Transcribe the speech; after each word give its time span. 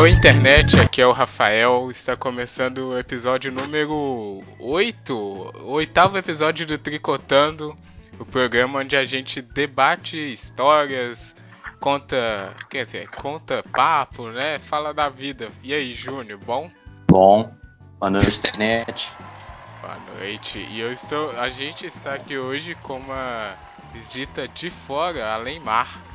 Oi, 0.00 0.12
internet, 0.12 0.80
aqui 0.80 1.02
é 1.02 1.06
o 1.06 1.12
Rafael. 1.12 1.90
Está 1.90 2.16
começando 2.16 2.78
o 2.78 2.98
episódio 2.98 3.52
número 3.52 4.42
8, 4.58 5.14
o 5.14 5.72
oitavo 5.72 6.16
episódio 6.16 6.66
do 6.66 6.78
Tricotando, 6.78 7.76
o 8.18 8.24
programa 8.24 8.78
onde 8.78 8.96
a 8.96 9.04
gente 9.04 9.42
debate 9.42 10.16
histórias, 10.16 11.36
conta, 11.78 12.54
quer 12.70 12.86
dizer, 12.86 13.10
conta 13.10 13.62
papo, 13.62 14.28
né? 14.28 14.58
Fala 14.58 14.94
da 14.94 15.10
vida. 15.10 15.50
E 15.62 15.74
aí, 15.74 15.92
Júnior, 15.92 16.40
bom? 16.46 16.70
Bom. 17.06 17.52
Boa 17.98 18.08
noite, 18.08 18.38
internet. 18.38 19.12
Boa 19.82 19.98
noite. 20.14 20.66
E 20.70 20.80
eu 20.80 20.90
estou, 20.90 21.30
a 21.32 21.50
gente 21.50 21.84
está 21.84 22.14
aqui 22.14 22.38
hoje 22.38 22.74
com 22.76 22.96
uma 22.96 23.54
visita 23.92 24.48
de 24.48 24.70
fora, 24.70 25.34
além 25.34 25.60
mar. 25.60 26.09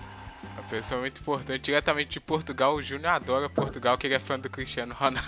Uma 0.54 0.64
pessoa 0.64 1.02
muito 1.02 1.20
importante, 1.20 1.64
diretamente 1.64 2.12
de 2.12 2.20
Portugal. 2.20 2.76
O 2.76 2.82
Júnior 2.82 3.14
adora 3.14 3.50
Portugal, 3.50 3.98
que 3.98 4.08
ele 4.08 4.14
é 4.14 4.20
fã 4.20 4.40
do 4.40 4.50
Cristiano 4.50 4.94
Ronaldo. 4.94 5.26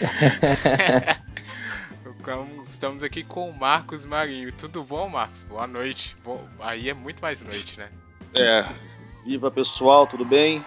Estamos 2.68 3.02
aqui 3.02 3.24
com 3.24 3.48
o 3.50 3.56
Marcos 3.56 4.04
Marinho. 4.04 4.52
Tudo 4.52 4.84
bom, 4.84 5.08
Marcos? 5.08 5.42
Boa 5.44 5.66
noite. 5.66 6.16
Bom, 6.24 6.46
aí 6.60 6.88
é 6.88 6.94
muito 6.94 7.20
mais 7.20 7.40
noite, 7.40 7.78
né? 7.78 7.90
É. 8.34 8.64
Viva 9.24 9.50
pessoal, 9.50 10.06
tudo 10.06 10.24
bem? 10.24 10.64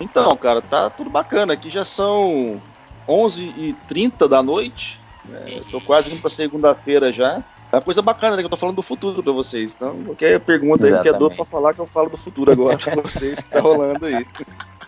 Então, 0.00 0.36
cara, 0.36 0.62
tá 0.62 0.88
tudo 0.90 1.10
bacana. 1.10 1.52
Aqui 1.54 1.68
já 1.70 1.84
são 1.84 2.60
11h30 3.08 4.28
da 4.28 4.42
noite. 4.42 5.00
Né? 5.24 5.62
Tô 5.70 5.80
quase 5.80 6.12
indo 6.12 6.20
pra 6.20 6.30
segunda-feira 6.30 7.12
já. 7.12 7.42
É 7.70 7.76
uma 7.76 7.82
coisa 7.82 8.00
bacana, 8.00 8.36
né? 8.36 8.42
Que 8.42 8.46
eu 8.46 8.50
tô 8.50 8.56
falando 8.56 8.76
do 8.76 8.82
futuro 8.82 9.22
pra 9.22 9.32
vocês. 9.32 9.74
Então, 9.74 10.02
qualquer 10.04 10.40
pergunta 10.40 10.86
aí 10.86 11.02
que 11.02 11.08
é 11.08 11.12
dor 11.12 11.34
pra 11.34 11.44
falar 11.44 11.74
que 11.74 11.80
eu 11.80 11.86
falo 11.86 12.08
do 12.08 12.16
futuro 12.16 12.50
agora 12.50 12.78
pra 12.78 12.96
vocês 12.96 13.42
que 13.42 13.50
tá 13.50 13.60
rolando 13.60 14.06
aí. 14.06 14.26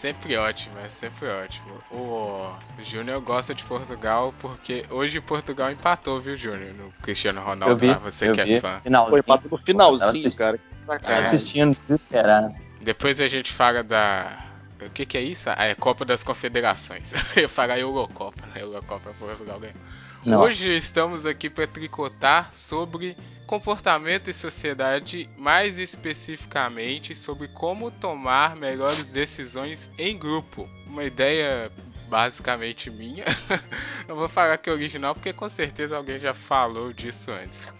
Sempre 0.00 0.36
ótimo, 0.36 0.78
é 0.78 0.88
sempre 0.88 1.26
ótimo. 1.26 1.82
O 1.90 2.52
Júnior 2.80 3.20
gosta 3.20 3.52
de 3.52 3.64
Portugal 3.64 4.32
porque 4.40 4.86
hoje 4.90 5.20
Portugal 5.20 5.72
empatou, 5.72 6.20
viu, 6.20 6.36
Júnior? 6.36 6.72
No 6.72 6.92
Cristiano 7.02 7.40
Ronaldo, 7.40 7.74
eu 7.74 7.76
vi, 7.76 7.86
lá, 7.88 7.94
você 7.94 8.28
eu 8.28 8.32
que 8.32 8.44
vi. 8.44 8.54
é 8.54 8.60
fã. 8.60 8.80
Final, 8.80 9.10
Foi 9.10 9.18
empatou 9.18 9.50
no 9.50 9.58
finalzinho, 9.58 10.36
cara. 10.36 10.60
Tava 10.86 11.18
assistindo, 11.18 11.76
desesperado. 11.82 12.54
Depois 12.80 13.20
a 13.20 13.26
gente 13.26 13.52
fala 13.52 13.82
da. 13.82 14.38
O 14.80 14.90
que, 14.90 15.04
que 15.04 15.18
é 15.18 15.20
isso? 15.20 15.50
Ah, 15.50 15.66
é 15.66 15.74
Copa 15.74 16.04
das 16.04 16.22
Confederações. 16.22 17.12
Eu 17.34 17.48
falo 17.48 17.72
a 17.72 17.78
Eurocopa, 17.78 18.46
né? 18.54 18.62
Eurocopa 18.62 19.12
Portugal 19.18 19.58
ganhou. 19.58 19.74
Nossa. 20.24 20.44
Hoje 20.44 20.76
estamos 20.76 21.24
aqui 21.24 21.48
para 21.48 21.66
tricotar 21.66 22.50
sobre 22.52 23.16
comportamento 23.46 24.28
e 24.28 24.34
sociedade, 24.34 25.30
mais 25.38 25.78
especificamente 25.78 27.14
sobre 27.14 27.48
como 27.48 27.90
tomar 27.90 28.56
melhores 28.56 29.04
decisões 29.12 29.88
em 29.96 30.18
grupo. 30.18 30.68
Uma 30.86 31.04
ideia 31.04 31.70
basicamente 32.08 32.90
minha. 32.90 33.24
Não 34.08 34.16
vou 34.16 34.28
falar 34.28 34.58
que 34.58 34.68
é 34.68 34.72
original 34.72 35.14
porque 35.14 35.32
com 35.32 35.48
certeza 35.48 35.96
alguém 35.96 36.18
já 36.18 36.34
falou 36.34 36.92
disso 36.92 37.30
antes. 37.30 37.72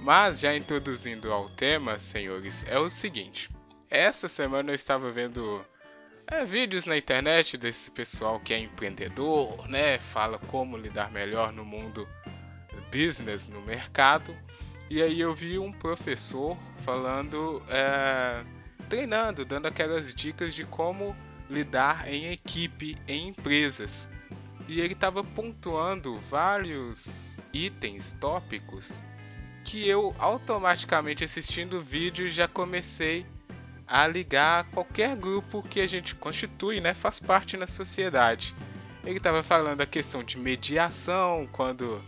Mas 0.00 0.40
já 0.40 0.56
introduzindo 0.56 1.32
ao 1.32 1.48
tema, 1.48 1.98
senhores, 1.98 2.64
é 2.68 2.78
o 2.78 2.88
seguinte. 2.88 3.48
Essa 3.88 4.26
semana 4.26 4.72
eu 4.72 4.74
estava 4.74 5.12
vendo 5.12 5.64
é, 6.32 6.44
vídeos 6.46 6.86
na 6.86 6.96
internet 6.96 7.58
desse 7.58 7.90
pessoal 7.90 8.40
que 8.40 8.54
é 8.54 8.58
empreendedor, 8.58 9.68
né? 9.68 9.98
Fala 9.98 10.38
como 10.38 10.78
lidar 10.78 11.12
melhor 11.12 11.52
no 11.52 11.64
mundo 11.64 12.08
business, 12.90 13.48
no 13.48 13.60
mercado. 13.60 14.34
E 14.88 15.02
aí 15.02 15.20
eu 15.20 15.34
vi 15.34 15.58
um 15.58 15.70
professor 15.72 16.56
falando, 16.84 17.62
é, 17.68 18.42
treinando, 18.88 19.44
dando 19.44 19.66
aquelas 19.66 20.14
dicas 20.14 20.54
de 20.54 20.64
como 20.64 21.14
lidar 21.50 22.08
em 22.08 22.32
equipe, 22.32 22.96
em 23.06 23.28
empresas. 23.28 24.08
E 24.68 24.80
ele 24.80 24.94
estava 24.94 25.22
pontuando 25.22 26.16
vários 26.30 27.38
itens, 27.52 28.16
tópicos, 28.18 29.02
que 29.64 29.86
eu 29.86 30.14
automaticamente 30.18 31.24
assistindo 31.24 31.78
o 31.78 31.82
vídeo 31.82 32.28
já 32.28 32.48
comecei 32.48 33.20
a 33.20 33.26
ligar 34.06 34.60
a 34.60 34.64
qualquer 34.64 35.14
grupo 35.16 35.62
que 35.62 35.80
a 35.80 35.86
gente 35.86 36.14
constitui, 36.14 36.80
né, 36.80 36.94
faz 36.94 37.20
parte 37.20 37.56
na 37.56 37.66
sociedade. 37.66 38.54
Ele 39.04 39.18
estava 39.18 39.42
falando 39.42 39.80
a 39.80 39.86
questão 39.86 40.22
de 40.22 40.38
mediação, 40.38 41.48
quando 41.52 42.02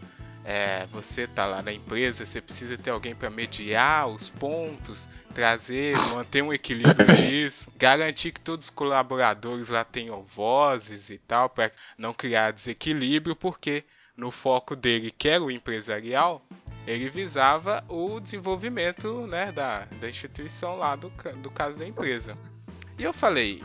é, 0.45 0.87
você 0.87 1.23
está 1.23 1.47
lá 1.47 1.61
na 1.61 1.73
empresa, 1.73 2.25
você 2.25 2.41
precisa 2.41 2.79
ter 2.79 2.91
alguém 2.91 3.15
para 3.15 3.29
mediar 3.29 4.09
os 4.09 4.29
pontos, 4.29 5.09
trazer, 5.35 5.97
manter 6.15 6.43
um 6.43 6.53
equilíbrio 6.53 7.15
disso, 7.17 7.71
garantir 7.77 8.33
que 8.33 8.41
todos 8.41 8.67
os 8.67 8.71
colaboradores 8.71 9.69
lá 9.69 9.85
tenham 9.85 10.23
vozes 10.23 11.11
e 11.11 11.19
tal, 11.19 11.51
para 11.51 11.73
não 11.99 12.15
criar 12.15 12.53
desequilíbrio, 12.53 13.35
porque 13.35 13.85
no 14.17 14.31
foco 14.31 14.77
dele, 14.77 15.11
que 15.11 15.29
era 15.29 15.43
o 15.43 15.51
empresarial, 15.51 16.45
ele 16.87 17.09
visava 17.09 17.85
o 17.89 18.21
desenvolvimento 18.21 19.27
né, 19.27 19.51
da, 19.53 19.87
da 20.01 20.09
instituição 20.09 20.77
lá 20.77 20.97
do, 20.97 21.11
do 21.43 21.51
caso 21.51 21.79
da 21.79 21.87
empresa. 21.87 22.37
E 22.99 23.03
eu 23.03 23.13
falei, 23.13 23.63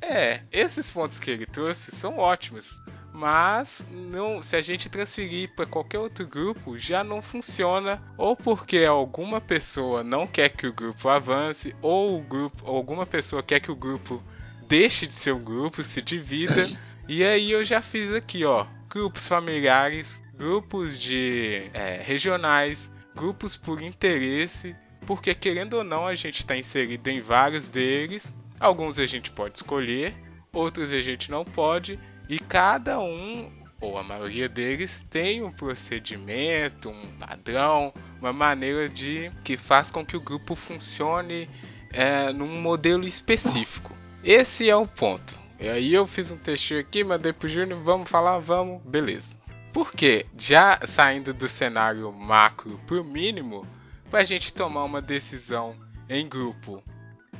é, 0.00 0.42
esses 0.50 0.90
pontos 0.90 1.18
que 1.18 1.30
ele 1.30 1.46
trouxe 1.46 1.92
são 1.92 2.18
ótimos, 2.18 2.80
mas 3.12 3.86
não, 3.90 4.42
se 4.42 4.56
a 4.56 4.62
gente 4.62 4.88
transferir 4.88 5.54
para 5.54 5.66
qualquer 5.66 5.98
outro 5.98 6.26
grupo, 6.26 6.78
já 6.78 7.04
não 7.04 7.22
funciona, 7.22 8.02
ou 8.18 8.34
porque 8.34 8.84
alguma 8.84 9.40
pessoa 9.40 10.02
não 10.02 10.26
quer 10.26 10.48
que 10.48 10.66
o 10.66 10.72
grupo 10.72 11.08
avance, 11.08 11.74
ou 11.80 12.18
o 12.18 12.22
grupo, 12.22 12.62
ou 12.64 12.76
alguma 12.76 13.06
pessoa 13.06 13.42
quer 13.42 13.60
que 13.60 13.70
o 13.70 13.76
grupo 13.76 14.22
deixe 14.66 15.06
de 15.06 15.12
ser 15.12 15.32
um 15.32 15.44
grupo, 15.44 15.82
se 15.82 16.02
divida. 16.02 16.68
E 17.08 17.24
aí 17.24 17.50
eu 17.50 17.64
já 17.64 17.82
fiz 17.82 18.14
aqui, 18.14 18.44
ó, 18.44 18.64
grupos 18.88 19.26
familiares, 19.26 20.21
grupos 20.42 20.98
de 20.98 21.70
é, 21.72 22.02
regionais, 22.04 22.90
grupos 23.14 23.54
por 23.54 23.80
interesse, 23.80 24.74
porque 25.06 25.36
querendo 25.36 25.74
ou 25.74 25.84
não 25.84 26.04
a 26.04 26.16
gente 26.16 26.40
está 26.40 26.56
inserido 26.56 27.08
em 27.08 27.20
vários 27.20 27.68
deles. 27.68 28.34
Alguns 28.58 28.98
a 28.98 29.06
gente 29.06 29.30
pode 29.30 29.58
escolher, 29.58 30.12
outros 30.52 30.92
a 30.92 31.00
gente 31.00 31.30
não 31.30 31.44
pode, 31.44 31.96
e 32.28 32.40
cada 32.40 32.98
um 32.98 33.52
ou 33.80 33.96
a 33.96 34.02
maioria 34.02 34.48
deles 34.48 35.04
tem 35.08 35.44
um 35.44 35.52
procedimento, 35.52 36.90
um 36.90 37.06
padrão, 37.20 37.94
uma 38.20 38.32
maneira 38.32 38.88
de 38.88 39.30
que 39.44 39.56
faz 39.56 39.92
com 39.92 40.04
que 40.04 40.16
o 40.16 40.20
grupo 40.20 40.56
funcione 40.56 41.48
é, 41.92 42.32
num 42.32 42.60
modelo 42.60 43.06
específico. 43.06 43.96
Esse 44.24 44.68
é 44.68 44.74
o 44.74 44.88
ponto. 44.88 45.38
E 45.60 45.68
aí 45.68 45.94
eu 45.94 46.04
fiz 46.04 46.32
um 46.32 46.36
textinho 46.36 46.80
aqui, 46.80 47.04
mandei 47.04 47.32
pro 47.32 47.46
Júnior, 47.46 47.78
vamos 47.80 48.10
falar, 48.10 48.40
vamos, 48.40 48.82
beleza. 48.82 49.41
Porque 49.72 50.26
já 50.36 50.78
saindo 50.86 51.32
do 51.32 51.48
cenário 51.48 52.12
macro 52.12 52.78
pro 52.86 53.04
mínimo, 53.04 53.66
para 54.10 54.20
a 54.20 54.24
gente 54.24 54.52
tomar 54.52 54.84
uma 54.84 55.00
decisão 55.00 55.74
em 56.08 56.28
grupo, 56.28 56.82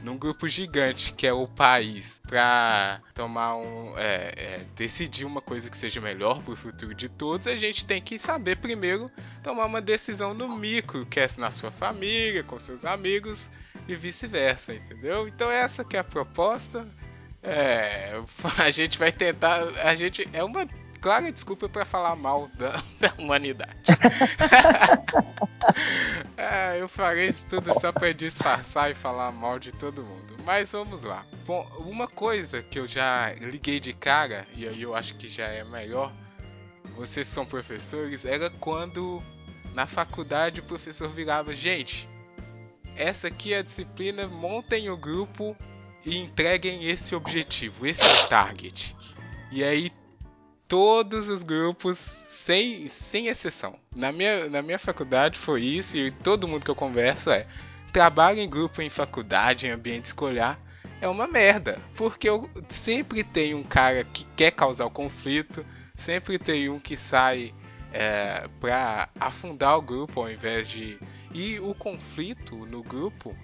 num 0.03 0.17
grupo 0.17 0.49
gigante 0.49 1.13
que 1.13 1.27
é 1.27 1.33
o 1.33 1.47
país, 1.47 2.21
para 2.27 3.03
tomar 3.15 3.57
um, 3.57 3.93
é, 3.99 4.33
é, 4.37 4.67
decidir 4.75 5.27
uma 5.27 5.43
coisa 5.43 5.69
que 5.69 5.77
seja 5.77 6.01
melhor 6.01 6.43
para 6.43 6.55
o 6.55 6.57
futuro 6.57 6.95
de 6.95 7.09
todos, 7.09 7.47
a 7.47 7.57
gente 7.57 7.85
tem 7.85 8.01
que 8.01 8.19
saber 8.19 8.57
primeiro 8.57 9.11
tomar 9.43 9.67
uma 9.67 9.83
decisão 9.83 10.33
no 10.33 10.57
micro, 10.57 11.05
que 11.05 11.21
é 11.21 11.29
na 11.37 11.51
sua 11.51 11.71
família, 11.71 12.43
com 12.43 12.59
seus 12.59 12.85
amigos 12.85 13.51
e 13.87 13.95
vice-versa, 13.95 14.75
entendeu? 14.75 15.29
Então 15.29 15.51
essa 15.51 15.85
que 15.85 15.97
é 15.97 16.01
a 16.01 16.05
proposta. 16.05 16.89
É, 17.43 18.21
a 18.59 18.71
gente 18.71 18.99
vai 18.99 19.13
tentar, 19.13 19.63
a 19.85 19.95
gente 19.95 20.29
é 20.33 20.43
uma 20.43 20.67
clara 21.03 21.33
desculpa 21.33 21.69
para 21.69 21.85
falar 21.85 22.15
mal 22.15 22.49
da, 22.55 22.83
da 22.99 23.13
humanidade. 23.19 23.75
é, 26.37 26.81
eu 26.81 26.89
farei 26.89 27.29
isso 27.29 27.47
tudo 27.49 27.79
só 27.79 27.93
para 27.93 28.13
disfarçar 28.13 28.91
e 28.91 28.95
falar 28.95 29.33
mal 29.33 29.59
de 29.59 29.73
todo 29.73 30.05
mundo. 30.05 30.37
Mas 30.45 30.73
vamos 30.73 31.03
lá. 31.03 31.27
Bom, 31.45 31.69
uma 31.79 32.07
coisa 32.07 32.63
que 32.63 32.79
eu 32.79 32.87
já 32.87 33.33
liguei 33.35 33.81
de 33.81 33.93
cara, 33.93 34.47
e 34.55 34.67
aí 34.67 34.81
eu 34.81 34.95
acho 34.95 35.17
que 35.17 35.29
já 35.29 35.49
é 35.49 35.65
melhor, 35.65 36.13
vocês 36.97 37.27
são 37.27 37.45
professores, 37.45 38.25
era 38.25 38.49
quando 38.49 39.21
na 39.75 39.87
faculdade 39.87 40.61
o 40.61 40.65
professor 40.65 41.11
virava, 41.11 41.53
gente, 41.53 42.09
essa 42.95 43.29
aqui 43.29 43.53
é 43.53 43.59
a 43.59 43.63
disciplina, 43.63 44.29
montem 44.29 44.89
o 44.89 44.97
grupo 44.97 45.57
e 46.05 46.17
entreguem 46.17 46.89
esse 46.89 47.15
objetivo, 47.15 47.87
esse 47.87 48.03
é 48.03 48.25
o 48.25 48.29
target. 48.29 48.97
E 49.51 49.65
aí 49.65 49.91
todos 50.73 51.29
os 51.29 51.43
grupos, 51.43 51.99
sem, 52.31 52.89
sem 52.89 53.27
exceção. 53.27 53.79
Na 53.95 54.11
minha, 54.11 54.49
na 54.49 54.63
minha 54.63 54.79
faculdade 54.79 55.39
foi 55.39 55.61
isso, 55.63 55.99
e 55.99 56.11
todo 56.11 56.49
mundo 56.49 56.65
que 56.65 56.71
eu 56.71 56.75
converso 56.75 57.31
é: 57.31 57.47
trabalho 57.93 58.41
em 58.41 58.49
grupo 58.49 58.81
em 58.81 58.89
faculdade, 58.89 59.67
em 59.67 59.71
ambiente 59.71 60.07
escolar, 60.07 60.59
é 60.99 61.07
uma 61.07 61.27
merda. 61.27 61.79
Porque 61.95 62.27
eu 62.27 62.49
sempre 62.71 63.23
tem 63.23 63.55
um 63.55 63.63
cara 63.63 64.03
que 64.03 64.25
quer 64.35 64.51
causar 64.53 64.87
o 64.87 64.91
conflito, 64.91 65.63
sempre 65.95 66.39
tem 66.39 66.71
um 66.71 66.81
que 66.81 66.97
sai 66.97 67.53
é, 67.93 68.49
pra 68.59 69.11
afundar 69.21 69.77
o 69.77 69.83
grupo 69.83 70.23
ao 70.23 70.31
invés 70.31 70.67
de. 70.67 70.99
E 71.35 71.61
o 71.61 71.75
conflito 71.75 72.57
no 72.65 72.83
grupo 72.83 73.37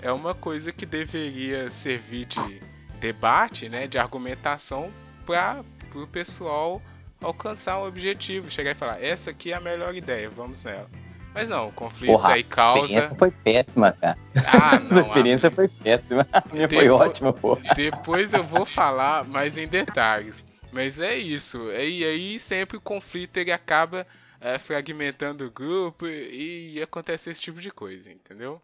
é 0.00 0.10
uma 0.10 0.34
coisa 0.34 0.72
que 0.72 0.86
deveria 0.86 1.68
servir 1.68 2.24
de 2.24 2.62
debate, 3.00 3.68
né, 3.68 3.86
de 3.86 3.98
argumentação 3.98 4.90
para 5.26 5.62
o 5.98 6.06
pessoal 6.06 6.80
alcançar 7.20 7.78
um 7.78 7.86
objetivo, 7.86 8.50
chegar 8.50 8.72
e 8.72 8.74
falar, 8.74 9.02
essa 9.02 9.30
aqui 9.30 9.52
é 9.52 9.56
a 9.56 9.60
melhor 9.60 9.94
ideia, 9.94 10.30
vamos 10.30 10.64
nela. 10.64 10.88
Mas 11.34 11.50
não, 11.50 11.68
o 11.68 11.72
conflito 11.72 12.10
Porra, 12.10 12.34
aí 12.34 12.42
causa. 12.42 12.80
A 12.80 12.84
experiência 12.84 13.16
foi 13.16 13.30
péssima, 13.30 13.92
cara. 13.92 14.18
Ah, 14.46 14.78
não. 14.90 14.98
a 14.98 15.00
experiência 15.00 15.48
a... 15.48 15.52
foi 15.52 15.68
péssima. 15.68 16.26
A 16.32 16.42
minha 16.52 16.66
depois, 16.66 16.88
foi 16.88 17.06
ótima, 17.06 17.32
pô. 17.32 17.56
Depois 17.76 18.32
eu 18.32 18.42
vou 18.42 18.64
falar 18.66 19.24
mais 19.24 19.56
em 19.56 19.68
detalhes. 19.68 20.44
Mas 20.72 20.98
é 20.98 21.16
isso. 21.16 21.70
E 21.70 22.04
aí 22.04 22.40
sempre 22.40 22.76
o 22.76 22.80
conflito 22.80 23.36
ele 23.36 23.52
acaba 23.52 24.06
é, 24.40 24.58
fragmentando 24.58 25.46
o 25.46 25.50
grupo 25.50 26.06
e, 26.06 26.74
e, 26.74 26.82
acontece 26.82 27.30
esse 27.30 27.40
tipo 27.40 27.60
de 27.60 27.70
coisa, 27.70 28.10
entendeu? 28.10 28.60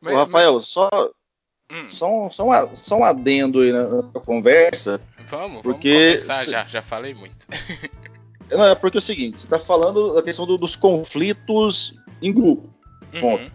Mas, 0.00 0.14
Ô, 0.14 0.18
Rafael, 0.18 0.54
mas... 0.54 0.68
só. 0.68 0.88
Hum. 1.70 1.90
Só, 1.90 2.06
um, 2.08 2.30
só, 2.30 2.44
um, 2.44 2.76
só 2.76 2.96
um 2.98 3.04
adendo 3.04 3.60
aí 3.60 3.72
na 3.72 3.88
nossa 3.88 4.20
conversa. 4.20 5.00
Vamos, 5.30 5.62
porque 5.62 5.92
vamos 5.92 6.22
começar, 6.22 6.50
já, 6.50 6.64
já 6.64 6.82
falei 6.82 7.14
muito. 7.14 7.46
Não, 8.50 8.64
é 8.64 8.74
porque 8.74 8.96
é 8.96 9.00
o 9.00 9.02
seguinte, 9.02 9.40
você 9.40 9.46
está 9.46 9.58
falando 9.58 10.14
da 10.14 10.22
questão 10.22 10.46
do, 10.46 10.56
dos 10.56 10.76
conflitos 10.76 12.00
em 12.22 12.32
grupo. 12.32 12.68
Uhum. 13.12 13.50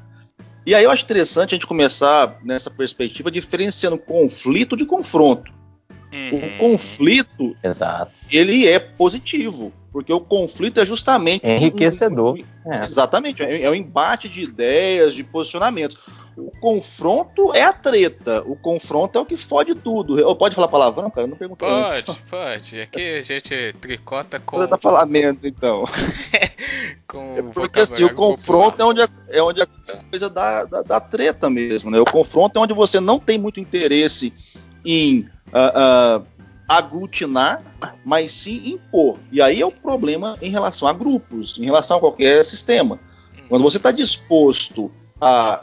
E 0.65 0.75
aí 0.75 0.83
eu 0.83 0.91
acho 0.91 1.03
interessante 1.03 1.56
a 1.56 1.56
gente 1.56 1.65
começar 1.65 2.38
nessa 2.44 2.69
perspectiva 2.69 3.31
diferenciando 3.31 3.97
conflito 3.97 4.75
de 4.75 4.85
confronto. 4.85 5.51
Uhum. 6.13 6.56
O 6.56 6.57
conflito, 6.57 7.56
Exato. 7.63 8.19
ele 8.29 8.67
é 8.67 8.77
positivo, 8.79 9.71
porque 9.94 10.12
o 10.12 10.19
conflito 10.19 10.79
é 10.79 10.85
justamente 10.85 11.45
é 11.45 11.56
enriquecedor. 11.56 12.38
Um, 12.38 12.69
um, 12.69 12.74
é. 12.74 12.83
Exatamente, 12.83 13.41
é, 13.41 13.63
é 13.63 13.69
um 13.69 13.75
embate 13.75 14.27
de 14.27 14.44
ideias, 14.44 15.15
de 15.15 15.24
posicionamentos. 15.24 15.97
O 16.38 16.51
confronto 16.60 17.54
é 17.54 17.62
a 17.62 17.74
treta. 17.74 18.42
O 18.45 18.56
confronto 18.56 19.18
é 19.18 19.22
o 19.22 19.25
que 19.25 19.36
fode 19.36 19.75
tudo. 19.75 20.18
Eu, 20.18 20.33
pode 20.36 20.56
falar 20.56 20.69
palavrão, 20.69 21.10
cara? 21.10 21.28
não 21.28 21.36
perguntei 21.36 21.68
Pode, 21.68 21.94
antes. 21.94 22.16
pode. 22.30 22.81
Aqui 22.81 23.18
a 23.18 23.22
gente 23.22 23.75
tricota 23.81 24.39
com. 24.39 24.66
Tá 24.66 24.78
falamento, 24.78 25.45
então. 25.45 25.83
com 27.07 27.38
é 27.38 27.42
porque 27.42 27.81
assim, 27.81 28.04
o 28.06 28.16
confronto 28.16 28.81
é 28.81 28.86
onde, 28.86 29.01
a, 29.01 29.10
é 29.30 29.42
onde 29.42 29.62
a 29.62 29.68
coisa 30.10 30.30
dá, 30.30 30.63
dá, 30.63 30.81
dá, 30.81 31.00
treta 31.01 31.50
mesmo, 31.50 31.92
né? 31.92 32.00
O 32.00 32.06
confronto 32.06 32.57
é 32.57 32.62
onde 32.62 32.74
você 32.74 33.00
não 33.00 33.19
tem 33.19 33.38
muito 33.38 33.60
interesse 33.60 34.34
em 34.86 35.30
uh, 35.48 36.22
uh, 36.22 36.25
aglutinar, 36.68 37.62
mas 38.06 38.31
sim 38.31 38.69
impor. 38.69 39.19
E 39.31 39.42
aí 39.42 39.60
é 39.60 39.66
o 39.66 39.72
problema 39.72 40.38
em 40.42 40.50
relação 40.50 40.88
a 40.88 40.94
grupos, 40.94 41.57
em 41.57 41.66
relação 41.66 41.98
a 41.98 42.00
qualquer 42.00 42.45
sistema. 42.45 42.98
Quando 43.50 43.63
você 43.63 43.75
está 43.75 43.92
disposto 43.92 44.89
a 45.19 45.62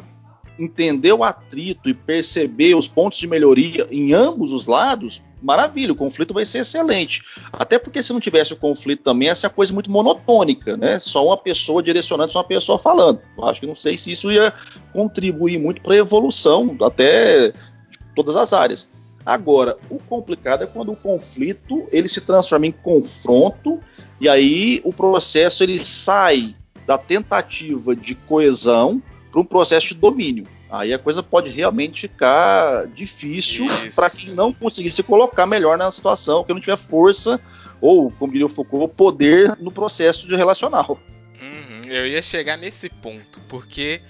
entender 0.58 1.12
o 1.12 1.22
atrito 1.22 1.88
e 1.88 1.94
perceber 1.94 2.74
os 2.74 2.88
pontos 2.88 3.18
de 3.18 3.26
melhoria 3.26 3.86
em 3.90 4.12
ambos 4.12 4.52
os 4.52 4.66
lados, 4.66 5.22
maravilha, 5.42 5.92
o 5.92 5.96
conflito 5.96 6.34
vai 6.34 6.44
ser 6.44 6.58
excelente. 6.58 7.22
Até 7.52 7.78
porque 7.78 8.02
se 8.02 8.12
não 8.12 8.20
tivesse 8.20 8.52
o 8.52 8.56
conflito 8.56 9.02
também, 9.02 9.28
essa 9.28 9.46
é 9.46 9.50
coisa 9.50 9.72
muito 9.72 9.90
monotônica, 9.90 10.76
né? 10.76 10.98
Só 10.98 11.26
uma 11.26 11.36
pessoa 11.36 11.82
direcionando, 11.82 12.32
só 12.32 12.40
uma 12.40 12.48
pessoa 12.48 12.78
falando. 12.78 13.20
Eu 13.36 13.44
acho 13.44 13.60
que 13.60 13.66
não 13.66 13.76
sei 13.76 13.96
se 13.96 14.10
isso 14.10 14.32
ia 14.32 14.52
contribuir 14.92 15.58
muito 15.58 15.80
para 15.80 15.94
a 15.94 15.98
evolução 15.98 16.76
até 16.82 17.48
de 17.48 17.98
todas 18.14 18.36
as 18.36 18.52
áreas. 18.52 18.88
Agora, 19.24 19.76
o 19.90 19.98
complicado 19.98 20.64
é 20.64 20.66
quando 20.66 20.92
o 20.92 20.96
conflito 20.96 21.86
ele 21.92 22.08
se 22.08 22.20
transforma 22.22 22.66
em 22.66 22.72
confronto 22.72 23.78
e 24.20 24.28
aí 24.28 24.80
o 24.84 24.92
processo 24.92 25.62
ele 25.62 25.84
sai 25.84 26.56
da 26.86 26.96
tentativa 26.96 27.94
de 27.94 28.14
coesão 28.14 29.02
para 29.30 29.40
um 29.40 29.44
processo 29.44 29.88
de 29.88 29.94
domínio. 29.94 30.46
Aí 30.70 30.92
a 30.92 30.98
coisa 30.98 31.22
pode 31.22 31.50
realmente 31.50 32.02
ficar 32.02 32.86
difícil 32.88 33.66
para 33.94 34.10
quem 34.10 34.34
não 34.34 34.52
conseguir 34.52 34.94
se 34.94 35.02
colocar 35.02 35.46
melhor 35.46 35.78
na 35.78 35.90
situação, 35.90 36.44
que 36.44 36.52
não 36.52 36.60
tiver 36.60 36.76
força 36.76 37.40
ou, 37.80 38.10
como 38.10 38.32
diria 38.32 38.46
o 38.46 38.50
Foucault, 38.50 38.94
poder 38.94 39.56
no 39.58 39.72
processo 39.72 40.26
de 40.26 40.36
relacional. 40.36 41.00
Uhum, 41.40 41.90
eu 41.90 42.06
ia 42.06 42.20
chegar 42.20 42.58
nesse 42.58 42.90
ponto, 42.90 43.40
porque 43.48 44.02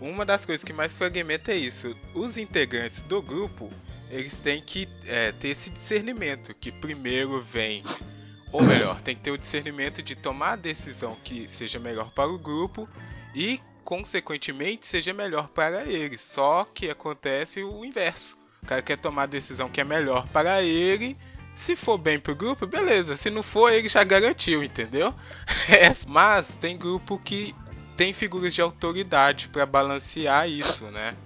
uma 0.00 0.24
das 0.24 0.44
coisas 0.44 0.64
que 0.64 0.72
mais 0.72 0.94
fragmenta 0.94 1.52
é 1.52 1.56
isso. 1.56 1.94
Os 2.12 2.36
integrantes 2.36 3.02
do 3.02 3.22
grupo, 3.22 3.70
eles 4.10 4.40
têm 4.40 4.60
que 4.60 4.88
é, 5.06 5.30
ter 5.30 5.48
esse 5.48 5.70
discernimento, 5.70 6.54
que 6.54 6.72
primeiro 6.72 7.40
vem, 7.40 7.82
ou 8.50 8.62
melhor, 8.62 9.00
tem 9.00 9.14
que 9.14 9.22
ter 9.22 9.30
o 9.30 9.38
discernimento 9.38 10.02
de 10.02 10.16
tomar 10.16 10.54
a 10.54 10.56
decisão 10.56 11.16
que 11.22 11.46
seja 11.46 11.78
melhor 11.78 12.10
para 12.10 12.28
o 12.28 12.38
grupo 12.38 12.88
e 13.32 13.60
consequentemente, 13.90 14.86
seja 14.86 15.12
melhor 15.12 15.48
para 15.48 15.84
ele. 15.84 16.16
Só 16.16 16.64
que 16.72 16.88
acontece 16.88 17.64
o 17.64 17.84
inverso. 17.84 18.38
O 18.62 18.66
cara 18.66 18.80
quer 18.80 18.96
tomar 18.96 19.24
a 19.24 19.26
decisão 19.26 19.68
que 19.68 19.80
é 19.80 19.84
melhor 19.84 20.28
para 20.28 20.62
ele. 20.62 21.16
Se 21.56 21.74
for 21.74 21.98
bem 21.98 22.16
pro 22.16 22.36
grupo, 22.36 22.68
beleza. 22.68 23.16
Se 23.16 23.28
não 23.30 23.42
for, 23.42 23.68
ele 23.68 23.88
já 23.88 24.04
garantiu, 24.04 24.62
entendeu? 24.62 25.12
É, 25.68 25.92
mas 26.06 26.54
tem 26.54 26.78
grupo 26.78 27.18
que 27.18 27.54
tem 27.96 28.12
figuras 28.12 28.54
de 28.54 28.62
autoridade 28.62 29.48
para 29.48 29.66
balancear 29.66 30.48
isso, 30.48 30.84
né? 30.86 31.16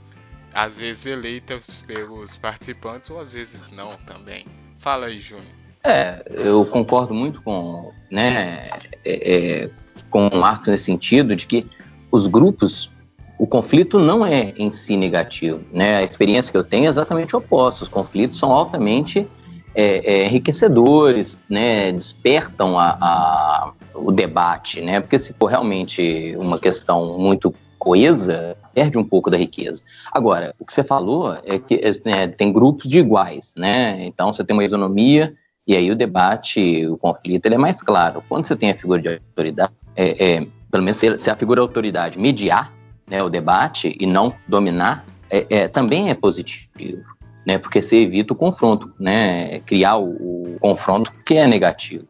Às 0.53 0.79
vezes 0.79 1.07
eleitas 1.07 1.67
pelos 1.87 2.37
participantes 2.37 3.11
ou 3.11 3.21
às 3.21 3.33
vezes 3.33 3.71
não 3.71 3.91
também. 3.91 4.47
Fala 4.79 5.07
aí, 5.07 5.21
Júnior. 5.21 5.53
É, 5.83 6.25
eu 6.31 6.65
concordo 6.65 7.13
muito 7.13 7.43
com, 7.43 7.93
né, 8.11 8.71
é, 9.05 9.65
é, 9.65 9.71
com 10.11 10.29
o 10.29 10.37
Marcos 10.41 10.69
nesse 10.69 10.85
sentido 10.85 11.37
de 11.37 11.47
que 11.47 11.67
os 12.15 12.29
grupos, 12.29 12.93
o 13.37 13.45
conflito 13.45 13.99
não 13.99 14.25
é 14.25 14.55
em 14.57 14.71
si 14.71 14.97
negativo. 14.97 15.61
Né? 15.73 15.97
A 15.97 16.03
experiência 16.05 16.53
que 16.53 16.57
eu 16.57 16.63
tenho 16.63 16.87
é 16.87 16.89
exatamente 16.89 17.35
o 17.35 17.41
oposto. 17.41 17.83
Os 17.83 17.89
conflitos 17.89 18.39
são 18.39 18.53
altamente 18.53 19.29
é, 19.75 20.13
é, 20.13 20.27
enriquecedores, 20.27 21.41
né? 21.51 21.91
despertam 21.91 22.79
a, 22.79 22.97
a, 23.01 23.73
o 23.97 24.13
debate, 24.13 24.81
né? 24.81 25.01
porque 25.01 25.19
se 25.19 25.35
for 25.35 25.47
realmente 25.47 26.37
uma 26.39 26.57
questão 26.57 27.19
muito 27.19 27.53
coesa, 27.81 28.57
perde 28.73 28.97
um 28.97 29.05
pouco 29.05 29.29
da 29.29 29.37
riqueza. 29.37 29.83
Agora, 30.13 30.55
o 30.61 30.65
que 30.65 30.73
você 30.73 30.85
falou 30.85 31.37
é 31.45 31.59
que 31.59 31.81
é, 32.07 32.29
tem 32.29 32.53
grupos 32.53 32.89
de 32.89 32.99
iguais, 32.99 33.53
né? 33.59 34.07
Então 34.07 34.33
você 34.33 34.43
tem 34.43 34.55
uma 34.55 34.65
isonomia 34.65 35.35
e 35.67 35.77
aí 35.77 35.91
o 35.91 35.97
debate, 35.97 36.87
o 36.87 36.97
conflito, 36.97 37.45
ele 37.45 37.57
é 37.57 37.59
mais 37.59 37.83
claro. 37.83 38.23
Quando 38.27 38.47
você 38.47 38.57
tem 38.57 38.71
a 38.71 38.77
figura 38.77 39.03
de 39.03 39.09
autoridade, 39.09 39.73
é, 39.97 40.35
é, 40.35 40.47
pelo 40.75 40.83
menos 40.83 40.97
se, 40.97 41.17
se 41.19 41.31
a 41.31 41.37
figura 41.37 41.61
autoridade 41.61 42.19
mediar 42.19 42.73
né, 43.09 43.23
o 43.23 43.29
debate 43.29 43.97
e 44.01 44.07
não 44.07 44.35
dominar, 44.49 45.07
é, 45.31 45.47
é, 45.49 45.69
também 45.69 46.11
é 46.11 46.15
positivo, 46.15 47.01
né, 47.47 47.59
porque 47.59 47.81
você 47.81 47.99
evita 47.99 48.33
o 48.33 48.37
confronto, 48.37 48.93
né, 48.99 49.61
criar 49.61 49.99
o, 49.99 50.57
o 50.57 50.59
confronto 50.59 51.13
que 51.25 51.35
é 51.35 51.47
negativo. 51.47 52.09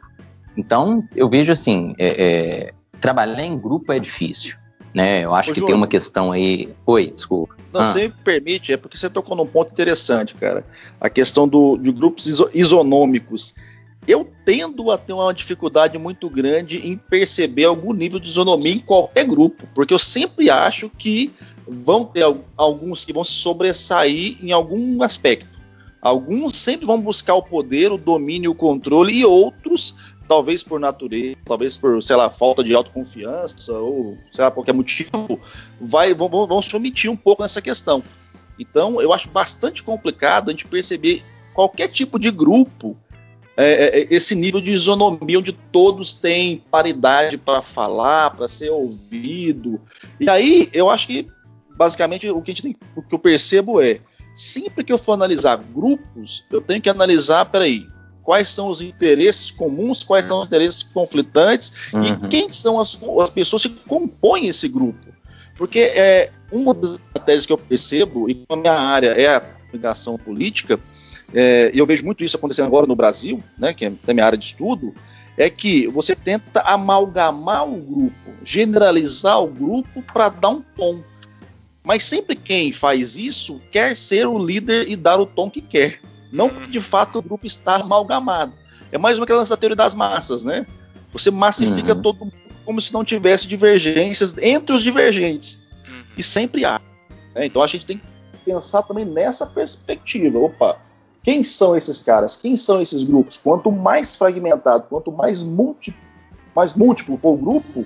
Então, 0.57 1.07
eu 1.15 1.29
vejo 1.29 1.53
assim, 1.53 1.95
é, 1.99 2.09
é, 2.09 2.73
trabalhar 2.99 3.45
em 3.45 3.59
grupo 3.59 3.93
é 3.93 3.99
difícil, 3.99 4.57
né, 4.95 5.23
eu 5.23 5.35
acho 5.35 5.51
Ô, 5.51 5.53
que 5.53 5.61
João, 5.61 5.67
tem 5.67 5.77
uma 5.77 5.87
questão 5.87 6.33
aí... 6.33 6.71
Oi, 6.87 7.13
desculpa. 7.15 7.55
Não, 7.71 7.83
ah. 7.83 7.95
me 7.95 8.09
permite, 8.09 8.73
é 8.73 8.79
porque 8.79 8.97
você 8.97 9.11
tocou 9.11 9.37
num 9.37 9.47
ponto 9.47 9.73
interessante, 9.73 10.35
cara, 10.37 10.65
a 10.99 11.11
questão 11.11 11.47
do, 11.47 11.77
de 11.77 11.93
grupos 11.93 12.27
iso, 12.29 12.49
isonômicos 12.55 13.55
eu 14.07 14.31
tendo 14.45 14.91
a 14.91 14.99
ter 14.99 15.13
uma 15.13 15.33
dificuldade 15.33 15.99
muito 15.99 16.29
grande 16.29 16.87
em 16.87 16.97
perceber 16.97 17.65
algum 17.65 17.93
nível 17.93 18.19
de 18.19 18.29
isonomia 18.29 18.73
em 18.73 18.79
qualquer 18.79 19.27
grupo, 19.27 19.67
porque 19.75 19.95
eu 19.95 19.99
sempre 19.99 20.51
acho 20.51 20.91
que 20.91 21.33
vão 21.67 22.05
ter 22.05 22.25
alguns 22.57 23.05
que 23.05 23.13
vão 23.13 23.25
se 23.25 23.33
sobressair 23.33 24.39
em 24.43 24.53
algum 24.53 25.03
aspecto. 25.03 25.55
Alguns 26.01 26.57
sempre 26.59 26.85
vão 26.85 27.01
buscar 27.01 27.35
o 27.35 27.43
poder, 27.43 27.91
o 27.91 27.97
domínio, 27.97 28.51
o 28.51 28.55
controle, 28.55 29.15
e 29.15 29.25
outros, 29.25 29.95
talvez 30.29 30.63
por 30.63 30.79
natureza, 30.79 31.39
talvez 31.47 31.79
por, 31.79 32.03
sei 32.03 32.15
lá, 32.15 32.29
falta 32.29 32.63
de 32.63 32.75
autoconfiança, 32.75 33.73
ou 33.73 34.19
sei 34.31 34.45
lá, 34.45 34.51
qualquer 34.51 34.75
motivo, 34.75 35.41
vai, 35.81 36.13
vão, 36.13 36.29
vão 36.29 36.61
se 36.61 36.77
omitir 36.77 37.11
um 37.11 37.17
pouco 37.17 37.43
nessa 37.43 37.63
questão. 37.63 38.03
Então, 38.59 39.01
eu 39.01 39.15
acho 39.15 39.31
bastante 39.31 39.83
complicado 39.83 40.51
a 40.51 40.53
gente 40.53 40.67
perceber 40.67 41.23
qualquer 41.55 41.89
tipo 41.89 42.19
de 42.19 42.31
grupo 42.31 42.97
é, 43.57 43.73
é, 43.73 44.01
é, 44.01 44.07
esse 44.11 44.35
nível 44.35 44.61
de 44.61 44.73
isonomia 44.73 45.39
onde 45.39 45.53
todos 45.53 46.15
têm 46.15 46.63
paridade 46.71 47.39
para 47.39 47.63
falar, 47.63 48.31
para 48.31 48.49
ser 48.49 48.71
ouvido. 48.71 49.81
E 50.19 50.29
aí 50.29 50.69
eu 50.73 50.91
acho 50.91 51.07
que 51.07 51.29
basicamente 51.77 52.29
o 52.31 52.41
que, 52.43 52.51
a 52.51 52.55
gente 52.55 52.63
tem, 52.63 52.77
o 52.97 53.03
que 53.03 53.15
eu 53.15 53.19
percebo 53.19 53.81
é 53.81 54.01
sempre 54.35 54.85
que 54.85 54.93
eu 54.93 54.99
for 54.99 55.13
analisar 55.13 55.57
grupos, 55.57 56.45
eu 56.51 56.61
tenho 56.61 56.81
que 56.81 56.89
analisar, 56.89 57.45
peraí, 57.47 57.87
quais 58.23 58.49
são 58.49 58.69
os 58.69 58.81
interesses 58.81 59.51
comuns, 59.51 60.03
quais 60.03 60.27
são 60.27 60.41
os 60.41 60.49
interesses 60.49 60.83
conflitantes 60.83 61.93
uhum. 61.93 62.03
e 62.03 62.29
quem 62.29 62.53
são 62.53 62.81
as, 62.81 62.99
as 63.21 63.31
pessoas 63.31 63.63
que 63.63 63.71
compõem 63.87 64.47
esse 64.49 64.69
grupo. 64.69 65.15
Porque 65.57 65.81
é, 65.81 66.33
uma 66.51 66.75
das 66.75 66.93
estratégias 66.93 67.47
que 67.47 67.53
eu 67.53 67.59
percebo, 67.59 68.29
e 68.29 68.45
a 68.49 68.57
minha 68.57 68.73
área 68.73 69.11
é 69.11 69.37
a 69.37 69.41
comunicação 69.75 70.17
política, 70.17 70.79
é, 71.33 71.71
e 71.75 71.79
eu 71.79 71.87
vejo 71.87 72.05
muito 72.05 72.25
isso 72.25 72.37
acontecendo 72.37 72.67
agora 72.67 72.87
no 72.87 72.97
Brasil, 72.97 73.43
né, 73.59 73.73
que 73.73 73.85
é 73.85 73.93
da 74.05 74.15
minha 74.15 74.27
área 74.27 74.39
de 74.39 74.45
estudo, 74.45 74.95
é 75.37 75.51
que 75.51 75.89
você 75.89 76.15
tenta 76.15 76.61
amalgamar 76.61 77.69
o 77.69 77.77
grupo, 77.77 78.31
generalizar 78.45 79.43
o 79.43 79.49
grupo 79.49 80.03
para 80.03 80.29
dar 80.29 80.51
um 80.51 80.63
tom. 80.77 81.03
Mas 81.83 82.05
sempre 82.05 82.37
quem 82.37 82.73
faz 82.73 83.17
isso 83.17 83.61
quer 83.71 83.97
ser 83.97 84.27
o 84.27 84.39
líder 84.39 84.89
e 84.89 84.97
dar 84.97 85.21
o 85.21 85.27
tom 85.27 85.51
que 85.51 85.61
quer. 85.61 86.01
Não 86.33 86.49
porque 86.49 86.71
de 86.71 86.81
fato 86.81 87.19
o 87.19 87.23
grupo 87.23 87.47
está 87.47 87.77
amalgamado. 87.77 88.55
É 88.91 88.97
mais 88.97 89.19
uma 89.19 89.25
aquela 89.25 89.45
teoria 89.57 89.77
das 89.77 89.95
massas, 89.95 90.45
né? 90.45 90.67
Você 91.13 91.31
massifica 91.31 91.95
uhum. 91.95 92.03
todo 92.03 92.19
mundo 92.21 92.33
como 92.65 92.81
se 92.81 92.93
não 92.93 93.05
tivesse 93.05 93.47
divergências 93.47 94.35
entre 94.39 94.75
os 94.75 94.83
divergentes. 94.83 95.69
Uhum. 95.87 96.05
E 96.17 96.23
sempre 96.23 96.65
há. 96.65 96.81
Né? 97.35 97.47
Então 97.47 97.63
a 97.63 97.67
gente 97.67 97.85
tem 97.85 97.99
que 97.99 98.14
pensar 98.45 98.83
também 98.83 99.05
nessa 99.05 99.47
perspectiva. 99.47 100.39
Opa, 100.39 100.79
quem 101.23 101.43
são 101.43 101.77
esses 101.77 102.03
caras? 102.03 102.37
Quem 102.37 102.55
são 102.55 102.83
esses 102.83 103.03
grupos? 103.03 103.39
Quanto 103.39 103.73
mais 103.73 104.15
fragmentado, 104.15 104.85
quanto 104.89 105.11
mais 105.11 105.43
múltiplo, 105.43 106.01
mais 106.55 106.75
múltiplo 106.75 107.17
for 107.17 107.33
o 107.33 107.37
grupo, 107.37 107.85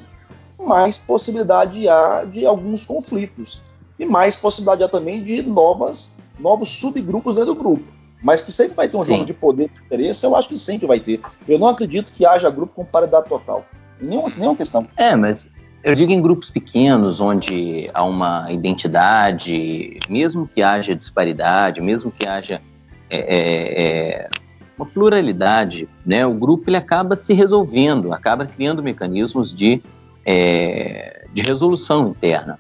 mais 0.59 0.99
possibilidade 0.99 1.88
há 1.88 2.25
de 2.25 2.45
alguns 2.45 2.85
conflitos. 2.85 3.62
E 3.99 4.05
mais 4.05 4.37
possibilidade 4.37 4.83
há 4.83 4.88
também 4.88 5.23
de 5.23 5.43
novas, 5.43 6.21
novos 6.38 6.69
subgrupos 6.69 7.37
dentro 7.37 7.55
do 7.55 7.61
grupo. 7.61 7.85
Mas 8.21 8.41
que 8.41 8.50
sempre 8.50 8.75
vai 8.75 8.88
ter 8.88 8.97
um 8.97 9.05
Sim. 9.05 9.12
jogo 9.12 9.25
de 9.25 9.35
poder 9.35 9.71
e 9.73 9.87
interesse, 9.87 10.27
eu 10.27 10.35
acho 10.35 10.49
que 10.49 10.59
sempre 10.59 10.88
vai 10.88 10.99
ter. 10.99 11.21
Eu 11.47 11.59
não 11.59 11.69
acredito 11.69 12.12
que 12.12 12.27
haja 12.27 12.50
grupo 12.50 12.75
com 12.75 12.85
paridade 12.85 13.29
total. 13.29 13.65
Nenhuma, 14.00 14.29
nenhuma 14.37 14.57
questão. 14.57 14.88
É, 14.97 15.15
mas 15.15 15.49
eu 15.83 15.95
digo 15.95 16.13
em 16.13 16.21
grupos 16.21 16.51
pequenos, 16.51 17.21
onde 17.21 17.89
há 17.95 18.05
uma 18.05 18.51
identidade, 18.53 19.99
mesmo 20.09 20.49
que 20.53 20.63
haja 20.63 20.95
disparidade, 20.95 21.81
mesmo 21.81 22.11
que 22.11 22.27
haja 22.27 22.61
é, 23.09 23.19
é, 23.19 23.83
é, 23.83 24.31
uma 24.77 24.85
pluralidade, 24.85 25.89
né? 26.05 26.27
O 26.27 26.35
grupo 26.35 26.69
ele 26.69 26.77
acaba 26.77 27.17
se 27.17 27.33
resolvendo, 27.33 28.13
acaba 28.13 28.45
criando 28.45 28.83
mecanismos 28.83 29.55
de, 29.55 29.81
é, 30.27 31.27
de 31.33 31.43
resolução 31.43 32.09
interna. 32.11 32.59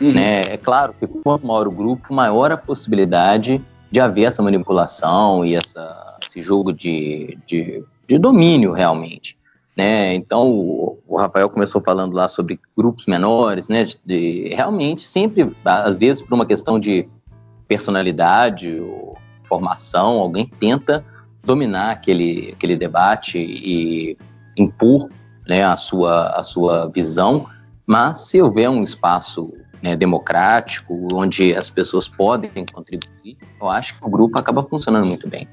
Uhum. 0.00 0.12
Né? 0.12 0.52
É 0.52 0.56
claro 0.56 0.94
que 0.98 1.06
quanto 1.06 1.46
maior 1.46 1.66
o 1.68 1.72
grupo, 1.72 2.12
maior 2.12 2.52
a 2.52 2.56
possibilidade 2.56 3.60
de 3.90 4.00
haver 4.00 4.24
essa 4.24 4.42
manipulação 4.42 5.44
e 5.44 5.54
essa, 5.54 6.18
esse 6.26 6.40
jogo 6.40 6.72
de, 6.72 7.38
de, 7.46 7.82
de 8.06 8.18
domínio 8.18 8.72
realmente. 8.72 9.37
Né? 9.78 10.12
Então, 10.14 10.50
o, 10.50 10.98
o, 11.06 11.16
Rafael 11.16 11.48
começou 11.48 11.80
falando 11.80 12.12
lá 12.12 12.26
sobre 12.26 12.58
grupos 12.76 13.06
menores, 13.06 13.68
né? 13.68 13.84
De, 13.84 13.96
de, 14.04 14.48
realmente, 14.52 15.06
sempre, 15.06 15.54
às 15.64 15.96
vezes, 15.96 16.20
por 16.20 16.34
uma 16.34 16.44
questão 16.44 16.80
de 16.80 17.08
personalidade 17.68 18.80
ou 18.80 19.16
formação, 19.48 20.18
alguém 20.18 20.50
tenta 20.58 21.04
dominar 21.44 21.92
aquele, 21.92 22.54
aquele 22.56 22.74
debate 22.74 23.38
e 23.38 24.18
impor 24.56 25.08
né, 25.46 25.62
a, 25.64 25.76
sua, 25.76 26.30
a 26.30 26.42
sua 26.42 26.90
visão, 26.92 27.46
mas 27.86 28.22
se 28.22 28.42
houver 28.42 28.68
um 28.68 28.82
espaço 28.82 29.52
né, 29.80 29.96
democrático, 29.96 31.06
onde 31.14 31.54
as 31.54 31.70
pessoas 31.70 32.08
podem 32.08 32.50
contribuir, 32.72 33.38
eu 33.60 33.70
acho 33.70 33.96
que 33.96 34.04
o 34.04 34.10
grupo 34.10 34.36
acaba 34.40 34.64
funcionando 34.64 35.06
muito 35.06 35.28
bem. 35.28 35.46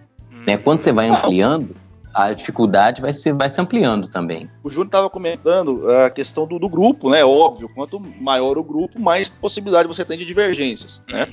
Né? 0.48 0.58
Quando 0.58 0.82
você 0.82 0.92
vai 0.92 1.08
ampliando, 1.08 1.76
a 2.16 2.32
dificuldade 2.32 3.02
vai 3.02 3.14
se, 3.14 3.34
vai 3.34 3.50
se 3.50 3.60
ampliando 3.60 4.08
também. 4.08 4.50
O 4.64 4.70
Júnior 4.70 4.86
estava 4.86 5.10
comentando 5.10 5.92
a 5.92 6.10
questão 6.10 6.48
do, 6.48 6.58
do, 6.58 6.70
grupo, 6.70 7.10
né? 7.10 7.26
Óbvio, 7.26 7.68
quanto 7.68 8.00
maior 8.00 8.58
o 8.58 8.64
grupo, 8.64 8.98
mais 8.98 9.28
possibilidade 9.28 9.86
você 9.86 10.06
tem 10.06 10.18
de 10.18 10.24
divergências, 10.24 11.04
né? 11.12 11.28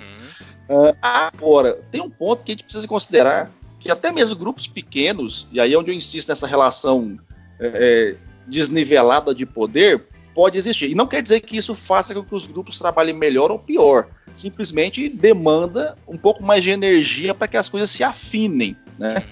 Uhum. 0.68 0.88
Uh, 0.88 0.96
agora, 1.00 1.74
tem 1.92 2.00
um 2.00 2.10
ponto 2.10 2.42
que 2.42 2.50
a 2.50 2.54
gente 2.54 2.64
precisa 2.64 2.88
considerar 2.88 3.52
que 3.78 3.92
até 3.92 4.10
mesmo 4.10 4.34
grupos 4.34 4.66
pequenos, 4.66 5.46
e 5.52 5.60
aí 5.60 5.72
é 5.72 5.78
onde 5.78 5.92
eu 5.92 5.94
insisto 5.94 6.28
nessa 6.28 6.48
relação 6.48 7.16
é, 7.60 8.16
desnivelada 8.48 9.32
de 9.32 9.46
poder, 9.46 10.04
pode 10.34 10.58
existir. 10.58 10.90
E 10.90 10.94
não 10.96 11.06
quer 11.06 11.22
dizer 11.22 11.40
que 11.40 11.56
isso 11.56 11.76
faça 11.76 12.12
com 12.12 12.24
que 12.24 12.34
os 12.34 12.46
grupos 12.46 12.78
trabalhem 12.78 13.14
melhor 13.14 13.52
ou 13.52 13.58
pior. 13.58 14.08
Simplesmente 14.34 15.08
demanda 15.08 15.96
um 16.08 16.16
pouco 16.16 16.42
mais 16.42 16.64
de 16.64 16.70
energia 16.70 17.34
para 17.34 17.46
que 17.46 17.56
as 17.56 17.68
coisas 17.68 17.90
se 17.90 18.02
afinem, 18.02 18.76
né? 18.98 19.22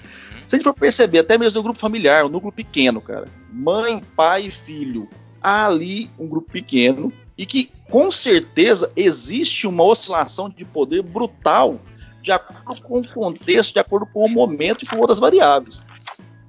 Se 0.51 0.55
a 0.55 0.57
gente 0.57 0.65
for 0.65 0.73
perceber, 0.73 1.19
até 1.19 1.37
mesmo 1.37 1.59
no 1.59 1.63
grupo 1.63 1.79
familiar, 1.79 2.25
um 2.25 2.27
núcleo 2.27 2.51
pequeno, 2.51 2.99
cara, 2.99 3.25
mãe, 3.49 4.03
pai, 4.17 4.51
filho, 4.51 5.07
há 5.41 5.65
ali 5.65 6.11
um 6.19 6.27
grupo 6.27 6.51
pequeno 6.51 7.09
e 7.37 7.45
que 7.45 7.71
com 7.89 8.11
certeza 8.11 8.91
existe 8.93 9.65
uma 9.65 9.81
oscilação 9.85 10.49
de 10.49 10.65
poder 10.65 11.03
brutal 11.03 11.79
de 12.21 12.33
acordo 12.33 12.81
com 12.81 12.99
o 12.99 13.07
contexto, 13.07 13.75
de 13.75 13.79
acordo 13.79 14.05
com 14.07 14.25
o 14.25 14.29
momento 14.29 14.83
e 14.83 14.85
com 14.85 14.97
outras 14.97 15.19
variáveis. 15.19 15.85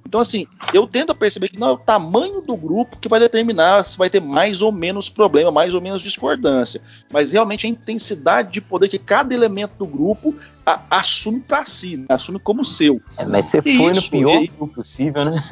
Então, 0.05 0.21
assim, 0.21 0.45
eu 0.73 0.85
tento 0.85 1.11
a 1.11 1.15
perceber 1.15 1.49
que 1.49 1.59
não 1.59 1.69
é 1.69 1.71
o 1.71 1.77
tamanho 1.77 2.41
do 2.41 2.55
grupo 2.55 2.97
que 2.97 3.07
vai 3.07 3.19
determinar 3.19 3.83
se 3.83 3.97
vai 3.97 4.09
ter 4.09 4.21
mais 4.21 4.61
ou 4.61 4.71
menos 4.71 5.09
problema, 5.09 5.51
mais 5.51 5.73
ou 5.73 5.81
menos 5.81 6.01
discordância, 6.01 6.81
mas 7.11 7.31
realmente 7.31 7.65
a 7.65 7.69
intensidade 7.69 8.51
de 8.51 8.61
poder 8.61 8.89
que 8.89 8.99
cada 8.99 9.33
elemento 9.33 9.73
do 9.79 9.87
grupo 9.87 10.35
a, 10.65 10.81
assume 10.89 11.39
para 11.39 11.65
si, 11.65 11.97
né? 11.97 12.05
assume 12.09 12.39
como 12.39 12.63
seu. 12.63 13.01
É, 13.17 13.25
mas 13.25 13.49
você 13.49 13.61
e 13.65 13.77
foi 13.77 13.93
no 13.93 14.01
pior 14.01 14.37
aí... 14.37 14.47
grupo 14.47 14.75
possível, 14.75 15.25
né? 15.25 15.43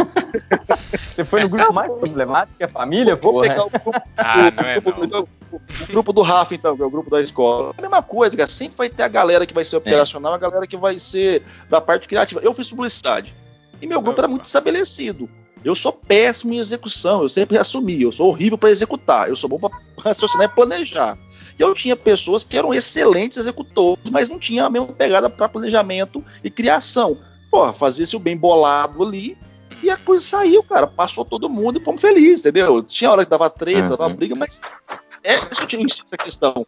você 1.14 1.26
foi 1.26 1.42
no 1.42 1.50
grupo 1.50 1.74
mais 1.74 1.92
problemático 1.92 2.58
que 2.58 2.64
a 2.64 2.70
família, 2.70 3.18
pô. 3.18 3.34
Vou 3.34 3.42
pegar 3.42 3.66
o 3.66 3.70
grupo, 3.70 3.92
ah, 4.18 4.52
não 4.52 4.64
é, 4.64 4.82
não. 5.10 5.22
o 5.22 5.88
grupo 5.88 6.14
do 6.14 6.22
Rafa, 6.22 6.56
então, 6.56 6.76
que 6.76 6.84
é 6.84 6.86
o 6.86 6.90
grupo 6.90 7.10
da 7.10 7.22
escola. 7.22 7.74
A 7.78 7.82
mesma 7.82 8.02
coisa, 8.02 8.38
cara. 8.38 8.50
Sempre 8.50 8.78
vai 8.78 8.90
ter 8.90 9.04
a 9.04 9.08
galera 9.08 9.46
que 9.46 9.54
vai 9.54 9.66
ser 9.66 9.78
operacional, 9.78 10.34
é. 10.34 10.36
a 10.36 10.40
galera 10.40 10.68
que 10.68 10.78
vai 10.78 11.00
ser 11.00 11.44
da 11.70 11.82
parte 11.82 12.08
criativa. 12.08 12.42
Eu 12.42 12.54
fiz 12.54 12.70
publicidade. 12.70 13.36
E 13.82 13.88
meu 13.88 14.02
grupo 14.02 14.20
era 14.20 14.28
muito 14.28 14.46
estabelecido. 14.46 15.30
Eu 15.64 15.76
sou 15.76 15.94
péssimo 15.94 16.54
em 16.54 16.58
execução, 16.58 17.22
eu 17.22 17.30
sempre 17.30 17.58
assumi, 17.58 18.02
eu 18.02 18.12
sou 18.12 18.30
horrível 18.30 18.58
para 18.58 18.72
executar, 18.72 19.30
eu 19.30 19.36
sou 19.36 19.48
bom 19.48 19.60
para 19.60 19.70
raciocinar 20.04 20.46
e 20.46 20.56
planejar. 20.56 21.18
E 21.58 21.62
eu 21.62 21.74
tinha 21.76 21.96
pessoas 21.96 22.44
que 22.44 22.58
eram 22.58 22.74
excelentes 22.74 23.38
executores, 23.38 24.10
mas 24.10 24.28
não 24.28 24.40
tinha 24.40 24.66
a 24.66 24.70
mesma 24.70 24.88
pegada 24.88 25.30
para 25.30 25.50
planejamento 25.50 26.24
e 26.44 26.50
criação. 26.50 27.18
Pô, 27.52 27.72
fazia-se 27.74 28.16
o 28.16 28.20
bem 28.20 28.36
bolado 28.36 29.04
ali 29.04 29.38
e 29.84 29.90
a 29.90 29.98
coisa 29.98 30.24
saiu, 30.24 30.64
cara. 30.64 30.88
Passou 30.88 31.24
todo 31.24 31.50
mundo 31.50 31.80
e 31.80 31.84
fomos 31.84 32.02
felizes, 32.02 32.40
entendeu? 32.40 32.82
Tinha 32.82 33.12
hora 33.12 33.24
que 33.24 33.30
dava 33.30 33.50
treta, 33.50 33.90
dava 33.90 34.08
uhum. 34.08 34.16
briga, 34.16 34.36
mas 34.36 34.62
é 35.24 35.36
a 35.36 36.18
questão. 36.18 36.66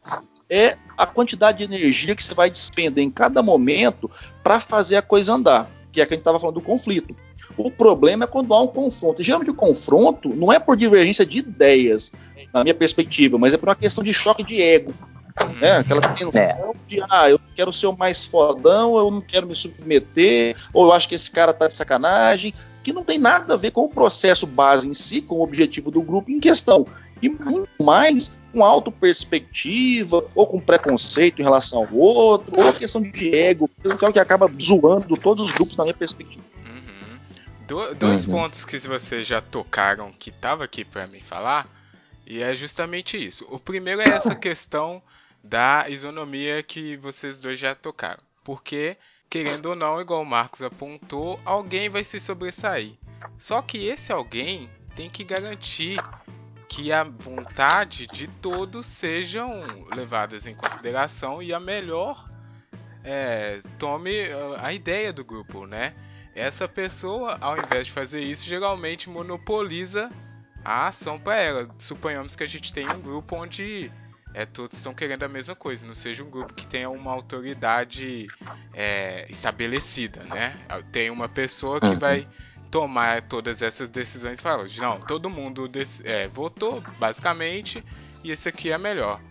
É 0.48 0.78
a 0.96 1.08
quantidade 1.08 1.60
de 1.60 1.64
energia 1.64 2.16
que 2.16 2.24
você 2.24 2.36
vai 2.36 2.52
despender 2.52 3.04
em 3.04 3.10
cada 3.10 3.42
momento 3.42 4.12
para 4.44 4.60
fazer 4.60 4.98
a 4.98 5.02
coisa 5.02 5.34
andar 5.34 5.83
que 5.94 6.02
é 6.02 6.06
que 6.06 6.14
a 6.14 6.16
gente 6.16 6.22
estava 6.22 6.40
falando 6.40 6.56
do 6.56 6.62
conflito. 6.62 7.16
O 7.56 7.70
problema 7.70 8.26
é 8.26 8.28
quando 8.28 8.54
há 8.54 8.62
um 8.62 8.68
confronto. 8.68 9.22
E, 9.22 9.24
geralmente 9.24 9.52
o 9.52 9.56
confronto 9.56 10.30
não 10.30 10.52
é 10.52 10.60
por 10.60 10.76
divergência 10.76 11.26
de 11.26 11.38
ideias, 11.38 12.12
na 12.52 12.64
minha 12.64 12.74
perspectiva, 12.74 13.38
mas 13.38 13.54
é 13.54 13.58
por 13.58 13.70
uma 13.70 13.76
questão 13.76 14.04
de 14.04 14.14
choque 14.14 14.44
de 14.44 14.62
ego. 14.62 14.94
Né? 15.60 15.78
Aquela 15.78 16.02
tensão 16.02 16.42
é. 16.42 16.74
de, 16.88 17.00
ah, 17.10 17.30
eu 17.30 17.40
quero 17.56 17.72
ser 17.72 17.88
o 17.88 17.98
mais 17.98 18.24
fodão, 18.24 18.98
eu 18.98 19.10
não 19.10 19.22
quero 19.22 19.48
me 19.48 19.56
submeter, 19.56 20.56
ou 20.72 20.86
eu 20.86 20.94
acho 20.94 21.08
que 21.08 21.16
esse 21.16 21.30
cara 21.30 21.54
tá 21.54 21.68
de 21.68 21.74
sacanagem, 21.74 22.54
que 22.84 22.94
não 22.94 23.04
tem 23.04 23.18
nada 23.18 23.54
a 23.54 23.58
ver 23.58 23.72
com 23.72 23.82
o 23.82 23.90
processo 23.90 24.46
base 24.46 24.88
em 24.88 24.94
si, 24.94 25.22
com 25.22 25.36
o 25.36 25.42
objetivo 25.42 25.90
do 25.90 26.02
grupo 26.02 26.30
em 26.30 26.40
questão. 26.40 26.86
E 27.24 27.30
muito 27.30 27.70
mais 27.82 28.38
com 28.52 28.64
autoperspectiva, 28.64 30.26
ou 30.36 30.46
com 30.46 30.60
preconceito 30.60 31.40
em 31.40 31.44
relação 31.44 31.80
ao 31.80 31.94
outro, 31.96 32.60
ou 32.60 32.68
a 32.68 32.74
questão 32.74 33.02
de 33.02 33.34
ego, 33.34 33.70
que 33.82 34.06
é 34.06 34.10
o 34.10 34.14
que 34.14 34.20
acaba 34.20 34.52
zoando 34.62 35.16
todos 35.16 35.48
os 35.48 35.56
grupos 35.56 35.78
na 35.78 35.86
minha 35.86 35.96
perspectiva. 35.96 36.44
Uhum. 36.66 37.66
Do, 37.66 37.96
dois 37.96 38.26
uhum. 38.26 38.34
pontos 38.34 38.66
que 38.66 38.78
vocês 38.80 39.26
já 39.26 39.42
tocaram 39.42 40.12
que 40.12 40.32
tava 40.32 40.66
aqui 40.66 40.84
para 40.84 41.08
me 41.08 41.22
falar, 41.22 41.68
e 42.28 42.44
é 42.44 42.54
justamente 42.56 43.18
isso. 43.18 43.48
O 43.50 43.58
primeiro 43.58 44.02
é 44.02 44.10
essa 44.10 44.36
questão 44.36 45.02
da 45.44 45.90
isonomia 45.90 46.62
que 46.62 46.98
vocês 46.98 47.42
dois 47.42 47.60
já 47.60 47.74
tocaram. 47.74 48.22
Porque, 48.44 48.98
querendo 49.30 49.68
ou 49.68 49.76
não, 49.76 50.00
igual 50.00 50.22
o 50.22 50.26
Marcos 50.26 50.62
apontou, 50.62 51.40
alguém 51.44 51.90
vai 51.90 52.04
se 52.04 52.20
sobressair. 52.20 52.94
Só 53.38 53.62
que 53.62 53.86
esse 53.86 54.12
alguém 54.12 54.70
tem 54.96 55.10
que 55.10 55.24
garantir 55.24 55.98
que 56.74 56.92
a 56.92 57.04
vontade 57.04 58.08
de 58.08 58.28
todos 58.28 58.88
sejam 58.88 59.62
levadas 59.96 60.48
em 60.48 60.56
consideração 60.56 61.42
e 61.42 61.54
a 61.54 61.60
melhor 61.60 62.28
é, 63.04 63.62
tome 63.78 64.12
a 64.58 64.74
ideia 64.74 65.14
do 65.14 65.24
grupo, 65.24 65.68
né? 65.68 65.94
Essa 66.34 66.68
pessoa, 66.68 67.38
ao 67.40 67.56
invés 67.60 67.86
de 67.86 67.94
fazer 67.94 68.22
isso, 68.22 68.44
geralmente 68.44 69.08
monopoliza 69.08 70.10
a 70.66 70.88
ação 70.88 71.20
para 71.20 71.36
ela. 71.36 71.68
Suponhamos 71.78 72.36
que 72.36 72.44
a 72.44 72.48
gente 72.48 72.74
tem 72.74 72.90
um 72.90 73.02
grupo 73.02 73.36
onde 73.36 73.92
é, 74.34 74.44
todos 74.44 74.76
estão 74.76 74.96
querendo 74.96 75.22
a 75.22 75.30
mesma 75.30 75.56
coisa, 75.56 75.86
não 75.86 75.94
seja 75.94 76.24
um 76.24 76.30
grupo 76.32 76.56
que 76.56 76.66
tenha 76.66 76.90
uma 76.90 77.12
autoridade 77.12 78.26
é, 78.74 79.28
estabelecida, 79.30 80.24
né? 80.24 80.58
Tem 80.92 81.12
uma 81.12 81.30
pessoa 81.30 81.80
que 81.80 81.86
uhum. 81.86 82.00
vai 82.00 82.28
tomar 82.74 83.22
todas 83.22 83.62
essas 83.62 83.88
decisões 83.88 84.40
e 84.40 84.42
falar, 84.42 84.66
não, 84.80 85.00
todo 85.00 85.30
mundo 85.30 85.70
é, 86.04 86.28
votou, 86.28 86.82
basicamente, 86.98 87.84
e 88.24 88.32
esse 88.32 88.50
aqui 88.50 88.72
é 88.72 88.80
melhor. 88.80 89.22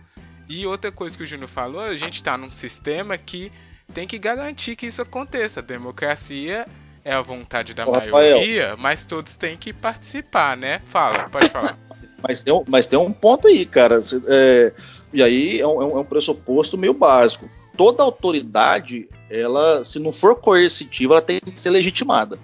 E 0.47 0.65
outra 0.65 0.93
coisa 0.93 1.17
que 1.17 1.25
o 1.25 1.27
Júnior 1.27 1.49
falou, 1.49 1.81
a 1.81 1.97
gente 1.97 2.15
está 2.15 2.37
num 2.37 2.49
sistema 2.49 3.17
que 3.17 3.51
tem 3.93 4.07
que 4.07 4.17
garantir 4.17 4.77
que 4.77 4.85
isso 4.85 5.01
aconteça. 5.01 5.59
A 5.59 5.63
democracia 5.63 6.65
é 7.03 7.11
a 7.11 7.21
vontade 7.21 7.73
da 7.73 7.85
Ô, 7.85 7.91
maioria, 7.91 8.61
Rafael. 8.61 8.77
mas 8.77 9.03
todos 9.03 9.35
têm 9.35 9.57
que 9.57 9.73
participar, 9.73 10.55
né? 10.55 10.81
Fala, 10.85 11.27
pode 11.27 11.49
falar. 11.49 11.77
mas, 12.25 12.39
tem 12.39 12.53
um, 12.53 12.63
mas 12.65 12.87
tem 12.87 12.97
um 12.97 13.11
ponto 13.11 13.49
aí, 13.49 13.65
cara. 13.65 14.01
É, 14.25 14.73
e 15.11 15.21
aí 15.21 15.59
é 15.59 15.67
um, 15.67 15.81
é 15.81 15.99
um 15.99 16.05
pressuposto 16.05 16.77
meio 16.77 16.93
básico. 16.93 17.49
Toda 17.75 18.03
autoridade 18.03 19.09
ela, 19.29 19.83
se 19.83 19.99
não 19.99 20.13
for 20.13 20.37
coercitiva, 20.37 21.15
ela 21.15 21.21
tem 21.21 21.41
que 21.41 21.59
ser 21.59 21.71
legitimada. 21.71 22.39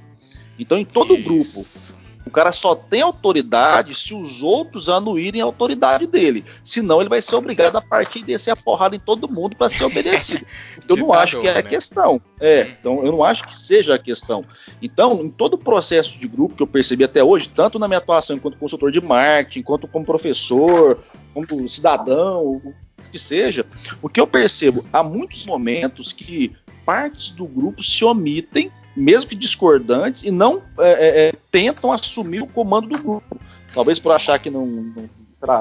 Então, 0.60 0.78
em 0.78 0.86
todo 0.86 1.16
Isso. 1.16 1.24
grupo, 1.24 2.00
o 2.30 2.32
cara 2.32 2.54
só 2.54 2.76
tem 2.76 3.02
autoridade 3.02 3.96
se 3.96 4.14
os 4.14 4.44
outros 4.44 4.88
anuírem 4.88 5.42
a 5.42 5.46
autoridade 5.46 6.06
dele. 6.06 6.46
Senão 6.64 7.00
ele 7.00 7.10
vai 7.10 7.22
ser 7.24 7.36
obrigado 7.36 7.76
a 7.78 7.82
partir 7.82 8.20
de 8.20 8.26
descer 8.26 8.52
a 8.52 8.56
porrada 8.56 8.96
em 8.96 9.00
todo 9.00 9.28
mundo 9.28 9.56
para 9.56 9.70
ser 9.70 9.86
obedecido. 9.86 10.46
Eu 10.88 10.98
não 10.98 11.12
acho 11.12 11.42
que 11.42 11.48
é 11.48 11.52
a 11.52 11.56
né? 11.56 11.64
questão. 11.64 12.22
É, 12.40 12.62
uhum. 12.64 12.76
então 12.80 13.06
eu 13.06 13.12
não 13.12 13.24
acho 13.24 13.46
que 13.46 13.56
seja 13.56 13.96
a 13.96 14.00
questão. 14.00 14.44
Então, 14.82 15.22
em 15.22 15.30
todo 15.30 15.54
o 15.54 15.58
processo 15.58 16.18
de 16.18 16.28
grupo 16.28 16.56
que 16.56 16.64
eu 16.64 16.68
percebi 16.68 17.04
até 17.04 17.24
hoje, 17.24 17.48
tanto 17.48 17.78
na 17.78 17.88
minha 17.88 18.00
atuação 18.00 18.36
enquanto 18.36 18.58
consultor 18.58 18.92
de 18.92 19.00
marketing, 19.00 19.62
quanto 19.62 19.88
como 19.88 20.04
professor, 20.04 20.98
como 21.32 21.70
cidadão, 21.70 22.44
o 22.44 22.74
que 23.12 23.20
seja, 23.20 23.66
o 24.02 24.10
que 24.10 24.20
eu 24.20 24.26
percebo, 24.26 24.84
há 24.92 25.04
muitos 25.04 25.46
momentos 25.46 26.12
que 26.12 26.56
partes 26.86 27.30
do 27.30 27.46
grupo 27.46 27.84
se 27.84 28.04
omitem 28.04 28.72
mesmo 28.96 29.30
que 29.30 29.36
discordantes, 29.36 30.24
e 30.24 30.32
não 30.32 30.62
é, 30.80 30.92
é, 30.92 31.28
é, 31.28 31.34
tentam 31.52 31.92
assumir 31.92 32.42
o 32.42 32.48
comando 32.48 32.88
do 32.88 32.98
grupo. 32.98 33.38
Talvez 33.74 34.00
por 34.00 34.12
achar 34.12 34.40
que 34.40 34.50
não, 34.50 34.66
não, 34.66 35.10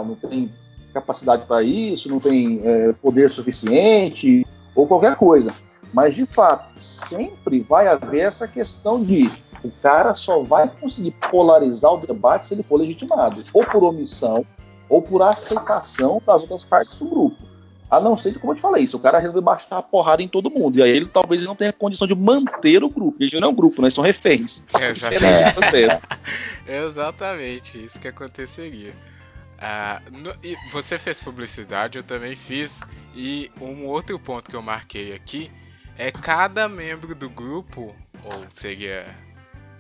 não 0.05 0.15
tem 0.17 0.53
capacidade 0.93 1.47
para 1.47 1.63
isso, 1.63 2.09
não 2.09 2.21
tem 2.21 2.61
é, 2.65 2.93
poder 2.95 3.29
suficiente, 3.29 4.47
ou 4.75 4.87
qualquer 4.87 5.17
coisa. 5.17 5.53
Mas, 5.93 6.15
de 6.15 6.27
fato, 6.27 6.81
sempre 6.81 7.61
vai 7.61 7.87
haver 7.87 8.21
essa 8.21 8.47
questão 8.47 9.03
de 9.03 9.31
o 9.63 9.71
cara 9.83 10.15
só 10.15 10.43
vai 10.43 10.69
conseguir 10.69 11.13
polarizar 11.31 11.93
o 11.93 11.99
debate 11.99 12.47
se 12.47 12.55
ele 12.55 12.63
for 12.63 12.77
legitimado, 12.77 13.43
ou 13.53 13.65
por 13.65 13.83
omissão, 13.83 14.45
ou 14.89 15.03
por 15.03 15.23
aceitação 15.23 16.23
das 16.25 16.43
outras 16.43 16.65
partes 16.65 16.97
do 16.97 17.07
grupo. 17.07 17.48
A 17.91 17.99
não 17.99 18.17
ser 18.17 18.33
que, 18.33 18.39
como 18.39 18.53
eu 18.53 18.57
te 18.57 18.61
falei, 18.61 18.87
se 18.87 18.95
o 18.95 19.01
cara 19.01 19.19
resolver 19.19 19.41
baixar 19.41 19.79
a 19.79 19.83
porrada 19.83 20.23
em 20.23 20.29
todo 20.29 20.51
mundo. 20.51 20.79
E 20.79 20.83
aí 20.83 20.91
ele 20.91 21.07
talvez 21.07 21.43
não 21.45 21.55
tenha 21.55 21.73
condição 21.73 22.07
de 22.07 22.15
manter 22.15 22.85
o 22.85 22.91
grupo. 22.91 23.23
Eles 23.23 23.33
não 23.41 23.49
é 23.49 23.51
um 23.51 23.55
grupo, 23.55 23.81
né? 23.81 23.89
São 23.89 24.05
reféns. 24.05 24.65
É, 24.79 24.91
exatamente. 24.91 26.03
exatamente, 26.69 27.85
isso 27.85 27.99
que 27.99 28.09
aconteceria. 28.09 28.95
Ah, 29.59 30.03
no, 30.19 30.35
você 30.71 30.99
fez 30.99 31.21
publicidade, 31.21 31.97
eu 31.97 32.05
também 32.05 32.37
fiz. 32.37 32.79
E 33.17 33.51
um 33.61 33.87
outro 33.87 34.19
ponto 34.19 34.51
que 34.51 34.57
eu 34.57 34.63
marquei 34.63 35.15
aqui 35.15 35.51
é 35.97 36.13
cada 36.13 36.69
membro 36.69 37.15
do 37.15 37.29
grupo, 37.29 37.95
ou 38.23 38.47
seria 38.51 39.07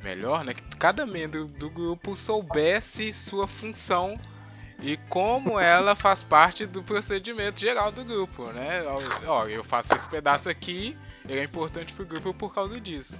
melhor, 0.02 0.44
né? 0.44 0.54
Que 0.54 0.62
cada 0.76 1.04
membro 1.04 1.46
do 1.46 1.68
grupo 1.68 2.16
soubesse 2.16 3.12
sua 3.12 3.46
função 3.46 4.18
e 4.80 4.96
como 5.08 5.58
ela 5.58 5.94
faz 5.94 6.22
parte 6.22 6.64
do 6.64 6.82
procedimento 6.82 7.60
geral 7.60 7.90
do 7.90 8.04
grupo, 8.04 8.46
né? 8.52 8.82
Ó, 9.26 9.46
eu 9.46 9.64
faço 9.64 9.94
esse 9.94 10.06
pedaço 10.06 10.48
aqui, 10.48 10.96
ele 11.28 11.40
é 11.40 11.44
importante 11.44 11.92
pro 11.92 12.06
grupo 12.06 12.32
por 12.32 12.54
causa 12.54 12.80
disso. 12.80 13.18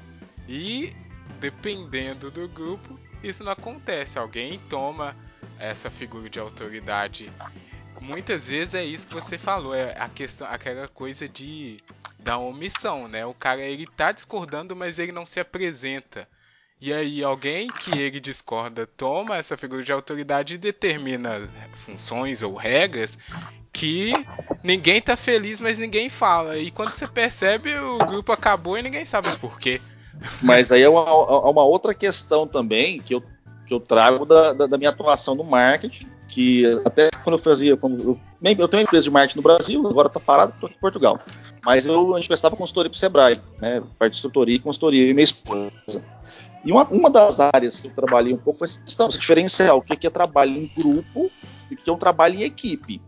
E 0.49 0.95
dependendo 1.41 2.31
do 2.31 2.49
grupo, 2.49 2.99
isso 3.23 3.43
não 3.43 3.53
acontece. 3.53 4.19
Alguém 4.19 4.59
toma 4.69 5.17
essa 5.59 5.91
figura 5.91 6.31
de 6.31 6.39
autoridade. 6.39 7.31
Muitas 8.01 8.47
vezes 8.47 8.75
é 8.75 8.85
isso 8.85 9.09
que 9.09 9.15
você 9.15 9.37
falou, 9.37 9.75
é 9.75 9.97
a 9.99 10.09
questão, 10.09 10.47
aquela 10.47 10.87
coisa 10.87 11.29
de 11.29 11.77
da 12.21 12.39
omissão, 12.39 13.09
né? 13.09 13.27
O 13.27 13.35
cara 13.35 13.63
ele 13.63 13.87
tá 13.87 14.13
discordando, 14.13 14.77
mas 14.77 14.99
ele 14.99 15.13
não 15.13 15.27
se 15.27 15.41
apresenta. 15.41 16.29
E 16.81 16.93
aí 16.93 17.25
alguém 17.25 17.67
que 17.67 17.99
ele 17.99 18.21
discorda 18.21 18.87
toma 18.87 19.37
essa 19.37 19.57
figura 19.57 19.83
de 19.83 19.93
autoridade 19.93 20.55
e 20.55 20.59
determina 20.59 21.49
funções 21.75 22.43
ou 22.43 22.55
regras 22.55 23.19
que 23.73 24.13
ninguém 24.63 25.01
tá 25.01 25.17
feliz, 25.17 25.61
mas 25.61 25.79
ninguém 25.79 26.09
fala. 26.09 26.59
E 26.59 26.71
quando 26.71 26.91
você 26.91 27.07
percebe, 27.07 27.77
o 27.79 27.99
grupo 27.99 28.33
acabou 28.33 28.79
e 28.79 28.83
ninguém 28.83 29.05
sabe 29.05 29.29
por 29.39 29.59
quê. 29.59 29.81
Mas 30.43 30.73
aí 30.73 30.83
é 30.83 30.89
uma, 30.89 31.03
é 31.03 31.51
uma 31.51 31.65
outra 31.65 31.95
questão 31.95 32.47
também 32.47 33.01
que 33.01 33.15
eu, 33.15 33.23
que 33.67 33.75
eu 33.75 33.81
trago 33.81 34.25
da, 34.25 34.53
da, 34.53 34.67
da 34.67 34.79
minha 34.79 34.91
atuação 34.91 35.35
no 35.35 35.45
marketing, 35.45 36.09
que 36.27 36.65
até 36.85 37.09
quando 37.23 37.35
eu 37.35 37.39
fazia. 37.39 37.77
Quando 37.77 38.01
eu, 38.01 38.21
eu 38.43 38.69
tenho 38.69 38.81
uma 38.81 38.83
empresa 38.83 39.05
de 39.05 39.11
marketing 39.11 39.39
no 39.39 39.43
Brasil, 39.43 39.87
agora 39.87 40.09
está 40.09 40.19
parado, 40.21 40.53
estou 40.55 40.69
em 40.69 40.81
Portugal. 40.81 41.19
Mas 41.65 41.87
eu, 41.87 42.15
a 42.15 42.19
gente 42.19 42.29
prestava 42.29 42.57
consultoria 42.57 42.91
para 42.91 42.97
o 42.97 42.99
Sebrae, 42.99 43.41
né? 43.61 43.83
Parte 43.99 44.13
de 44.13 44.19
instrutoria 44.19 44.57
e 44.57 44.59
consultoria, 44.59 45.09
e 45.09 45.15
minha 45.15 45.25
esposa. 45.25 45.71
E 46.65 46.73
uma, 46.73 46.85
uma 46.89 47.11
das 47.11 47.39
áreas 47.41 47.81
que 47.81 47.89
eu 47.89 47.93
trabalhei 47.93 48.33
um 48.33 48.39
pouco 48.39 48.65
é 48.65 48.67
essa 48.67 48.81
questão, 48.81 49.09
diferenciar 49.09 49.77
o 49.77 49.81
que 49.81 50.07
é 50.07 50.11
trabalho 50.11 50.57
em 50.57 50.71
grupo 50.77 51.31
e 51.71 51.75
o 51.75 51.77
que 51.77 51.89
é 51.89 51.93
um 51.93 51.99
trabalho 51.99 52.37
em 52.37 52.43
equipe. 52.43 53.01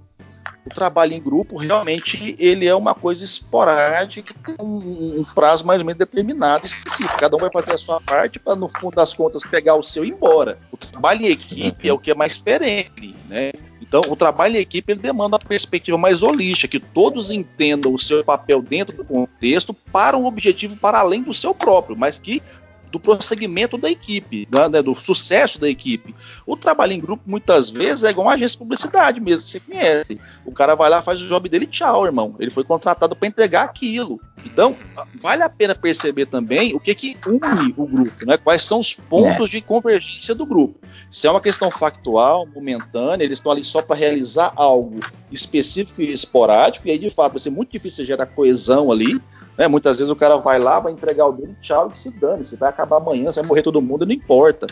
O 0.65 0.75
trabalho 0.75 1.15
em 1.15 1.21
grupo 1.21 1.57
realmente 1.57 2.37
ele 2.39 2.67
é 2.67 2.75
uma 2.75 2.95
coisa 2.95 3.25
esporádica, 3.25 4.35
tem 4.45 4.55
um, 4.61 5.21
um 5.21 5.25
prazo 5.25 5.67
mais 5.67 5.81
ou 5.81 5.87
menos 5.87 5.99
determinado, 5.99 6.67
específico. 6.67 7.17
Cada 7.19 7.35
um 7.35 7.41
vai 7.41 7.51
fazer 7.51 7.73
a 7.73 7.79
sua 7.79 8.01
parte 8.01 8.39
para, 8.39 8.55
no 8.55 8.69
fundo 8.69 8.95
das 8.95 9.15
contas, 9.15 9.43
pegar 9.43 9.75
o 9.75 9.83
seu 9.83 10.05
e 10.05 10.09
ir 10.09 10.13
embora. 10.13 10.59
O 10.71 10.77
trabalho 10.77 11.23
em 11.23 11.31
equipe 11.31 11.89
é 11.89 11.93
o 11.93 11.99
que 11.99 12.11
é 12.11 12.15
mais 12.15 12.37
perene, 12.37 13.17
né? 13.29 13.53
Então, 13.81 14.03
o 14.09 14.15
trabalho 14.15 14.57
em 14.57 14.61
equipe 14.61 14.93
ele 14.93 15.01
demanda 15.01 15.37
uma 15.37 15.39
perspectiva 15.39 15.97
mais 15.97 16.23
holística, 16.23 16.79
que 16.79 16.79
todos 16.79 17.31
entendam 17.31 17.93
o 17.93 17.99
seu 17.99 18.23
papel 18.23 18.63
dentro 18.63 18.97
do 18.97 19.05
contexto 19.05 19.73
para 19.75 20.17
um 20.17 20.27
objetivo 20.27 20.77
para 20.77 21.01
além 21.01 21.23
do 21.23 21.33
seu 21.33 21.55
próprio, 21.55 21.97
mas 21.97 22.19
que 22.19 22.43
do 22.90 22.98
prosseguimento 22.98 23.79
da 23.79 23.90
equipe, 23.90 24.48
né, 24.50 24.83
do 24.83 24.94
sucesso 24.94 25.59
da 25.59 25.68
equipe. 25.68 26.14
O 26.46 26.57
trabalho 26.57 26.92
em 26.92 27.00
grupo, 27.00 27.22
muitas 27.26 27.70
vezes, 27.70 28.05
é 28.05 28.11
igual 28.11 28.26
uma 28.26 28.35
agência 28.35 28.55
de 28.55 28.59
publicidade 28.59 29.20
mesmo, 29.20 29.44
que 29.44 29.50
você 29.50 29.61
conhece. 29.61 30.20
O 30.44 30.53
cara 30.53 30.74
vai 30.74 30.90
lá, 30.90 31.03
faz 31.03 31.22
o 31.22 31.29
job 31.29 31.48
dele, 31.48 31.66
tchau, 31.66 32.07
irmão. 32.07 32.35
Ele 32.38 32.50
foi 32.50 32.64
contratado 32.64 33.14
para 33.16 33.29
entregar 33.29 33.64
aquilo. 33.64 34.20
Então, 34.44 34.76
vale 35.20 35.42
a 35.42 35.48
pena 35.48 35.74
perceber 35.74 36.26
também 36.26 36.74
o 36.74 36.81
que, 36.81 36.94
que 36.94 37.16
une 37.26 37.74
o 37.76 37.87
grupo, 37.87 38.26
né? 38.26 38.37
Quais 38.37 38.62
são 38.62 38.81
os 38.81 38.94
pontos 38.94 39.48
é. 39.48 39.53
de 39.53 39.61
convergência 39.61 40.35
do 40.35 40.46
grupo. 40.46 40.79
Se 41.11 41.26
é 41.26 41.31
uma 41.31 41.40
questão 41.40 41.70
factual, 41.70 42.46
momentânea, 42.46 43.24
eles 43.24 43.38
estão 43.38 43.53
ali 43.53 43.64
só 43.64 43.83
para 43.83 43.96
realizar 43.96 44.53
algo 44.57 45.00
específico 45.31 46.03
e 46.03 46.12
esporádico, 46.12 46.88
e 46.88 46.90
aí 46.90 46.98
de 46.98 47.11
fato 47.11 47.33
vai 47.33 47.40
ser 47.40 47.50
muito 47.50 47.70
difícil 47.70 48.05
gerar 48.05 48.26
coesão 48.26 48.90
ali. 48.90 49.20
Né? 49.57 49.68
Muitas 49.68 49.98
vezes 49.98 50.11
o 50.11 50.16
cara 50.16 50.37
vai 50.37 50.59
lá, 50.59 50.81
vai 50.81 50.92
entregar 50.92 51.26
o 51.26 51.33
dele, 51.33 51.57
tchau, 51.61 51.90
e 51.92 51.98
se 51.98 52.18
dane. 52.18 52.44
Se 52.44 52.57
vai 52.57 52.70
acabar 52.81 52.97
amanhã, 52.97 53.31
se 53.31 53.38
vai 53.38 53.47
morrer 53.47 53.62
todo 53.62 53.81
mundo, 53.81 54.07
não 54.07 54.12
importa. 54.12 54.66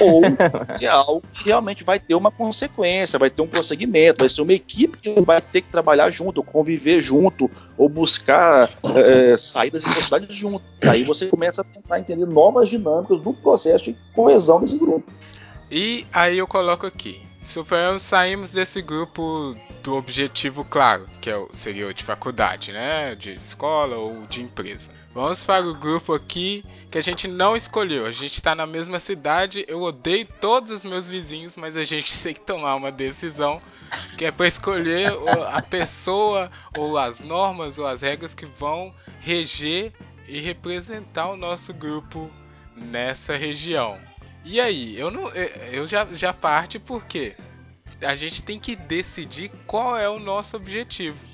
Ou 0.00 0.22
se 0.76 0.86
é 0.86 0.88
algo 0.88 1.22
que 1.32 1.44
realmente 1.44 1.84
vai 1.84 1.98
ter 1.98 2.14
uma 2.14 2.30
consequência, 2.30 3.18
vai 3.18 3.30
ter 3.30 3.42
um 3.42 3.46
prosseguimento, 3.46 4.22
vai 4.22 4.28
ser 4.28 4.42
uma 4.42 4.52
equipe 4.52 4.98
que 4.98 5.20
vai 5.20 5.40
ter 5.40 5.62
que 5.62 5.70
trabalhar 5.70 6.10
junto, 6.10 6.42
conviver 6.42 7.00
junto, 7.00 7.50
ou 7.76 7.88
buscar 7.88 8.70
é, 8.96 9.36
saídas 9.36 9.82
e 9.82 9.86
possibilidades 9.86 10.36
junto. 10.36 10.64
Aí 10.82 11.04
você 11.04 11.26
começa 11.26 11.62
a 11.62 11.64
tentar 11.64 12.00
entender 12.00 12.26
novas 12.26 12.68
dinâmicas 12.68 13.20
do 13.20 13.32
processo 13.32 13.84
de 13.84 13.96
coesão 14.14 14.60
desse 14.60 14.78
grupo. 14.78 15.10
E 15.70 16.06
aí 16.12 16.38
eu 16.38 16.46
coloco 16.46 16.86
aqui. 16.86 17.20
Suponhamos 17.42 18.02
saímos 18.02 18.52
desse 18.52 18.80
grupo 18.80 19.56
do 19.82 19.94
objetivo 19.94 20.64
claro, 20.64 21.08
que 21.20 21.28
é 21.28 21.36
o, 21.36 21.48
seria 21.52 21.88
o 21.88 21.94
de 21.94 22.04
faculdade, 22.04 22.70
né? 22.70 23.16
De 23.16 23.32
escola 23.32 23.96
ou 23.96 24.26
de 24.28 24.40
empresa. 24.40 24.90
Vamos 25.14 25.44
para 25.44 25.66
o 25.66 25.74
grupo 25.74 26.14
aqui 26.14 26.64
que 26.90 26.96
a 26.96 27.02
gente 27.02 27.28
não 27.28 27.54
escolheu. 27.54 28.06
A 28.06 28.12
gente 28.12 28.34
está 28.34 28.54
na 28.54 28.66
mesma 28.66 28.98
cidade. 28.98 29.62
Eu 29.68 29.82
odeio 29.82 30.26
todos 30.40 30.70
os 30.70 30.84
meus 30.84 31.06
vizinhos, 31.06 31.54
mas 31.54 31.76
a 31.76 31.84
gente 31.84 32.16
tem 32.22 32.32
que 32.32 32.40
tomar 32.40 32.76
uma 32.76 32.90
decisão 32.90 33.60
que 34.16 34.24
é 34.24 34.30
para 34.30 34.46
escolher 34.46 35.12
a 35.50 35.60
pessoa 35.60 36.50
ou 36.76 36.96
as 36.96 37.20
normas 37.20 37.78
ou 37.78 37.86
as 37.86 38.00
regras 38.00 38.34
que 38.34 38.46
vão 38.46 38.94
reger 39.20 39.92
e 40.26 40.40
representar 40.40 41.28
o 41.28 41.36
nosso 41.36 41.74
grupo 41.74 42.30
nessa 42.74 43.36
região. 43.36 44.00
E 44.44 44.58
aí, 44.60 44.98
eu 44.98 45.10
não 45.10 45.28
eu 45.28 45.86
já 45.86 46.06
já 46.12 46.32
parte 46.32 46.78
porque 46.78 47.36
a 48.02 48.14
gente 48.14 48.42
tem 48.42 48.58
que 48.58 48.74
decidir 48.74 49.50
qual 49.66 49.96
é 49.96 50.08
o 50.08 50.18
nosso 50.18 50.56
objetivo. 50.56 51.31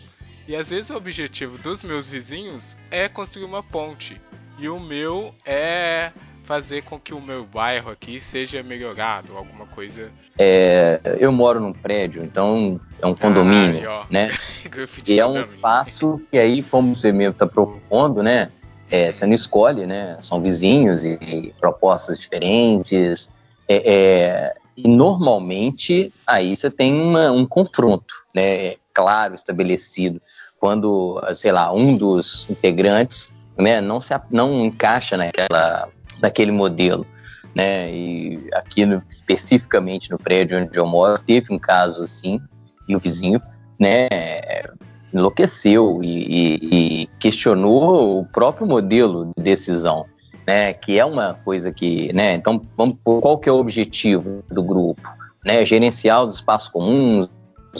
E 0.48 0.56
às 0.56 0.70
vezes 0.70 0.88
o 0.88 0.96
objetivo 0.96 1.58
dos 1.58 1.82
meus 1.82 2.08
vizinhos 2.08 2.74
é 2.90 3.06
construir 3.06 3.44
uma 3.44 3.62
ponte. 3.62 4.18
E 4.58 4.66
o 4.66 4.80
meu 4.80 5.34
é 5.44 6.10
fazer 6.44 6.84
com 6.84 6.98
que 6.98 7.12
o 7.12 7.20
meu 7.20 7.44
bairro 7.44 7.90
aqui 7.90 8.18
seja 8.18 8.62
melhorado, 8.62 9.36
alguma 9.36 9.66
coisa. 9.66 10.10
É, 10.38 11.02
eu 11.20 11.30
moro 11.30 11.60
num 11.60 11.74
prédio, 11.74 12.24
então 12.24 12.80
é 12.98 13.06
um 13.06 13.14
condomínio, 13.14 13.90
ah, 13.90 14.06
né? 14.08 14.30
e 15.06 15.20
é 15.20 15.26
um 15.26 15.46
passo 15.60 16.18
que 16.32 16.38
aí, 16.38 16.62
como 16.62 16.96
você 16.96 17.12
mesmo 17.12 17.32
está 17.32 17.46
propondo, 17.46 18.22
né? 18.22 18.50
É, 18.90 19.12
você 19.12 19.26
não 19.26 19.34
escolhe, 19.34 19.86
né? 19.86 20.16
São 20.18 20.40
vizinhos 20.40 21.04
e, 21.04 21.18
e 21.20 21.52
propostas 21.60 22.18
diferentes. 22.20 23.30
É, 23.68 23.82
é, 23.84 24.54
e 24.74 24.88
normalmente 24.88 26.10
aí 26.26 26.56
você 26.56 26.70
tem 26.70 26.98
uma, 26.98 27.30
um 27.30 27.44
confronto, 27.44 28.14
né? 28.34 28.76
Claro, 28.94 29.34
estabelecido 29.34 30.22
quando, 30.60 31.20
sei 31.34 31.52
lá, 31.52 31.72
um 31.72 31.96
dos 31.96 32.48
integrantes 32.50 33.36
né, 33.58 33.80
não, 33.80 34.00
se, 34.00 34.14
não 34.30 34.64
encaixa 34.64 35.16
naquela, 35.16 35.88
naquele 36.20 36.52
modelo. 36.52 37.06
Né, 37.54 37.92
e 37.92 38.48
aqui 38.52 38.86
no, 38.86 39.02
especificamente 39.08 40.10
no 40.10 40.18
prédio 40.18 40.60
onde 40.60 40.78
eu 40.78 40.86
moro, 40.86 41.18
teve 41.18 41.52
um 41.52 41.58
caso 41.58 42.04
assim, 42.04 42.40
e 42.88 42.94
o 42.94 43.00
vizinho 43.00 43.40
né, 43.78 44.06
enlouqueceu 45.12 46.00
e, 46.02 46.06
e, 46.08 47.02
e 47.02 47.06
questionou 47.18 48.20
o 48.20 48.26
próprio 48.26 48.66
modelo 48.66 49.32
de 49.36 49.42
decisão. 49.42 50.06
Né, 50.46 50.72
que 50.72 50.98
é 50.98 51.04
uma 51.04 51.34
coisa 51.34 51.70
que, 51.70 52.10
né, 52.14 52.32
então 52.32 52.62
vamos, 52.74 52.96
qual 53.04 53.36
que 53.36 53.50
é 53.50 53.52
o 53.52 53.58
objetivo 53.58 54.42
do 54.48 54.62
grupo? 54.62 55.02
Né, 55.44 55.62
gerenciar 55.62 56.24
os 56.24 56.36
espaços 56.36 56.68
comuns, 56.68 57.28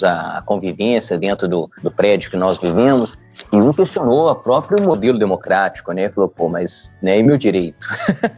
a 0.04 0.42
convivência 0.44 1.18
dentro 1.18 1.48
do, 1.48 1.70
do 1.82 1.90
prédio 1.90 2.30
que 2.30 2.36
nós 2.36 2.58
vivemos, 2.58 3.18
e 3.52 3.56
um 3.56 3.72
questionou 3.72 4.30
o 4.30 4.34
próprio 4.34 4.82
modelo 4.82 5.18
democrático, 5.18 5.92
né? 5.92 6.10
Falou, 6.10 6.28
pô, 6.28 6.48
mas 6.48 6.92
né, 7.02 7.18
e 7.18 7.22
meu 7.22 7.36
direito? 7.36 7.88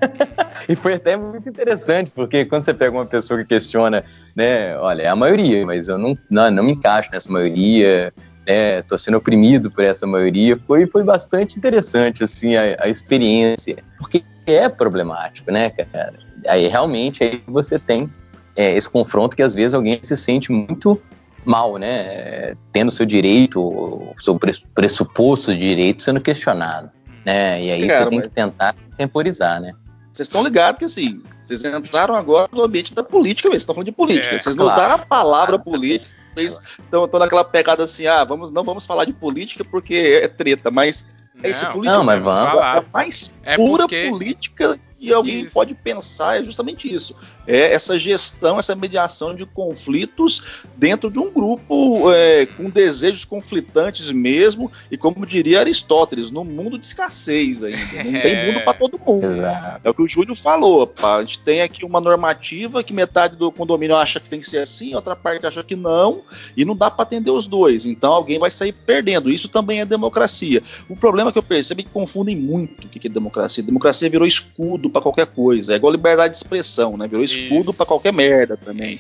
e 0.69 0.77
foi 0.77 0.95
até 0.95 1.17
muito 1.17 1.49
interessante, 1.49 2.11
porque 2.11 2.45
quando 2.45 2.65
você 2.65 2.75
pega 2.75 2.97
uma 2.97 3.07
pessoa 3.07 3.41
que 3.41 3.47
questiona, 3.47 4.05
né, 4.37 4.77
olha, 4.79 5.03
é 5.03 5.09
a 5.09 5.17
maioria, 5.17 5.65
mas 5.65 5.89
eu 5.89 5.99
não, 5.99 6.17
não, 6.29 6.51
não 6.51 6.65
me 6.65 6.73
encaixo 6.73 7.11
nessa 7.13 7.33
maioria, 7.33 8.13
né, 8.47 8.83
tô 8.83 8.99
sendo 8.99 9.17
oprimido 9.17 9.71
por 9.71 9.85
essa 9.85 10.07
maioria, 10.07 10.59
foi, 10.67 10.87
foi 10.87 11.03
bastante 11.03 11.57
interessante, 11.57 12.23
assim, 12.23 12.57
a, 12.57 12.77
a 12.81 12.89
experiência, 12.89 13.79
porque 13.99 14.23
é 14.47 14.69
problemático, 14.69 15.51
né, 15.51 15.71
cara? 15.71 16.15
Aí 16.47 16.69
realmente 16.69 17.23
aí 17.23 17.43
você 17.47 17.79
tem 17.79 18.09
é, 18.57 18.75
esse 18.77 18.89
confronto 18.89 19.37
que 19.37 19.43
às 19.43 19.55
vezes 19.55 19.75
alguém 19.75 20.01
se 20.03 20.17
sente 20.17 20.51
muito 20.53 21.01
mal, 21.45 21.77
né? 21.77 22.55
Tendo 22.73 22.91
seu 22.91 23.07
direito, 23.07 24.15
seu 24.19 24.39
pressuposto 24.75 25.53
de 25.53 25.59
direito 25.59 26.03
sendo 26.03 26.21
questionado, 26.21 26.91
né? 27.25 27.63
E 27.63 27.71
aí 27.71 27.87
Cara, 27.87 28.05
você 28.05 28.11
tem 28.11 28.19
mas... 28.19 28.29
que 28.29 28.35
tentar 28.35 28.77
temporizar, 28.97 29.61
né? 29.61 29.73
Vocês 30.13 30.27
estão 30.27 30.43
ligados 30.43 30.79
que 30.79 30.85
assim, 30.85 31.23
vocês 31.41 31.65
entraram 31.65 32.15
agora 32.15 32.49
no 32.53 32.65
ambiente 32.65 32.95
da 32.95 33.03
política 33.03 33.49
vocês 33.49 33.63
estão 33.63 33.75
falando 33.75 33.87
de 33.87 33.93
política. 33.93 34.35
É, 34.35 34.39
vocês 34.39 34.57
não 34.57 34.67
claro. 34.67 34.81
usaram 34.81 34.95
a 34.97 35.07
palavra 35.07 35.59
política, 35.59 36.11
vocês 36.35 36.61
estão 36.79 37.09
naquela 37.19 37.45
pegada 37.45 37.85
assim, 37.85 38.07
ah, 38.07 38.25
vamos, 38.25 38.51
não 38.51 38.65
vamos 38.65 38.85
falar 38.85 39.05
de 39.05 39.13
política 39.13 39.65
porque 39.65 40.21
é 40.23 40.29
treta, 40.29 40.71
mas 40.71 41.07
é 41.43 41.51
isso, 41.51 41.67
política. 41.67 41.97
Não, 41.97 42.05
mas 42.05 42.23
vamos. 42.23 42.61
É 42.61 42.63
a 42.63 42.85
mais 42.93 43.31
é 43.45 43.57
pura 43.57 43.85
porque... 43.85 44.09
política 44.11 44.81
que 45.01 45.13
alguém 45.13 45.45
isso. 45.45 45.55
pode 45.55 45.75
pensar 45.75 46.41
é 46.41 46.45
justamente 46.45 46.93
isso. 46.93 47.17
É 47.47 47.73
essa 47.73 47.99
gestão, 47.99 48.59
essa 48.59 48.77
mediação 48.77 49.35
de 49.35 49.47
conflitos 49.47 50.63
dentro 50.77 51.11
de 51.11 51.19
um 51.19 51.33
grupo 51.33 52.13
é, 52.13 52.45
com 52.45 52.69
desejos 52.69 53.25
conflitantes 53.25 54.11
mesmo, 54.13 54.71
e 54.91 54.99
como 54.99 55.25
diria 55.25 55.61
Aristóteles, 55.61 56.31
no 56.31 56.45
mundo 56.45 56.79
de 56.79 56.85
escassez 56.85 57.65
ainda. 57.65 58.05
Não 58.05 58.21
tem 58.21 58.47
mundo 58.47 58.63
para 58.63 58.75
todo 58.75 59.01
mundo. 59.05 59.25
Exato. 59.25 59.81
É 59.83 59.91
o 59.91 59.95
que 59.95 60.03
o 60.03 60.09
Júlio 60.09 60.37
falou. 60.37 60.87
Pá. 60.87 61.17
A 61.17 61.21
gente 61.23 61.39
tem 61.41 61.63
aqui 61.63 61.85
uma 61.85 62.01
normativa 62.01 62.85
que 62.85 62.93
metade 62.93 63.37
do 63.37 63.51
condomínio 63.51 63.97
acha 63.97 64.21
que 64.21 64.29
tem 64.29 64.41
que 64.41 64.49
ser 64.49 64.59
assim, 64.59 64.95
outra 64.95 65.17
parte 65.17 65.47
acha 65.47 65.65
que 65.65 65.75
não, 65.75 66.23
e 66.57 66.65
não 66.65 66.77
dá 66.77 66.91
para 66.91 67.05
atender 67.05 67.31
os 67.31 67.47
dois. 67.47 67.87
Então 67.87 68.13
alguém 68.13 68.39
vai 68.39 68.51
sair 68.51 68.73
perdendo. 68.73 69.31
Isso 69.31 69.49
também 69.49 69.81
é 69.81 69.87
democracia. 69.87 70.63
O 70.89 70.97
problema 70.97 71.33
que 71.33 71.39
eu 71.39 71.43
percebo 71.43 71.81
é 71.81 71.85
que 71.85 71.91
confundem 71.91 72.37
muito 72.37 72.87
o 72.87 72.89
que 72.89 73.07
é 73.07 73.11
democracia. 73.11 73.63
Democracia 73.63 74.11
virou 74.11 74.27
escudo 74.27 74.90
para 74.91 75.01
qualquer 75.01 75.27
coisa. 75.27 75.73
É 75.73 75.77
igual 75.77 75.93
liberdade 75.93 76.33
de 76.33 76.37
expressão, 76.37 76.97
né? 76.97 77.07
Virou 77.07 77.25
escudo 77.25 77.73
para 77.73 77.87
qualquer 77.87 78.13
merda 78.13 78.57
também. 78.57 78.99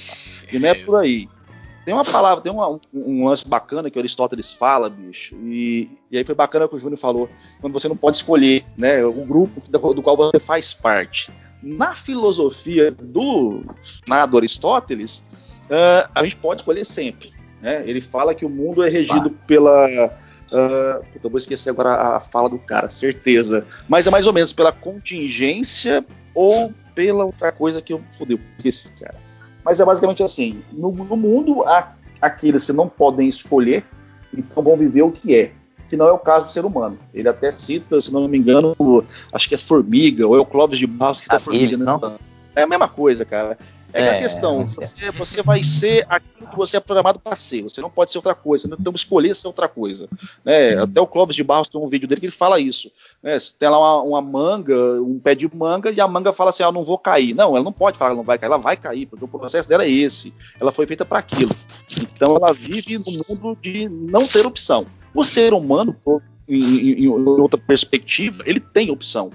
E 0.52 0.58
não 0.58 0.68
é 0.68 0.74
por 0.74 1.00
aí. 1.00 1.28
Tem 1.84 1.94
uma 1.94 2.04
palavra, 2.04 2.42
tem 2.42 2.52
uma, 2.52 2.68
um, 2.68 2.80
um, 2.92 3.26
lance 3.26 3.46
bacana 3.48 3.90
que 3.90 3.96
o 3.96 4.00
Aristóteles 4.00 4.52
fala, 4.52 4.90
bicho, 4.90 5.34
e, 5.42 5.90
e 6.10 6.18
aí 6.18 6.24
foi 6.24 6.34
bacana 6.34 6.68
que 6.68 6.74
o 6.74 6.78
Júnior 6.78 6.98
falou, 6.98 7.28
quando 7.60 7.72
você 7.72 7.88
não 7.88 7.96
pode 7.96 8.18
escolher 8.18 8.64
né, 8.76 9.02
o 9.04 9.24
grupo 9.24 9.62
do, 9.68 9.94
do 9.94 10.02
qual 10.02 10.16
você 10.16 10.38
faz 10.38 10.74
parte. 10.74 11.32
Na 11.62 11.94
filosofia 11.94 12.90
do, 12.90 13.64
na, 14.06 14.26
do 14.26 14.36
Aristóteles, 14.36 15.18
uh, 15.64 16.08
a 16.14 16.22
gente 16.22 16.36
pode 16.36 16.60
escolher 16.60 16.84
sempre. 16.84 17.32
Né? 17.62 17.82
Ele 17.88 18.00
fala 18.00 18.34
que 18.34 18.44
o 18.44 18.50
mundo 18.50 18.82
é 18.82 18.88
regido 18.88 19.30
pela 19.46 20.16
Uh, 20.52 21.04
puta, 21.12 21.26
eu 21.26 21.30
vou 21.30 21.38
esquecer 21.38 21.70
agora 21.70 21.90
a, 21.90 22.16
a, 22.16 22.20
fala 22.20 22.48
do 22.48 22.58
cara, 22.58 22.88
certeza. 22.88 23.64
Mas 23.88 24.06
é 24.06 24.10
mais 24.10 24.26
ou 24.26 24.32
menos 24.32 24.52
pela 24.52 24.72
contingência 24.72 26.04
ou 26.34 26.72
pela 26.94 27.24
outra 27.24 27.52
coisa 27.52 27.80
que 27.80 27.92
eu 27.92 28.02
fudeu, 28.12 28.38
esqueci, 28.56 28.90
cara. 28.92 29.14
Mas 29.64 29.78
é 29.78 29.84
basicamente 29.84 30.22
assim: 30.22 30.62
no, 30.72 30.90
no 30.90 31.16
mundo 31.16 31.62
há 31.64 31.92
aqueles 32.20 32.64
que 32.64 32.72
não 32.72 32.88
podem 32.88 33.28
escolher, 33.28 33.84
então 34.36 34.62
vão 34.62 34.76
viver 34.76 35.02
o 35.02 35.12
que 35.12 35.36
é. 35.36 35.52
Que 35.88 35.96
não 35.96 36.06
é 36.06 36.12
o 36.12 36.18
caso 36.18 36.46
do 36.46 36.52
ser 36.52 36.64
humano. 36.64 36.98
Ele 37.12 37.28
até 37.28 37.50
cita, 37.50 38.00
se 38.00 38.12
não 38.12 38.28
me 38.28 38.38
engano, 38.38 38.76
acho 39.32 39.48
que 39.48 39.54
é 39.54 39.58
Formiga, 39.58 40.26
ou 40.26 40.36
é 40.36 40.40
o 40.40 40.46
Clóvis 40.46 40.78
de 40.78 40.86
Barros 40.86 41.20
que 41.20 41.28
tá 41.28 41.40
Formiga. 41.40 41.76
Não? 41.76 42.18
É 42.54 42.62
a 42.62 42.66
mesma 42.66 42.88
coisa, 42.88 43.24
cara. 43.24 43.58
É, 43.92 44.02
é 44.02 44.16
a 44.16 44.18
questão, 44.18 44.64
você, 44.64 45.10
você, 45.12 45.42
vai 45.42 45.62
ser 45.62 46.06
aquilo 46.08 46.48
que 46.48 46.56
você 46.56 46.76
é 46.76 46.80
programado 46.80 47.18
para 47.18 47.36
ser, 47.36 47.62
você 47.62 47.80
não 47.80 47.90
pode 47.90 48.10
ser 48.10 48.18
outra 48.18 48.34
coisa, 48.34 48.68
não 48.68 48.76
tem 48.76 48.92
que 48.92 48.98
escolher 48.98 49.34
ser 49.34 49.46
outra 49.46 49.68
coisa. 49.68 50.08
Né? 50.44 50.76
Até 50.76 51.00
o 51.00 51.06
Clóvis 51.06 51.34
de 51.34 51.42
Barros 51.42 51.68
tem 51.68 51.80
um 51.80 51.88
vídeo 51.88 52.06
dele 52.06 52.20
que 52.20 52.26
ele 52.26 52.32
fala 52.32 52.60
isso. 52.60 52.90
Né? 53.22 53.38
Você 53.38 53.52
tem 53.58 53.68
lá 53.68 53.78
uma, 53.78 54.02
uma, 54.02 54.22
manga, 54.22 55.00
um 55.00 55.18
pé 55.18 55.34
de 55.34 55.48
manga, 55.54 55.90
e 55.90 56.00
a 56.00 56.08
manga 56.08 56.32
fala 56.32 56.50
assim: 56.50 56.62
ah, 56.62 56.72
não 56.72 56.84
vou 56.84 56.98
cair. 56.98 57.34
Não, 57.34 57.56
ela 57.56 57.64
não 57.64 57.72
pode 57.72 57.98
falar 57.98 58.10
que 58.10 58.16
não 58.16 58.24
vai 58.24 58.38
cair, 58.38 58.48
ela 58.48 58.58
vai 58.58 58.76
cair, 58.76 59.06
porque 59.06 59.24
o 59.24 59.28
processo 59.28 59.68
dela 59.68 59.84
é 59.84 59.90
esse. 59.90 60.34
Ela 60.60 60.72
foi 60.72 60.86
feita 60.86 61.04
para 61.04 61.18
aquilo. 61.18 61.54
Então 62.00 62.36
ela 62.36 62.52
vive 62.52 62.98
no 62.98 63.04
mundo 63.04 63.60
de 63.60 63.88
não 63.88 64.26
ter 64.26 64.46
opção. 64.46 64.86
O 65.14 65.24
ser 65.24 65.52
humano, 65.52 65.96
em, 66.48 66.62
em, 66.62 67.04
em 67.04 67.08
outra 67.08 67.58
perspectiva, 67.58 68.42
ele 68.46 68.60
tem 68.60 68.90
opção. 68.90 69.32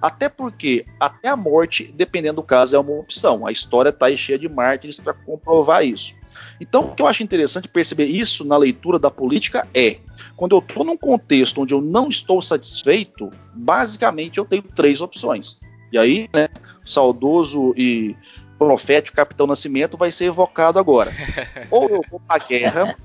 Até 0.00 0.28
porque, 0.28 0.86
até 1.00 1.28
a 1.28 1.36
morte, 1.36 1.92
dependendo 1.92 2.36
do 2.36 2.42
caso, 2.42 2.76
é 2.76 2.78
uma 2.78 2.92
opção. 2.92 3.46
A 3.46 3.52
história 3.52 3.90
está 3.90 4.14
cheia 4.14 4.38
de 4.38 4.48
mártires 4.48 4.98
para 4.98 5.14
comprovar 5.14 5.84
isso. 5.84 6.14
Então, 6.60 6.86
o 6.86 6.94
que 6.94 7.02
eu 7.02 7.06
acho 7.06 7.22
interessante 7.22 7.68
perceber 7.68 8.06
isso 8.06 8.44
na 8.44 8.56
leitura 8.56 8.98
da 8.98 9.10
política 9.10 9.66
é: 9.74 9.98
quando 10.36 10.54
eu 10.54 10.60
estou 10.60 10.84
num 10.84 10.96
contexto 10.96 11.60
onde 11.60 11.72
eu 11.72 11.80
não 11.80 12.08
estou 12.08 12.40
satisfeito, 12.42 13.30
basicamente 13.54 14.38
eu 14.38 14.44
tenho 14.44 14.62
três 14.62 15.00
opções. 15.00 15.60
E 15.92 15.98
aí, 15.98 16.28
né, 16.34 16.48
o 16.84 16.88
saudoso 16.88 17.72
e 17.76 18.16
profético 18.58 19.16
Capitão 19.16 19.46
Nascimento 19.46 19.96
vai 19.96 20.10
ser 20.10 20.26
evocado 20.26 20.78
agora. 20.78 21.12
Ou 21.70 21.88
eu 21.88 22.00
vou 22.10 22.20
para 22.20 22.42
a 22.42 22.46
guerra, 22.46 22.96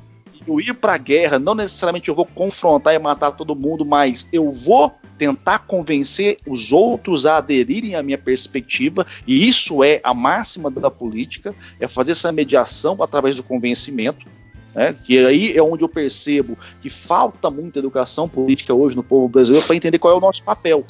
eu 0.47 0.59
ir 0.59 0.73
para 0.73 0.93
a 0.93 0.97
guerra, 0.97 1.39
não 1.39 1.55
necessariamente 1.55 2.09
eu 2.09 2.15
vou 2.15 2.25
confrontar 2.25 2.93
e 2.93 2.99
matar 2.99 3.31
todo 3.31 3.55
mundo, 3.55 3.85
mas 3.85 4.27
eu 4.31 4.51
vou 4.51 4.91
tentar 5.17 5.59
convencer 5.59 6.37
os 6.47 6.71
outros 6.71 7.25
a 7.25 7.37
aderirem 7.37 7.95
à 7.95 8.01
minha 8.01 8.17
perspectiva, 8.17 9.05
e 9.27 9.47
isso 9.47 9.83
é 9.83 10.01
a 10.03 10.13
máxima 10.13 10.71
da 10.71 10.89
política, 10.89 11.53
é 11.79 11.87
fazer 11.87 12.13
essa 12.13 12.31
mediação 12.31 12.97
através 13.01 13.35
do 13.35 13.43
convencimento. 13.43 14.25
Né, 14.73 14.93
que 14.93 15.19
aí 15.25 15.51
é 15.51 15.61
onde 15.61 15.83
eu 15.83 15.89
percebo 15.89 16.57
que 16.79 16.89
falta 16.89 17.51
muita 17.51 17.79
educação 17.79 18.29
política 18.29 18.73
hoje 18.73 18.95
no 18.95 19.03
povo 19.03 19.27
brasileiro 19.27 19.67
para 19.67 19.75
entender 19.75 19.99
qual 19.99 20.13
é 20.13 20.17
o 20.17 20.21
nosso 20.21 20.41
papel. 20.43 20.85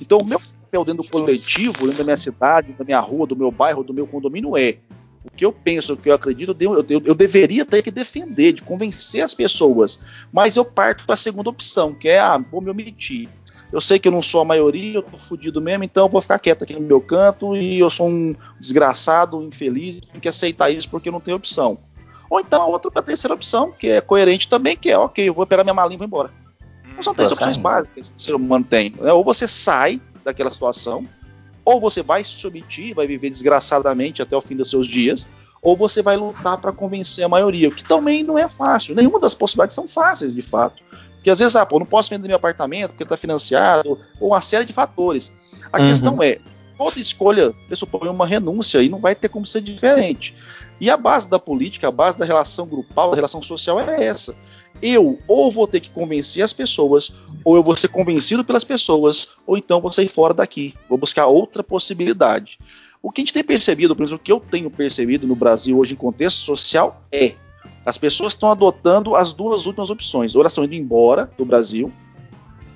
Então, 0.00 0.20
o 0.20 0.24
meu 0.24 0.40
papel 0.40 0.84
dentro 0.86 1.02
do 1.02 1.10
coletivo, 1.10 1.86
dentro 1.86 1.98
da 1.98 2.04
minha 2.04 2.18
cidade, 2.18 2.72
da 2.72 2.82
minha 2.82 2.98
rua, 2.98 3.26
do 3.26 3.36
meu 3.36 3.50
bairro, 3.50 3.84
do 3.84 3.92
meu 3.92 4.06
condomínio 4.06 4.56
é 4.56 4.78
o 5.26 5.36
que 5.36 5.44
eu 5.44 5.52
penso, 5.52 5.94
o 5.94 5.96
que 5.96 6.08
eu 6.08 6.14
acredito, 6.14 6.56
eu, 6.60 6.84
eu, 6.88 7.02
eu, 7.04 7.14
deveria 7.14 7.64
ter 7.64 7.82
que 7.82 7.90
defender, 7.90 8.52
de 8.52 8.62
convencer 8.62 9.22
as 9.22 9.34
pessoas. 9.34 10.26
Mas 10.32 10.56
eu 10.56 10.64
parto 10.64 11.04
para 11.04 11.14
a 11.14 11.18
segunda 11.18 11.50
opção, 11.50 11.92
que 11.92 12.08
é, 12.08 12.18
ah, 12.18 12.38
vou 12.38 12.60
me 12.60 12.70
omitir 12.70 13.28
eu 13.72 13.80
sei 13.80 13.98
que 13.98 14.06
eu 14.06 14.12
não 14.12 14.22
sou 14.22 14.40
a 14.40 14.44
maioria, 14.44 14.94
eu 14.94 15.02
tô 15.02 15.16
fudido 15.16 15.60
mesmo, 15.60 15.84
então 15.84 16.06
eu 16.06 16.10
vou 16.10 16.22
ficar 16.22 16.38
quieto 16.38 16.62
aqui 16.62 16.74
no 16.74 16.80
meu 16.80 17.00
canto 17.00 17.56
e 17.56 17.78
eu 17.78 17.90
sou 17.90 18.08
um 18.08 18.34
desgraçado, 18.60 19.42
infeliz, 19.42 20.00
tenho 20.00 20.20
que 20.20 20.28
aceitar 20.28 20.70
isso 20.70 20.88
porque 20.88 21.08
eu 21.08 21.12
não 21.12 21.20
tenho 21.20 21.36
opção. 21.36 21.78
Ou 22.30 22.40
então 22.40 22.62
a 22.62 22.66
outra, 22.66 22.90
a 22.94 23.02
terceira 23.02 23.34
opção, 23.34 23.72
que 23.72 23.88
é 23.88 24.00
coerente 24.00 24.48
também, 24.48 24.76
que 24.76 24.90
é, 24.90 24.98
ok, 24.98 25.28
eu 25.28 25.34
vou 25.34 25.46
pegar 25.46 25.64
minha 25.64 25.74
malinha 25.74 25.96
e 25.96 25.98
vou 25.98 26.06
embora. 26.06 26.30
Então 26.88 27.02
são 27.02 27.14
três 27.14 27.32
opções 27.32 27.56
básicas 27.56 28.10
que 28.10 28.16
o 28.16 28.20
ser 28.20 28.34
humano 28.34 28.64
tem. 28.64 28.94
Né? 28.98 29.12
Ou 29.12 29.22
você 29.22 29.46
sai 29.46 30.00
daquela 30.24 30.50
situação, 30.50 31.06
ou 31.66 31.80
você 31.80 32.00
vai 32.00 32.22
se 32.22 32.46
omitir, 32.46 32.94
vai 32.94 33.08
viver 33.08 33.28
desgraçadamente 33.28 34.22
até 34.22 34.36
o 34.36 34.40
fim 34.40 34.54
dos 34.54 34.70
seus 34.70 34.86
dias, 34.86 35.28
ou 35.60 35.76
você 35.76 36.00
vai 36.00 36.16
lutar 36.16 36.58
para 36.58 36.70
convencer 36.70 37.24
a 37.24 37.28
maioria, 37.28 37.68
o 37.68 37.72
que 37.72 37.82
também 37.82 38.22
não 38.22 38.38
é 38.38 38.48
fácil. 38.48 38.94
Nenhuma 38.94 39.18
das 39.18 39.34
possibilidades 39.34 39.74
são 39.74 39.88
fáceis, 39.88 40.32
de 40.32 40.42
fato. 40.42 40.80
Porque 41.16 41.28
às 41.28 41.40
vezes, 41.40 41.56
ah, 41.56 41.66
pô, 41.66 41.80
não 41.80 41.86
posso 41.86 42.08
vender 42.08 42.28
meu 42.28 42.36
apartamento 42.36 42.90
porque 42.90 43.02
está 43.02 43.16
financiado, 43.16 43.98
ou 44.20 44.28
uma 44.28 44.40
série 44.40 44.64
de 44.64 44.72
fatores. 44.72 45.32
A 45.72 45.80
uhum. 45.80 45.86
questão 45.86 46.22
é, 46.22 46.38
toda 46.78 47.00
escolha 47.00 47.52
pressupõe 47.66 48.08
uma 48.08 48.26
renúncia 48.26 48.80
e 48.80 48.88
não 48.88 49.00
vai 49.00 49.16
ter 49.16 49.28
como 49.28 49.44
ser 49.44 49.60
diferente. 49.60 50.36
E 50.80 50.88
a 50.88 50.96
base 50.96 51.28
da 51.28 51.38
política, 51.38 51.88
a 51.88 51.90
base 51.90 52.16
da 52.16 52.24
relação 52.24 52.68
grupal, 52.68 53.10
da 53.10 53.16
relação 53.16 53.42
social 53.42 53.80
é 53.80 54.04
essa. 54.04 54.36
Eu 54.82 55.18
ou 55.26 55.50
vou 55.50 55.66
ter 55.66 55.80
que 55.80 55.90
convencer 55.90 56.42
as 56.42 56.52
pessoas, 56.52 57.12
ou 57.44 57.56
eu 57.56 57.62
vou 57.62 57.76
ser 57.76 57.88
convencido 57.88 58.44
pelas 58.44 58.64
pessoas, 58.64 59.28
ou 59.46 59.56
então 59.56 59.80
vou 59.80 59.90
sair 59.90 60.08
fora 60.08 60.34
daqui, 60.34 60.74
vou 60.88 60.98
buscar 60.98 61.26
outra 61.26 61.62
possibilidade. 61.62 62.58
O 63.02 63.10
que 63.10 63.20
a 63.20 63.24
gente 63.24 63.32
tem 63.32 63.44
percebido, 63.44 63.94
por 63.94 64.02
exemplo, 64.02 64.20
o 64.20 64.24
que 64.24 64.32
eu 64.32 64.40
tenho 64.40 64.70
percebido 64.70 65.26
no 65.26 65.36
Brasil 65.36 65.78
hoje 65.78 65.94
em 65.94 65.96
contexto 65.96 66.38
social 66.38 67.02
é 67.12 67.34
as 67.84 67.96
pessoas 67.96 68.32
estão 68.32 68.50
adotando 68.50 69.14
as 69.14 69.32
duas 69.32 69.66
últimas 69.66 69.90
opções. 69.90 70.34
Ou 70.34 70.42
elas 70.42 70.52
estão 70.52 70.64
indo 70.64 70.74
embora 70.74 71.30
do 71.38 71.44
Brasil. 71.44 71.92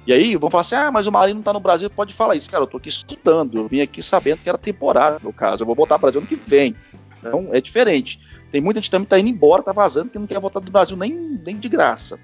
E 0.07 0.13
aí 0.13 0.37
vão 0.37 0.49
falar 0.49 0.63
assim: 0.63 0.77
ah, 0.77 0.91
mas 0.91 1.07
o 1.07 1.13
Marinho 1.13 1.35
não 1.35 1.41
está 1.41 1.53
no 1.53 1.61
Brasil, 1.61 1.91
pode 1.91 2.15
falar 2.15 2.37
isso. 2.37 2.51
Cara, 2.51 2.63
eu 2.63 2.67
estou 2.67 2.79
aqui 2.79 2.89
estudando, 2.89 3.59
eu 3.59 3.69
vim 3.69 3.81
aqui 3.81 4.03
sabendo 4.03 4.43
que 4.43 4.49
era 4.49 4.57
temporário, 4.57 5.21
no 5.23 5.33
caso. 5.33 5.63
Eu 5.63 5.67
vou 5.67 5.75
voltar 5.75 5.97
ao 5.97 6.01
Brasil 6.01 6.21
ano 6.21 6.29
que 6.29 6.37
vem. 6.37 6.75
Então 7.19 7.49
é 7.53 7.61
diferente. 7.61 8.21
Tem 8.51 8.61
muita 8.61 8.81
gente 8.81 8.91
também 8.91 9.07
que 9.07 9.15
está 9.15 9.19
indo 9.19 9.29
embora, 9.29 9.61
está 9.61 9.73
vazando, 9.73 10.11
que 10.11 10.19
não 10.19 10.27
quer 10.27 10.41
voltar 10.41 10.61
do 10.61 10.71
Brasil 10.71 10.97
nem, 10.97 11.13
nem 11.13 11.57
de 11.57 11.69
graça. 11.69 12.19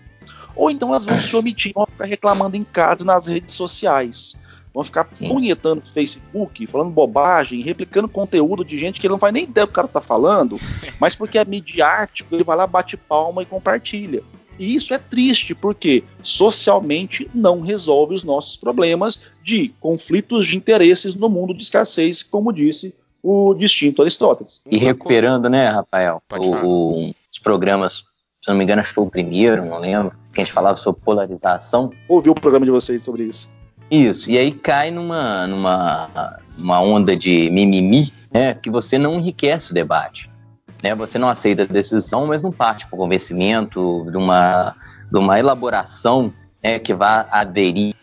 Ou 0.55 0.71
então 0.71 0.89
elas 0.89 1.05
vão 1.05 1.21
se 1.21 1.37
omitir, 1.37 1.73
vão 1.75 1.87
ficar 1.87 2.07
reclamando 2.07 2.57
em 2.57 2.65
casa 2.65 3.05
nas 3.05 3.27
redes 3.27 3.55
sociais. 3.55 4.37
Vão 4.73 4.85
ficar 4.85 5.09
Sim. 5.13 5.29
punhetando 5.29 5.83
no 5.87 5.93
Facebook, 5.93 6.67
falando 6.67 6.91
bobagem, 6.91 7.63
replicando 7.63 8.09
conteúdo 8.09 8.65
de 8.65 8.77
gente 8.77 9.01
que 9.01 9.07
ele 9.07 9.13
não 9.13 9.19
faz 9.19 9.33
nem 9.33 9.45
ideia 9.45 9.67
do 9.67 9.69
que 9.69 9.73
o 9.73 9.77
cara 9.77 9.89
tá 9.89 10.03
falando, 10.03 10.61
mas 11.01 11.15
porque 11.15 11.39
é 11.39 11.45
midiático, 11.45 12.35
ele 12.35 12.45
vai 12.45 12.57
lá, 12.57 12.67
bate 12.67 12.97
palma 12.97 13.43
e 13.43 13.47
compartilha. 13.47 14.23
E 14.59 14.75
isso 14.75 14.95
é 14.95 14.99
triste, 14.99 15.55
porque 15.55 16.05
socialmente 16.23 17.31
não 17.35 17.61
resolve 17.61 18.15
os 18.15 18.25
nossos 18.25 18.57
problemas 18.57 19.33
de 19.43 19.69
conflitos 19.81 20.47
de 20.47 20.57
interesses 20.57 21.15
no 21.15 21.29
mundo 21.29 21.55
de 21.55 21.63
escassez, 21.63 22.23
como 22.23 22.53
disse 22.53 22.95
o 23.23 23.55
distinto 23.55 24.03
Aristóteles. 24.03 24.63
E 24.71 24.79
recuperando, 24.79 25.49
né, 25.49 25.69
Rafael, 25.69 26.23
o, 26.33 26.55
o, 26.67 27.15
os 27.33 27.39
programas, 27.43 28.05
se 28.43 28.49
não 28.49 28.57
me 28.57 28.65
engano, 28.65 28.81
acho 28.81 28.91
que 28.91 28.95
foi 28.95 29.05
o 29.05 29.11
primeiro, 29.11 29.65
não 29.65 29.79
lembro, 29.79 30.13
que 30.33 30.41
a 30.41 30.45
gente 30.45 30.53
falava 30.53 30.77
sobre 30.77 31.01
polarização. 31.03 31.91
Ouviu 32.09 32.33
o 32.33 32.41
programa 32.41 32.67
de 32.67 32.73
vocês 32.73 33.03
sobre 33.03 33.25
isso. 33.25 33.51
Isso, 33.91 34.31
e 34.31 34.37
aí 34.37 34.51
cai 34.51 34.91
numa, 34.91 35.47
numa 35.47 36.41
uma 36.59 36.81
onda 36.81 37.17
de 37.17 37.51
mimimi, 37.51 38.13
né, 38.33 38.55
que 38.55 38.71
você 38.71 38.99
não 38.99 39.19
enriquece 39.19 39.71
o 39.71 39.75
debate. 39.75 40.31
Né? 40.83 40.95
Você 40.95 41.19
não 41.19 41.29
aceita 41.29 41.63
a 41.63 41.67
decisão, 41.67 42.27
mas 42.27 42.43
não 42.43 42.53
parte 42.53 42.87
para 42.87 42.97
o 42.97 42.99
convencimento, 42.99 44.07
de 44.11 44.17
uma, 44.17 44.75
de 45.11 45.19
uma 45.19 45.39
elaboração 45.39 46.33
né, 46.63 46.79
que 46.79 46.95
vá 46.95 47.27
aderir, 47.31 47.95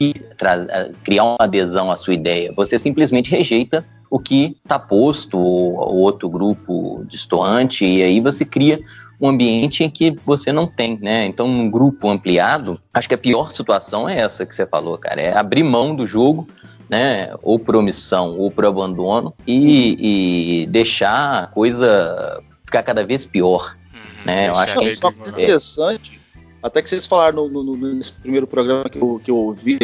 criar 1.04 1.23
uma 1.23 1.38
adesão 1.39 1.91
à 1.91 1.95
sua 1.95 2.13
ideia. 2.13 2.54
Você 2.56 2.78
simplesmente 2.80 3.30
rejeita 3.30 3.86
o 4.13 4.19
que 4.19 4.56
está 4.63 4.78
posto, 4.78 5.39
o 5.39 5.95
outro 5.95 6.30
grupo 6.30 7.04
distoante, 7.08 7.84
e 7.84 8.04
aí 8.04 8.21
você 8.21 8.45
cria 8.45 8.80
um 9.19 9.28
ambiente 9.28 9.84
em 9.84 9.89
que 9.89 10.15
você 10.23 10.52
não 10.52 10.67
tem, 10.67 10.99
né? 11.02 11.26
Então, 11.26 11.47
num 11.47 11.67
grupo 11.67 12.08
ampliado, 12.08 12.80
acho 12.93 13.08
que 13.08 13.15
a 13.15 13.17
pior 13.17 13.52
situação 13.52 14.08
é 14.08 14.19
essa 14.19 14.45
que 14.45 14.54
você 14.54 14.67
falou, 14.67 14.99
cara, 14.99 15.19
é 15.19 15.36
abrir 15.36 15.63
mão 15.63 15.95
do 15.95 16.06
jogo, 16.06 16.47
né? 16.88 17.34
Ou 17.41 17.58
por 17.58 17.76
omissão 17.76 18.38
ou 18.38 18.52
por 18.52 18.67
abandono 18.67 19.34
e, 19.47 20.62
e 20.62 20.67
deixar 20.67 21.45
a 21.45 21.47
coisa 21.47 22.39
ficar 22.63 22.84
cada 22.84 23.04
vez 23.04 23.26
pior, 23.26 23.76
uhum, 23.91 24.26
né? 24.28 24.47
Eu 24.47 24.56
acho 24.56 24.78
que 24.78 24.89
é 24.89 24.93
interessante, 25.28 26.21
até 26.62 26.84
que 26.84 26.89
vocês 26.89 27.08
falaram 27.08 27.49
no, 27.49 27.63
no, 27.63 27.95
nesse 27.95 28.13
primeiro 28.13 28.45
programa 28.45 28.84
que 28.84 28.99
eu, 28.99 29.19
que 29.23 29.32
eu 29.32 29.38
ouvi, 29.38 29.80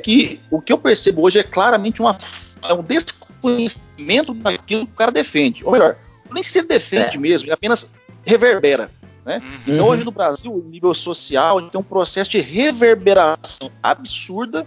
que 0.00 0.38
o 0.48 0.60
que 0.60 0.72
eu 0.72 0.78
percebo 0.78 1.22
hoje 1.22 1.40
é 1.40 1.42
claramente 1.42 2.00
uma, 2.00 2.16
é 2.68 2.72
um 2.72 2.84
desconhecimento 2.84 3.31
daquilo 4.34 4.86
que 4.86 4.92
o 4.92 4.96
cara 4.96 5.10
defende. 5.10 5.64
Ou 5.64 5.72
melhor, 5.72 5.96
nem 6.32 6.42
se 6.42 6.62
defende 6.62 7.16
é. 7.16 7.20
mesmo, 7.20 7.46
ele 7.46 7.52
apenas 7.52 7.92
reverbera. 8.24 8.90
Né? 9.24 9.38
Uhum. 9.38 9.74
Então, 9.74 9.86
hoje 9.86 10.04
no 10.04 10.10
Brasil, 10.10 10.64
em 10.66 10.70
nível 10.70 10.94
social, 10.94 11.58
a 11.58 11.60
gente 11.60 11.70
tem 11.70 11.80
um 11.80 11.84
processo 11.84 12.30
de 12.30 12.40
reverberação 12.40 13.70
absurda 13.82 14.66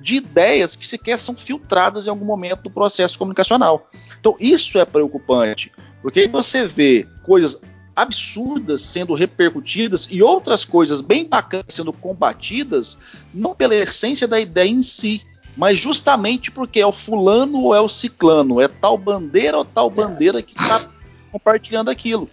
de 0.00 0.16
ideias 0.16 0.76
que 0.76 0.86
sequer 0.86 1.18
são 1.18 1.36
filtradas 1.36 2.06
em 2.06 2.10
algum 2.10 2.24
momento 2.24 2.62
do 2.62 2.70
processo 2.70 3.18
comunicacional. 3.18 3.86
Então, 4.20 4.36
isso 4.38 4.78
é 4.78 4.84
preocupante, 4.84 5.72
porque 6.00 6.20
aí 6.20 6.28
você 6.28 6.64
vê 6.64 7.06
coisas 7.24 7.60
absurdas 7.96 8.82
sendo 8.82 9.12
repercutidas 9.12 10.06
e 10.08 10.22
outras 10.22 10.64
coisas 10.64 11.00
bem 11.00 11.24
bacanas 11.24 11.66
sendo 11.70 11.92
combatidas, 11.92 12.96
não 13.34 13.56
pela 13.56 13.74
essência 13.74 14.28
da 14.28 14.38
ideia 14.38 14.68
em 14.68 14.82
si, 14.82 15.22
mas 15.58 15.80
justamente 15.80 16.52
porque 16.52 16.78
é 16.78 16.86
o 16.86 16.92
fulano 16.92 17.64
ou 17.64 17.74
é 17.74 17.80
o 17.80 17.88
ciclano, 17.88 18.60
é 18.60 18.68
tal 18.68 18.96
bandeira 18.96 19.58
ou 19.58 19.64
tal 19.64 19.90
bandeira 19.90 20.40
que 20.40 20.52
está 20.52 20.88
compartilhando 21.32 21.90
aquilo. 21.90 22.30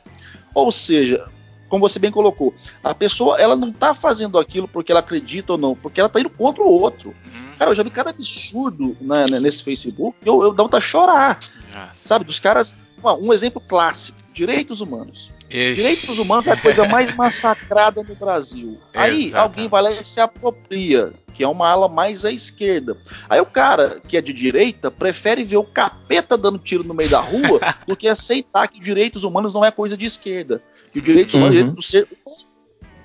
Ou 0.53 0.71
seja, 0.71 1.27
como 1.67 1.89
você 1.89 1.97
bem 1.97 2.11
colocou, 2.11 2.53
a 2.83 2.93
pessoa 2.93 3.41
ela 3.41 3.55
não 3.55 3.69
está 3.69 3.95
fazendo 3.95 4.38
aquilo 4.38 4.67
porque 4.67 4.91
ela 4.91 4.99
acredita 4.99 5.53
ou 5.53 5.57
não, 5.57 5.75
porque 5.75 5.99
ela 5.99 6.05
está 6.05 6.19
indo 6.19 6.29
contra 6.29 6.63
o 6.63 6.67
outro. 6.67 7.15
Uhum. 7.25 7.55
Cara, 7.57 7.71
eu 7.71 7.75
já 7.75 7.81
vi 7.81 7.89
cara 7.89 8.11
absurdo 8.11 8.95
né, 9.01 9.25
né 9.27 9.39
nesse 9.39 9.63
Facebook, 9.63 10.15
eu, 10.23 10.43
eu 10.43 10.53
dá 10.53 10.61
vontade 10.61 10.85
de 10.85 10.91
chorar. 10.91 11.39
Nossa. 11.73 11.95
Sabe, 11.95 12.25
dos 12.25 12.39
caras. 12.39 12.75
Um 13.21 13.33
exemplo 13.33 13.59
clássico: 13.59 14.19
direitos 14.35 14.81
humanos. 14.81 15.31
Ixi. 15.49 15.75
Direitos 15.75 16.19
humanos 16.19 16.45
é 16.45 16.51
a 16.51 16.61
coisa 16.61 16.85
mais 16.87 17.15
massacrada 17.15 18.03
no 18.03 18.15
Brasil. 18.15 18.77
Aí 18.93 19.27
Exatamente. 19.27 19.35
alguém 19.35 19.67
vai 19.69 19.81
lá 19.81 19.91
e 19.91 20.03
se 20.03 20.19
apropria, 20.19 21.13
que 21.33 21.43
é 21.43 21.47
uma 21.47 21.69
ala 21.69 21.87
mais 21.87 22.25
à 22.25 22.31
esquerda. 22.31 22.97
Aí 23.29 23.39
o 23.39 23.45
cara 23.45 24.01
que 24.05 24.17
é 24.17 24.21
de 24.21 24.33
direita 24.33 24.91
prefere 24.91 25.43
ver 25.43 25.57
o 25.57 25.63
capeta 25.63 26.37
dando 26.37 26.59
tiro 26.59 26.83
no 26.83 26.93
meio 26.93 27.09
da 27.09 27.19
rua 27.19 27.59
do 27.87 27.95
que 27.95 28.07
aceitar 28.07 28.67
que 28.67 28.79
direitos 28.79 29.23
humanos 29.23 29.53
não 29.53 29.63
é 29.63 29.71
coisa 29.71 29.95
de 29.95 30.05
esquerda. 30.05 30.61
Que 30.91 30.99
os 30.99 31.05
direitos 31.05 31.33
humanos, 31.33 31.63
uhum. 31.63 31.73
do 31.73 31.81
ser 31.81 32.07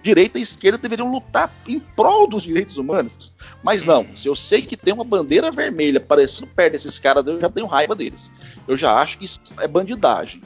direita 0.03 0.39
e 0.39 0.43
esquerda 0.43 0.79
deveriam 0.79 1.11
lutar 1.11 1.53
em 1.67 1.79
prol 1.79 2.27
dos 2.27 2.43
direitos 2.43 2.79
humanos. 2.79 3.33
Mas 3.63 3.85
não, 3.85 4.07
se 4.17 4.27
eu 4.27 4.35
sei 4.35 4.63
que 4.63 4.77
tem 4.77 4.95
uma 4.95 5.05
bandeira 5.05 5.51
vermelha 5.51 6.01
parecendo 6.01 6.51
perto 6.55 6.73
desses 6.73 6.99
caras, 6.99 7.27
eu 7.27 7.41
já 7.41 7.49
tenho 7.49 7.67
raiva 7.67 7.95
deles. 7.95 8.33
Eu 8.67 8.77
já 8.77 8.95
acho 8.95 9.19
que 9.19 9.27
isso 9.27 9.41
é 9.59 9.69
bandidagem. 9.69 10.43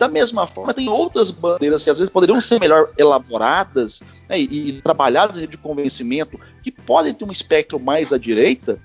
Da 0.00 0.08
mesma 0.08 0.46
forma, 0.46 0.72
tem 0.72 0.88
outras 0.88 1.30
bandeiras 1.30 1.84
que 1.84 1.90
às 1.90 1.98
vezes 1.98 2.10
poderiam 2.10 2.40
ser 2.40 2.58
melhor 2.58 2.88
elaboradas 2.96 4.00
né, 4.26 4.40
e, 4.40 4.70
e 4.70 4.80
trabalhadas 4.80 5.46
de 5.46 5.58
convencimento, 5.58 6.40
que 6.62 6.72
podem 6.72 7.12
ter 7.12 7.26
um 7.26 7.30
espectro 7.30 7.78
mais 7.78 8.10
à 8.10 8.16
direita, 8.16 8.78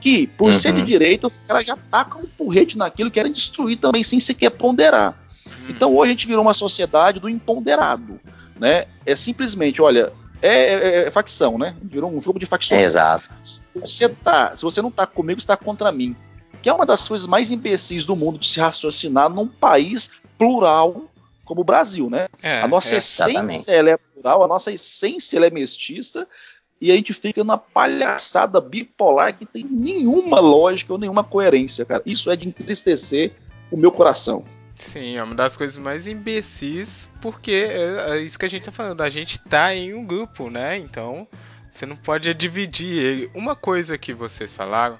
que, 0.00 0.26
por 0.28 0.46
uhum. 0.46 0.58
ser 0.58 0.72
de 0.72 0.80
direita, 0.80 1.26
os 1.26 1.36
caras 1.36 1.66
já 1.66 1.76
tacam 1.76 2.22
um 2.22 2.26
porrete 2.26 2.78
naquilo, 2.78 3.10
querem 3.10 3.30
destruir 3.30 3.76
também, 3.76 4.02
sem 4.02 4.18
sequer 4.18 4.48
ponderar. 4.48 5.14
Uhum. 5.46 5.68
Então 5.68 5.94
hoje 5.94 6.08
a 6.08 6.14
gente 6.14 6.26
virou 6.26 6.40
uma 6.40 6.54
sociedade 6.54 7.20
do 7.20 7.28
imponderado. 7.28 8.18
Né? 8.58 8.86
É 9.04 9.14
simplesmente, 9.14 9.82
olha, 9.82 10.10
é, 10.40 10.48
é, 10.48 11.06
é, 11.06 11.10
facção, 11.10 11.58
né? 11.58 11.76
Virou 11.82 12.10
um 12.10 12.18
jogo 12.18 12.38
de 12.38 12.46
facções. 12.46 12.80
exato. 12.80 13.30
Se 13.42 13.60
você, 13.74 14.08
tá, 14.08 14.56
se 14.56 14.62
você 14.62 14.80
não 14.80 14.90
tá 14.90 15.06
comigo, 15.06 15.38
você 15.38 15.46
tá 15.46 15.56
contra 15.58 15.92
mim. 15.92 16.16
Que 16.62 16.68
é 16.68 16.72
uma 16.72 16.86
das 16.86 17.06
coisas 17.06 17.26
mais 17.26 17.50
imbecis 17.50 18.04
do 18.04 18.14
mundo 18.16 18.38
de 18.38 18.46
se 18.46 18.60
raciocinar 18.60 19.30
num 19.30 19.46
país 19.46 20.10
plural 20.36 21.10
como 21.44 21.62
o 21.62 21.64
Brasil, 21.64 22.08
né? 22.08 22.28
É, 22.42 22.60
a 22.62 22.68
nossa 22.68 22.94
é, 22.94 22.98
essência 22.98 23.72
ela 23.72 23.90
é 23.90 23.96
plural, 23.96 24.44
a 24.44 24.48
nossa 24.48 24.70
essência 24.70 25.36
ela 25.36 25.46
é 25.46 25.50
mestiça 25.50 26.28
e 26.80 26.92
a 26.92 26.94
gente 26.94 27.12
fica 27.12 27.42
numa 27.42 27.58
palhaçada 27.58 28.60
bipolar 28.60 29.36
que 29.36 29.44
tem 29.44 29.64
nenhuma 29.64 30.38
lógica 30.38 30.92
ou 30.92 30.98
nenhuma 30.98 31.24
coerência, 31.24 31.84
cara. 31.84 32.02
Isso 32.06 32.30
é 32.30 32.36
de 32.36 32.48
entristecer 32.48 33.32
o 33.70 33.76
meu 33.76 33.90
coração. 33.90 34.44
Sim, 34.78 35.16
é 35.16 35.22
uma 35.22 35.34
das 35.34 35.56
coisas 35.56 35.76
mais 35.76 36.06
imbecis, 36.06 37.10
porque 37.20 37.50
é, 37.50 38.16
é 38.16 38.22
isso 38.22 38.38
que 38.38 38.46
a 38.46 38.48
gente 38.48 38.64
tá 38.64 38.72
falando, 38.72 39.02
a 39.02 39.10
gente 39.10 39.38
tá 39.38 39.74
em 39.74 39.92
um 39.92 40.06
grupo, 40.06 40.48
né? 40.48 40.78
Então, 40.78 41.28
você 41.70 41.86
não 41.86 41.96
pode 41.96 42.32
dividir 42.34 42.96
ele. 42.96 43.30
Uma 43.34 43.54
coisa 43.54 43.96
que 43.96 44.12
vocês 44.12 44.54
falaram, 44.54 44.98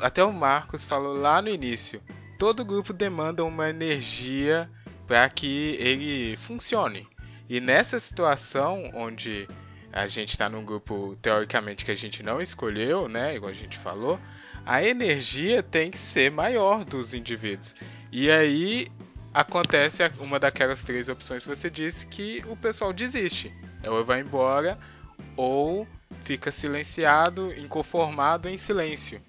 até 0.00 0.24
o 0.24 0.32
Marcos 0.32 0.84
falou 0.84 1.16
lá 1.16 1.40
no 1.40 1.48
início, 1.48 2.02
todo 2.38 2.64
grupo 2.64 2.92
demanda 2.92 3.44
uma 3.44 3.70
energia 3.70 4.68
para 5.06 5.28
que 5.28 5.76
ele 5.78 6.36
funcione. 6.36 7.08
E 7.48 7.60
nessa 7.60 7.98
situação 8.00 8.90
onde 8.94 9.48
a 9.92 10.06
gente 10.06 10.30
está 10.30 10.48
num 10.48 10.64
grupo 10.64 11.16
teoricamente 11.20 11.84
que 11.84 11.90
a 11.90 11.96
gente 11.96 12.22
não 12.22 12.40
escolheu, 12.40 13.08
né, 13.08 13.36
igual 13.36 13.50
a 13.50 13.54
gente 13.54 13.78
falou, 13.78 14.18
a 14.64 14.82
energia 14.82 15.62
tem 15.62 15.90
que 15.90 15.98
ser 15.98 16.30
maior 16.30 16.84
dos 16.84 17.12
indivíduos. 17.12 17.74
E 18.10 18.30
aí 18.30 18.88
acontece 19.34 20.02
uma 20.20 20.38
daquelas 20.38 20.82
três 20.84 21.08
opções 21.08 21.42
que 21.42 21.48
você 21.48 21.68
disse 21.68 22.06
que 22.06 22.42
o 22.46 22.56
pessoal 22.56 22.92
desiste. 22.92 23.52
Ou 23.84 24.04
vai 24.04 24.20
embora 24.20 24.78
ou 25.36 25.86
fica 26.24 26.52
silenciado, 26.52 27.52
inconformado 27.58 28.48
em 28.48 28.56
silêncio 28.56 29.20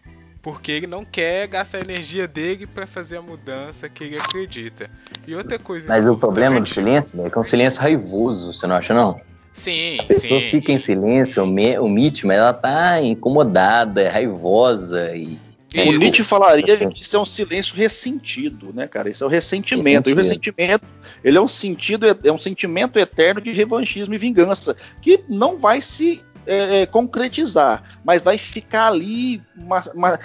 porque 0.44 0.74
ele 0.74 0.86
não 0.86 1.06
quer 1.06 1.48
gastar 1.48 1.78
a 1.78 1.82
energia 1.82 2.28
dele 2.28 2.68
para 2.68 2.86
fazer 2.86 3.16
a 3.16 3.22
mudança 3.22 3.88
que 3.88 4.04
ele 4.04 4.18
acredita. 4.18 4.90
E 5.26 5.34
outra 5.34 5.58
coisa. 5.58 5.88
Mas 5.88 6.06
o 6.06 6.18
problema 6.18 6.60
do 6.60 6.68
silêncio 6.68 7.26
é 7.26 7.30
que 7.30 7.38
é 7.38 7.40
um 7.40 7.46
silêncio 7.46 7.82
raivoso, 7.82 8.52
você 8.52 8.68
não 8.68 8.76
acha 8.76 8.94
não? 8.94 9.20
Sim, 9.54 10.00
a 10.02 10.04
pessoa 10.04 10.42
sim. 10.42 10.50
fica 10.50 10.72
em 10.74 10.80
silêncio, 10.80 11.44
o 11.44 11.90
Mitch, 11.90 12.24
mas 12.24 12.38
ela 12.38 12.54
tá 12.54 13.02
incomodada, 13.02 14.02
é 14.02 14.10
raivosa 14.10 15.16
e 15.16 15.40
o 15.74 15.98
Nietzsche 15.98 16.24
falaria 16.24 16.90
que 16.90 17.02
isso 17.02 17.16
é 17.16 17.20
um 17.20 17.26
silêncio 17.26 17.76
ressentido, 17.76 18.72
né, 18.74 18.88
cara? 18.88 19.10
Isso 19.10 19.24
é 19.24 19.28
o 19.28 19.30
ressentimento. 19.30 20.10
E 20.10 20.14
o 20.14 20.16
ressentimento, 20.16 20.86
ele 21.24 21.38
é 21.38 21.42
um 21.42 21.48
sentido, 21.48 22.06
é 22.06 22.32
um 22.32 22.38
sentimento 22.38 23.00
eterno 23.00 23.42
de 23.42 23.52
revanchismo 23.52 24.14
e 24.14 24.18
vingança, 24.18 24.76
que 25.02 25.24
não 25.28 25.58
vai 25.58 25.82
se 25.82 26.24
é, 26.46 26.82
é, 26.82 26.86
concretizar, 26.86 27.84
mas 28.04 28.22
vai 28.22 28.38
ficar 28.38 28.88
ali 28.88 29.42
ma 29.56 29.82
ma 29.96 30.20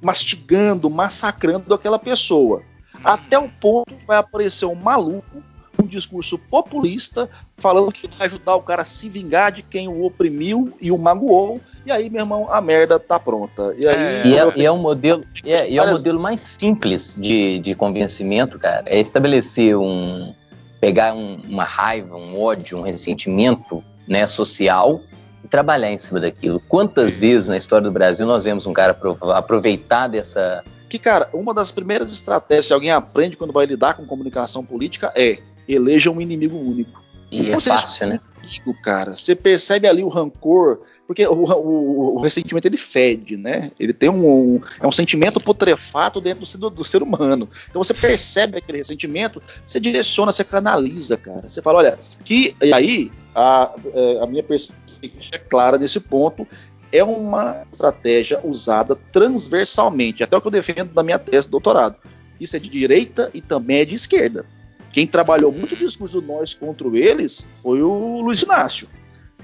mastigando, 0.00 0.88
massacrando 0.88 1.74
aquela 1.74 1.98
pessoa. 1.98 2.62
Até 3.02 3.38
o 3.38 3.48
ponto 3.48 3.94
que 3.94 4.06
vai 4.06 4.18
aparecer 4.18 4.66
um 4.66 4.74
maluco 4.74 5.42
um 5.82 5.86
discurso 5.86 6.38
populista 6.38 7.28
falando 7.56 7.92
que 7.92 8.08
vai 8.16 8.26
ajudar 8.26 8.54
o 8.56 8.62
cara 8.62 8.82
a 8.82 8.84
se 8.84 9.08
vingar 9.08 9.52
de 9.52 9.62
quem 9.62 9.88
o 9.88 10.04
oprimiu 10.04 10.72
e 10.80 10.90
o 10.90 10.98
magoou. 10.98 11.60
E 11.84 11.92
aí, 11.92 12.10
meu 12.10 12.22
irmão, 12.22 12.50
a 12.50 12.60
merda 12.60 12.98
tá 12.98 13.18
pronta. 13.18 13.74
E, 13.78 13.86
aí, 13.86 13.96
é, 13.96 14.26
e, 14.26 14.38
é, 14.38 14.52
e 14.56 14.66
é 14.66 14.72
um 14.72 14.78
modelo, 14.78 15.24
é, 15.44 15.70
e 15.70 15.78
é 15.78 15.82
o 15.82 15.90
modelo 15.90 16.20
mais 16.20 16.40
simples 16.40 17.16
de, 17.18 17.58
de 17.58 17.74
convencimento, 17.74 18.58
cara. 18.58 18.84
É 18.86 18.98
estabelecer 18.98 19.76
um. 19.76 20.34
pegar 20.80 21.14
um, 21.14 21.36
uma 21.48 21.64
raiva, 21.64 22.16
um 22.16 22.40
ódio, 22.40 22.78
um 22.78 22.82
ressentimento 22.82 23.82
né, 24.06 24.26
social 24.26 25.00
e 25.46 25.48
trabalhar 25.48 25.90
em 25.90 25.98
cima 25.98 26.20
daquilo. 26.20 26.60
Quantas 26.68 27.16
vezes 27.16 27.48
na 27.48 27.56
história 27.56 27.88
do 27.88 27.92
Brasil 27.92 28.26
nós 28.26 28.44
vemos 28.44 28.66
um 28.66 28.72
cara 28.72 28.96
aproveitar 29.34 30.08
dessa. 30.08 30.64
Que, 30.88 30.98
cara, 30.98 31.28
uma 31.32 31.52
das 31.52 31.72
primeiras 31.72 32.12
estratégias 32.12 32.66
que 32.66 32.72
alguém 32.72 32.90
aprende 32.90 33.36
quando 33.36 33.52
vai 33.52 33.66
lidar 33.66 33.94
com 33.94 34.06
comunicação 34.06 34.64
política 34.64 35.12
é 35.16 35.38
eleja 35.68 36.10
um 36.10 36.20
inimigo 36.20 36.56
único. 36.56 37.02
E 37.30 37.50
é 37.50 37.60
fácil, 37.60 38.06
né? 38.06 38.20
cara. 38.74 39.16
Você 39.16 39.34
percebe 39.34 39.86
ali 39.86 40.02
o 40.02 40.08
rancor, 40.08 40.80
porque 41.06 41.26
o, 41.26 41.32
o, 41.32 42.16
o, 42.16 42.20
ressentimento 42.20 42.66
ele 42.66 42.76
fede, 42.76 43.36
né? 43.36 43.70
Ele 43.78 43.92
tem 43.92 44.08
um, 44.08 44.26
um, 44.26 44.60
é 44.80 44.86
um 44.86 44.92
sentimento 44.92 45.40
putrefato 45.40 46.20
dentro 46.20 46.46
do, 46.58 46.70
do, 46.70 46.84
ser 46.84 47.02
humano. 47.02 47.48
Então 47.68 47.82
você 47.82 47.94
percebe 47.94 48.58
aquele 48.58 48.78
ressentimento, 48.78 49.42
você 49.64 49.78
direciona, 49.80 50.32
você 50.32 50.44
canaliza, 50.44 51.16
cara. 51.16 51.48
Você 51.48 51.62
fala, 51.62 51.78
olha, 51.78 51.98
que 52.24 52.54
e 52.62 52.72
aí 52.72 53.12
a, 53.34 53.72
é, 53.92 54.22
a 54.22 54.26
minha 54.26 54.42
perspectiva 54.42 55.36
é 55.36 55.38
clara 55.38 55.78
desse 55.78 56.00
ponto. 56.00 56.46
É 56.92 57.02
uma 57.02 57.66
estratégia 57.70 58.40
usada 58.44 58.96
transversalmente, 59.12 60.22
até 60.22 60.36
o 60.36 60.40
que 60.40 60.46
eu 60.46 60.52
defendo 60.52 60.92
na 60.94 61.02
minha 61.02 61.18
tese 61.18 61.46
de 61.46 61.50
doutorado. 61.50 61.96
Isso 62.40 62.56
é 62.56 62.60
de 62.60 62.68
direita 62.68 63.30
e 63.34 63.40
também 63.40 63.78
é 63.78 63.84
de 63.84 63.94
esquerda. 63.94 64.46
Quem 64.96 65.06
trabalhou 65.06 65.52
muito 65.52 65.74
o 65.74 65.76
discurso 65.76 66.22
do 66.22 66.26
nós 66.26 66.54
contra 66.54 66.88
eles 66.96 67.46
foi 67.62 67.82
o 67.82 68.22
Luiz 68.22 68.40
Inácio. 68.40 68.88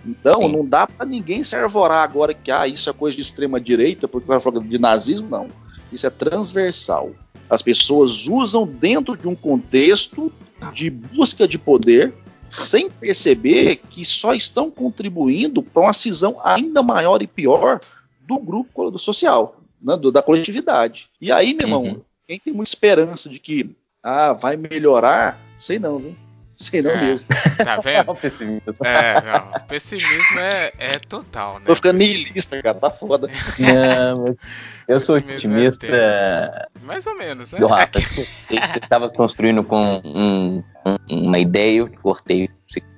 Então, 0.02 0.36
Sim. 0.36 0.48
não 0.50 0.66
dá 0.66 0.86
para 0.86 1.04
ninguém 1.04 1.44
se 1.44 1.54
arvorar 1.54 2.02
agora 2.02 2.32
que 2.32 2.50
ah, 2.50 2.66
isso 2.66 2.88
é 2.88 2.92
coisa 2.94 3.14
de 3.14 3.20
extrema 3.20 3.60
direita, 3.60 4.08
porque 4.08 4.24
o 4.24 4.28
cara 4.28 4.40
fala 4.40 4.62
de 4.62 4.78
nazismo, 4.78 5.28
não. 5.28 5.50
Isso 5.92 6.06
é 6.06 6.10
transversal. 6.10 7.12
As 7.50 7.60
pessoas 7.60 8.26
usam 8.26 8.66
dentro 8.66 9.14
de 9.14 9.28
um 9.28 9.34
contexto 9.34 10.32
de 10.72 10.88
busca 10.88 11.46
de 11.46 11.58
poder, 11.58 12.14
sem 12.48 12.88
perceber 12.88 13.76
que 13.90 14.06
só 14.06 14.32
estão 14.32 14.70
contribuindo 14.70 15.62
para 15.62 15.82
uma 15.82 15.92
cisão 15.92 16.34
ainda 16.42 16.82
maior 16.82 17.20
e 17.20 17.26
pior 17.26 17.78
do 18.26 18.38
grupo 18.38 18.90
do 18.90 18.98
social, 18.98 19.60
né, 19.82 19.98
da 20.10 20.22
coletividade. 20.22 21.10
E 21.20 21.30
aí, 21.30 21.52
meu 21.52 21.66
irmão, 21.66 21.82
uhum. 21.82 22.00
quem 22.26 22.38
tem 22.38 22.54
muita 22.54 22.70
esperança 22.70 23.28
de 23.28 23.38
que 23.38 23.76
ah, 24.02 24.32
vai 24.32 24.56
melhorar, 24.56 25.38
sei 25.56 25.78
não, 25.78 25.98
viu? 25.98 26.16
Sei 26.62 26.80
não 26.80 26.90
é, 26.92 27.00
mesmo. 27.00 27.28
Tá 27.62 27.80
vendo? 27.80 28.16
é, 28.84 29.20
não. 29.20 29.66
Pessimismo 29.66 30.38
é, 30.38 30.72
é 30.78 30.98
total, 30.98 31.58
né? 31.58 31.66
Tô 31.66 31.74
ficando 31.74 31.98
niilista, 31.98 32.62
cara, 32.62 32.78
tá 32.78 32.90
foda. 32.90 33.28
Não, 33.58 34.36
eu 34.88 35.00
sou 35.00 35.16
é 35.16 35.20
otimista. 35.20 35.86
É 35.86 36.66
Mais 36.82 37.06
ou 37.06 37.16
menos, 37.16 37.52
né? 37.52 37.58
Do 37.58 37.66
Rafa, 37.66 38.00
você 38.00 38.80
tava 38.88 39.08
construindo 39.08 39.64
com 39.64 40.00
um, 40.04 40.62
uma 41.10 41.38
ideia, 41.38 41.78
eu 41.78 41.90
cortei. 42.02 42.48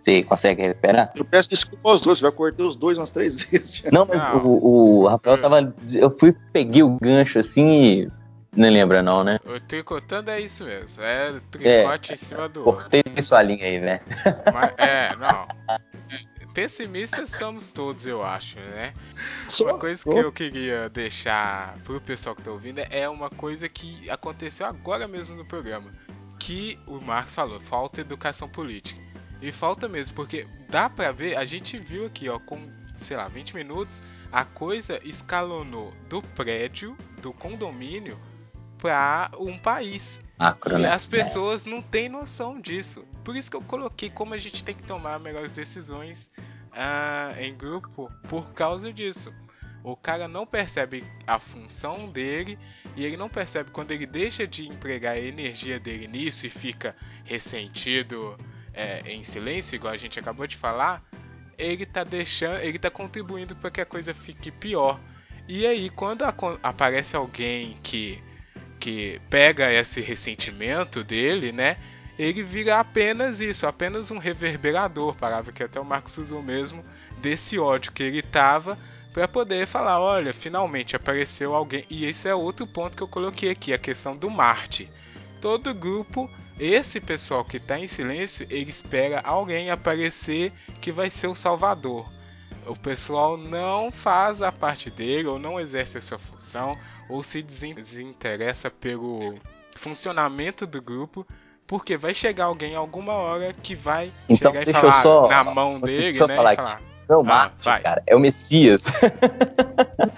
Você, 0.03 0.23
consegue 0.23 0.63
recuperar? 0.63 1.13
Eu 1.15 1.25
peço 1.25 1.49
desculpa 1.49 1.91
aos 1.91 2.01
dois, 2.01 2.19
já 2.19 2.31
cortei 2.31 2.65
os 2.65 2.77
dois 2.77 2.99
umas 2.99 3.11
três 3.11 3.41
vezes. 3.43 3.85
Não, 3.91 4.07
mas 4.07 4.19
não. 4.19 4.47
O, 4.47 5.03
o 5.03 5.09
Rafael 5.09 5.41
tava. 5.41 5.75
Eu 5.93 6.11
fui, 6.11 6.35
peguei 6.53 6.83
o 6.83 6.99
gancho 7.01 7.39
assim 7.39 7.83
e 7.83 8.09
nem 8.57 8.71
lembra 8.71 9.03
não, 9.03 9.25
né? 9.25 9.39
O 9.45 9.59
tricotando 9.61 10.31
é 10.31 10.41
isso 10.41 10.65
mesmo. 10.65 11.03
É 11.03 11.41
tricote 11.51 12.13
é, 12.13 12.15
em 12.15 12.17
cima 12.17 12.49
do 12.49 12.63
cortei 12.63 13.03
outro. 13.07 13.23
Sua 13.23 13.43
linha 13.43 13.65
aí, 13.65 13.81
né? 13.81 14.01
Mas, 14.53 14.75
é, 14.79 15.17
não. 15.17 15.49
Pessimistas 16.55 17.31
somos 17.31 17.73
todos, 17.73 18.07
eu 18.07 18.23
acho, 18.23 18.57
né? 18.61 18.95
Sou, 19.49 19.67
uma 19.67 19.79
coisa 19.79 20.01
sou. 20.01 20.13
que 20.13 20.19
eu 20.21 20.33
queria 20.33 20.89
deixar 20.89 21.77
pro 21.83 22.01
pessoal 22.01 22.37
que 22.37 22.43
tá 22.43 22.51
ouvindo 22.53 22.79
é 22.79 23.09
uma 23.09 23.29
coisa 23.29 23.69
que 23.69 24.09
aconteceu 24.09 24.65
agora 24.65 25.09
mesmo 25.09 25.37
no 25.37 25.45
programa. 25.45 25.93
Que 26.39 26.79
o 26.87 27.01
Marcos 27.01 27.35
falou, 27.35 27.59
falta 27.61 28.01
educação 28.01 28.49
política. 28.49 29.01
E 29.43 29.51
falta 29.51 29.89
mesmo, 29.89 30.15
porque 30.15 30.47
dá 30.69 30.89
pra 30.89 31.11
ver, 31.11 31.37
a 31.37 31.45
gente 31.45 31.77
viu 31.77 32.07
aqui, 32.07 32.29
ó, 32.29 32.39
com, 32.39 32.71
sei 32.97 33.17
lá, 33.17 33.27
20 33.27 33.57
minutos, 33.57 34.01
a 34.31 34.45
coisa 34.45 35.01
escalonou 35.05 35.93
do 36.09 36.23
prédio, 36.23 36.97
do 37.21 37.33
condomínio, 37.33 38.19
para 38.85 39.31
um 39.39 39.57
país. 39.57 40.21
Macro, 40.39 40.79
né? 40.79 40.91
as 40.91 41.07
pessoas 41.07 41.67
é. 41.67 41.71
não 41.71 41.81
têm 41.81 42.07
noção 42.07 42.61
disso. 42.61 43.03
Por 43.25 43.35
isso 43.35 43.51
que 43.51 43.57
eu 43.57 43.63
coloquei 43.63 44.11
como 44.11 44.35
a 44.35 44.37
gente 44.37 44.63
tem 44.63 44.75
que 44.75 44.83
tomar 44.83 45.19
melhores 45.19 45.53
decisões 45.53 46.31
uh, 46.67 47.41
em 47.41 47.57
grupo 47.57 48.13
por 48.29 48.53
causa 48.53 48.93
disso. 48.93 49.33
O 49.83 49.97
cara 49.97 50.29
não 50.29 50.47
percebe 50.47 51.03
a 51.27 51.39
função 51.39 52.11
dele 52.11 52.59
e 52.95 53.07
ele 53.07 53.17
não 53.17 53.31
percebe 53.31 53.71
quando 53.71 53.91
ele 53.91 54.05
deixa 54.05 54.47
de 54.47 54.69
empregar 54.69 55.15
a 55.15 55.19
energia 55.21 55.81
dele 55.81 56.07
nisso 56.07 56.47
e 56.47 56.51
fica 56.51 56.95
ressentido 57.25 58.37
é, 58.75 59.01
em 59.11 59.25
silêncio, 59.25 59.77
igual 59.77 59.95
a 59.95 59.97
gente 59.99 60.19
acabou 60.19 60.47
de 60.47 60.59
falar. 60.59 61.03
Ele 61.57 61.87
tá 61.87 62.05
deixando, 62.05 62.61
ele 62.61 62.79
tá 62.79 62.91
contribuindo 62.91 63.57
para 63.57 63.71
que 63.71 63.81
a 63.81 63.87
coisa 63.87 64.13
fique 64.13 64.51
pior. 64.51 65.01
E 65.49 65.67
aí, 65.67 65.89
quando 65.89 66.23
aparece 66.63 67.17
alguém 67.17 67.79
que 67.83 68.23
que 68.85 69.19
pega 69.31 69.73
esse 69.73 70.03
ressentimento 70.03 71.03
dele, 71.03 71.53
né? 71.53 71.79
Ele 72.19 72.43
vira 72.43 72.79
apenas 72.79 73.41
isso, 73.41 73.67
apenas 73.67 74.11
um 74.11 74.19
reverberador, 74.19 75.15
palavra 75.15 75.53
que 75.53 75.63
até 75.63 75.81
o 75.81 75.85
Marcos 75.87 76.19
usou 76.19 76.43
mesmo, 76.43 76.85
desse 77.17 77.59
ódio 77.59 77.93
que 77.93 78.03
ele 78.03 78.21
tava 78.21 78.79
para 79.11 79.27
poder 79.27 79.67
falar, 79.67 79.99
olha, 80.01 80.35
finalmente 80.35 80.95
apareceu 80.95 81.55
alguém. 81.55 81.87
E 81.89 82.05
esse 82.05 82.29
é 82.29 82.35
outro 82.35 82.67
ponto 82.67 82.95
que 82.95 83.03
eu 83.03 83.09
coloquei 83.09 83.51
aqui, 83.51 83.73
a 83.73 83.79
questão 83.79 84.15
do 84.15 84.29
Marte. 84.29 84.91
Todo 85.41 85.73
grupo, 85.73 86.31
esse 86.59 87.01
pessoal 87.01 87.43
que 87.43 87.57
está 87.57 87.79
em 87.79 87.89
silêncio, 87.89 88.47
ele 88.51 88.69
espera 88.69 89.23
alguém 89.25 89.71
aparecer 89.71 90.53
que 90.83 90.93
vai 90.93 91.09
ser 91.09 91.29
o 91.29 91.35
salvador. 91.35 92.07
O 92.67 92.77
pessoal 92.77 93.39
não 93.39 93.91
faz 93.91 94.43
a 94.43 94.53
parte 94.53 94.91
dele 94.91 95.27
ou 95.27 95.39
não 95.39 95.59
exerce 95.59 95.97
a 95.97 96.03
sua 96.03 96.19
função 96.19 96.77
ou 97.09 97.23
se 97.23 97.43
desinteressa 97.43 98.71
pelo 98.71 99.35
funcionamento 99.77 100.67
do 100.67 100.81
grupo, 100.81 101.27
porque 101.67 101.97
vai 101.97 102.15
chegar 102.15 102.45
alguém 102.45 102.75
alguma 102.75 103.13
hora 103.13 103.53
que 103.53 103.75
vai 103.75 104.13
então, 104.29 104.53
chegar 104.53 104.69
e 104.69 104.73
falar 104.73 105.03
só, 105.03 105.29
na 105.29 105.45
mão 105.45 105.81
dele, 105.81 106.05
deixa 106.05 106.27
né? 106.27 106.35
Eu 106.35 106.37
falar 106.37 106.57
falar, 106.57 106.81
não, 107.09 107.21
ah, 107.21 107.25
Marte, 107.25 107.69
ah, 107.69 107.81
cara, 107.81 108.03
é 108.07 108.17
o 108.17 108.21
Messias. 108.21 108.87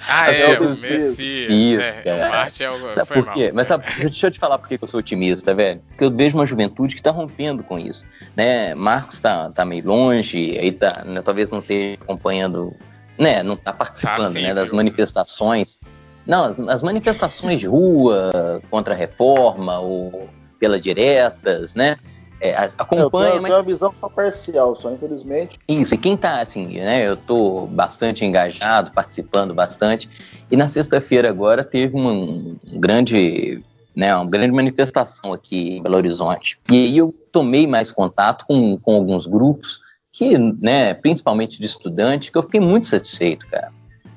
Ah, 0.09 0.31
é, 0.31 0.53
é 0.53 0.61
o 0.61 0.69
Messias. 0.69 1.19
Isso, 1.19 1.81
é, 1.81 2.15
o 2.15 2.31
Marte 2.31 2.63
é 2.63 2.71
o. 2.71 2.95
Sabe 2.95 3.09
por 3.09 3.33
quê? 3.33 3.45
Mal. 3.47 3.55
Mas 3.55 3.67
sabe, 3.67 3.85
deixa 3.99 4.27
eu 4.27 4.31
te 4.31 4.39
falar 4.39 4.59
por 4.59 4.69
que 4.69 4.79
eu 4.81 4.87
sou 4.87 5.01
otimista, 5.01 5.55
velho. 5.55 5.81
Porque 5.89 6.05
eu 6.05 6.11
vejo 6.11 6.37
uma 6.37 6.47
juventude 6.47 6.95
que 6.95 7.03
tá 7.03 7.11
rompendo 7.11 7.63
com 7.63 7.79
isso. 7.79 8.05
Né? 8.37 8.75
Marcos 8.75 9.19
tá, 9.19 9.51
tá 9.51 9.65
meio 9.65 9.87
longe, 9.87 10.57
aí 10.59 10.71
tá, 10.73 11.05
né, 11.05 11.23
talvez 11.23 11.51
não 11.51 11.61
esteja 11.61 11.99
acompanhando, 12.01 12.75
né? 13.19 13.43
Não 13.43 13.57
tá 13.57 13.73
participando 13.73 14.17
tá, 14.17 14.31
sim, 14.31 14.43
né, 14.43 14.55
das 14.55 14.71
manifestações 14.71 15.79
não, 16.27 16.45
as, 16.45 16.59
as 16.61 16.83
manifestações 16.83 17.61
de 17.61 17.67
rua 17.67 18.61
contra 18.71 18.95
a 18.95 18.97
reforma 18.97 19.79
ou 19.79 20.29
pela 20.59 20.81
diretas, 20.81 21.75
né? 21.75 21.97
É, 22.41 22.55
acompanha. 22.77 23.29
Eu 23.29 23.31
tenho, 23.31 23.43
mas... 23.43 23.53
uma 23.53 23.63
visão 23.63 23.93
só 23.95 24.09
parcial, 24.09 24.75
só 24.75 24.93
infelizmente. 24.93 25.59
Isso, 25.69 25.95
e 25.95 25.99
quem 25.99 26.17
tá 26.17 26.41
assim, 26.41 26.67
né? 26.79 27.07
Eu 27.07 27.17
tô 27.17 27.67
bastante 27.67 28.25
engajado, 28.25 28.93
participando 28.93 29.55
bastante. 29.55 30.09
E 30.51 30.57
na 30.57 30.69
sexta-feira 30.69 31.29
agora 31.31 31.65
teve 31.65 31.97
uma, 31.97 32.13
um 32.13 32.57
grande. 32.75 33.63
Né, 33.95 34.15
uma 34.15 34.27
grande 34.27 34.53
manifestação 34.53 35.33
aqui 35.33 35.79
em 35.79 35.83
Belo 35.83 35.97
Horizonte. 35.97 36.59
E 36.71 36.75
aí 36.75 36.99
eu 36.99 37.11
tomei 37.33 37.67
mais 37.67 37.91
contato 37.91 38.45
com, 38.47 38.77
com 38.77 38.95
alguns 38.95 39.25
grupos 39.25 39.81
que, 40.13 40.37
né, 40.37 40.93
principalmente 40.93 41.59
de 41.59 41.65
estudantes, 41.65 42.29
que 42.29 42.37
eu 42.37 42.43
fiquei 42.43 42.61
muito 42.61 42.87
satisfeito, 42.87 43.47
cara 43.47 43.73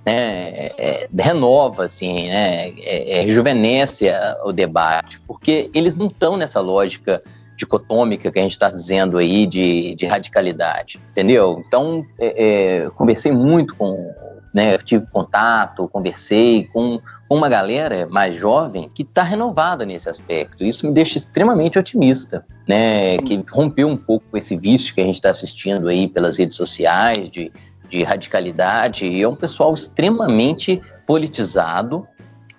né, 0.05 0.69
é, 0.77 1.09
renova, 1.17 1.85
assim, 1.85 2.29
né, 2.29 2.69
é, 2.79 3.19
é, 3.19 3.21
rejuvenesce 3.21 4.07
o 4.43 4.51
debate, 4.51 5.19
porque 5.27 5.69
eles 5.73 5.95
não 5.95 6.07
estão 6.07 6.37
nessa 6.37 6.59
lógica 6.59 7.21
dicotômica 7.59 8.31
que 8.31 8.39
a 8.39 8.41
gente 8.41 8.53
está 8.53 8.69
dizendo 8.69 9.17
aí 9.17 9.45
de, 9.45 9.93
de, 9.95 10.05
radicalidade, 10.05 10.99
entendeu? 11.11 11.61
Então, 11.67 12.05
é, 12.17 12.83
é, 12.85 12.89
conversei 12.91 13.33
muito 13.33 13.75
com, 13.75 14.13
né, 14.53 14.77
tive 14.77 15.05
contato, 15.07 15.87
conversei 15.89 16.69
com, 16.71 17.01
com 17.27 17.35
uma 17.35 17.49
galera 17.49 18.07
mais 18.09 18.35
jovem 18.35 18.89
que 18.95 19.03
está 19.03 19.23
renovada 19.23 19.85
nesse 19.85 20.09
aspecto. 20.09 20.63
Isso 20.63 20.87
me 20.87 20.93
deixa 20.93 21.17
extremamente 21.17 21.77
otimista, 21.77 22.45
né, 22.65 23.17
que 23.17 23.43
rompeu 23.51 23.89
um 23.89 23.97
pouco 23.97 24.37
esse 24.37 24.55
vício 24.55 24.95
que 24.95 25.01
a 25.01 25.05
gente 25.05 25.15
está 25.15 25.29
assistindo 25.29 25.89
aí 25.89 26.07
pelas 26.07 26.37
redes 26.37 26.55
sociais 26.55 27.29
de 27.29 27.51
de 27.89 28.03
radicalidade, 28.03 29.05
e 29.05 29.21
é 29.21 29.27
um 29.27 29.35
pessoal 29.35 29.73
extremamente 29.73 30.81
politizado, 31.05 32.07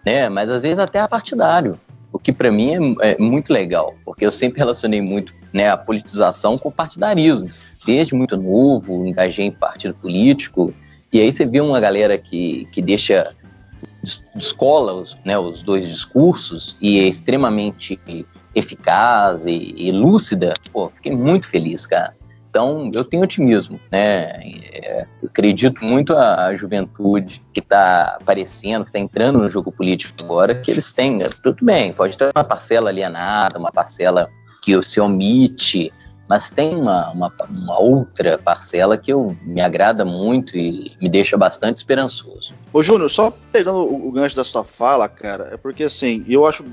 né, 0.05 0.29
mas 0.29 0.51
às 0.51 0.63
vezes 0.63 0.79
até 0.79 1.01
apartidário, 1.01 1.79
o 2.13 2.19
que 2.19 2.33
para 2.33 2.51
mim 2.51 2.97
é, 3.01 3.13
é, 3.13 3.19
muito 3.19 3.53
legal, 3.53 3.95
porque 4.05 4.27
eu 4.27 4.33
sempre 4.33 4.59
relacionei 4.59 5.01
muito 5.01 5.35
né, 5.53 5.71
a 5.71 5.77
politização 5.77 6.59
com 6.59 6.69
o 6.69 6.73
partidarismo, 6.73 7.49
desde 7.87 8.15
muito 8.15 8.37
novo, 8.37 9.07
engajei 9.07 9.47
em 9.47 9.53
partido 9.53 9.95
político, 9.95 10.75
e 11.13 11.21
aí 11.21 11.33
você 11.33 11.45
vê 11.45 11.61
uma 11.61 11.81
galera 11.81 12.17
que, 12.19 12.69
que 12.73 12.81
deixa 12.81 13.35
escola 14.35 14.95
os, 14.95 15.17
né, 15.25 15.39
os 15.39 15.63
dois 15.63 15.87
discursos 15.87 16.77
e 16.81 16.99
é 16.99 17.09
extremamente 17.09 18.01
eficaz 18.55 19.47
e, 19.47 19.75
e 19.77 19.93
lúcida, 19.93 20.55
pô, 20.73 20.91
fiquei 20.91 21.15
muito 21.15 21.49
feliz, 21.49 21.87
cara. 21.87 22.15
Então, 22.51 22.91
eu 22.93 23.05
tenho 23.05 23.23
otimismo, 23.23 23.79
né? 23.93 24.41
É, 24.73 25.07
acredito 25.25 25.85
muito 25.85 26.17
a, 26.17 26.55
juventude 26.57 27.41
que 27.53 27.61
está 27.61 28.19
aparecendo, 28.21 28.83
que 28.83 28.91
está 28.91 28.99
entrando 28.99 29.39
no 29.39 29.49
jogo 29.49 29.71
político 29.71 30.13
agora, 30.21 30.57
que 30.61 30.69
eles 30.69 30.91
têm, 30.93 31.17
né? 31.17 31.29
tudo 31.45 31.65
bem, 31.65 31.93
pode 31.93 32.19
ter 32.19 32.33
uma 32.35 32.43
parcela 32.43 32.91
alienada, 32.91 33.57
uma 33.57 33.71
parcela 33.71 34.29
que 34.61 34.83
se 34.83 35.01
omite, 35.01 35.93
mas 36.31 36.49
tem 36.49 36.77
uma, 36.77 37.11
uma, 37.11 37.33
uma, 37.49 37.81
outra 37.81 38.39
parcela 38.39 38.97
que 38.97 39.13
eu, 39.13 39.37
me 39.43 39.61
agrada 39.61 40.05
muito 40.05 40.57
e 40.57 40.93
me 41.03 41.09
deixa 41.09 41.37
bastante 41.37 41.79
esperançoso. 41.79 42.55
Ô 42.73 42.81
Júnior, 42.85 43.11
só 43.11 43.37
pegando 43.51 43.79
o, 43.79 44.07
o 44.07 44.13
gancho 44.13 44.37
da 44.37 44.45
sua 44.45 44.63
fala, 44.63 45.09
cara, 45.09 45.51
é 45.53 45.57
porque 45.57 45.83
assim, 45.83 46.25
eu 46.29 46.47
acho 46.47 46.65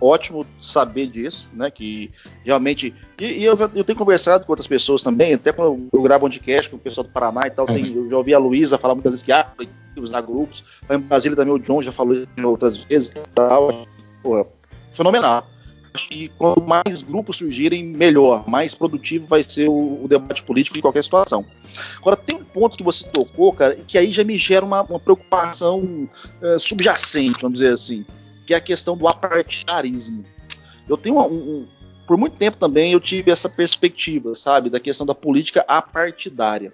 ótimo 0.00 0.46
saber 0.58 1.08
disso, 1.08 1.50
né, 1.52 1.70
que 1.70 2.10
realmente, 2.42 2.94
e, 3.20 3.40
e 3.40 3.44
eu, 3.44 3.54
eu, 3.74 3.84
tenho 3.84 3.98
conversado 3.98 4.46
com 4.46 4.52
outras 4.52 4.66
pessoas 4.66 5.02
também, 5.02 5.34
até 5.34 5.52
quando 5.52 5.90
eu 5.92 6.00
gravo 6.00 6.24
um 6.24 6.30
podcast 6.30 6.70
com 6.70 6.76
o 6.76 6.80
pessoal 6.80 7.06
do 7.06 7.12
Paraná 7.12 7.46
e 7.46 7.50
tal, 7.50 7.68
uhum. 7.68 7.74
tem, 7.74 7.94
eu 7.94 8.08
já 8.08 8.16
ouvi 8.16 8.32
a 8.32 8.38
Luísa 8.38 8.78
falar 8.78 8.94
muitas 8.94 9.12
vezes 9.12 9.22
que 9.22 9.30
há 9.30 9.40
ah, 9.40 9.66
usar 10.00 10.22
grupos, 10.22 10.80
em 10.90 10.98
Brasília 11.00 11.36
também 11.36 11.52
o 11.52 11.58
John 11.58 11.82
já 11.82 11.92
falou 11.92 12.16
outras 12.44 12.78
vezes 12.78 13.08
e 13.10 13.28
tal, 13.34 13.86
pô, 14.22 14.46
fenomenal 14.90 15.51
que 15.94 16.28
quanto 16.38 16.62
mais 16.66 17.02
grupos 17.02 17.36
surgirem, 17.36 17.84
melhor, 17.84 18.48
mais 18.48 18.74
produtivo 18.74 19.26
vai 19.26 19.42
ser 19.42 19.68
o, 19.68 20.04
o, 20.04 20.08
debate 20.08 20.42
político 20.42 20.76
de 20.76 20.82
qualquer 20.82 21.04
situação. 21.04 21.44
Agora, 21.98 22.16
tem 22.16 22.36
um 22.36 22.44
ponto 22.44 22.76
que 22.76 22.82
você 22.82 23.06
tocou, 23.08 23.52
cara, 23.52 23.76
que 23.76 23.98
aí 23.98 24.10
já 24.10 24.24
me 24.24 24.36
gera 24.36 24.64
uma, 24.64 24.82
uma 24.82 24.98
preocupação 24.98 26.08
é, 26.40 26.58
subjacente, 26.58 27.42
vamos 27.42 27.58
dizer 27.58 27.74
assim, 27.74 28.06
que 28.46 28.54
é 28.54 28.56
a 28.56 28.60
questão 28.60 28.96
do 28.96 29.06
apartidarismo. 29.06 30.24
Eu 30.88 30.96
tenho 30.96 31.18
um, 31.20 31.34
um, 31.34 31.68
por 32.06 32.16
muito 32.16 32.36
tempo 32.36 32.56
também 32.56 32.92
eu 32.92 33.00
tive 33.00 33.30
essa 33.30 33.48
perspectiva, 33.48 34.34
sabe, 34.34 34.70
da 34.70 34.80
questão 34.80 35.06
da 35.06 35.14
política 35.14 35.64
apartidária. 35.68 36.72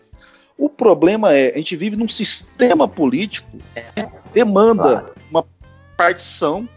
O 0.56 0.68
problema 0.68 1.32
é, 1.32 1.52
a 1.52 1.56
gente 1.56 1.76
vive 1.76 1.96
num 1.96 2.08
sistema 2.08 2.88
político 2.88 3.48
que 3.94 4.32
demanda 4.32 5.12
uma 5.30 5.44
partição 5.96 6.68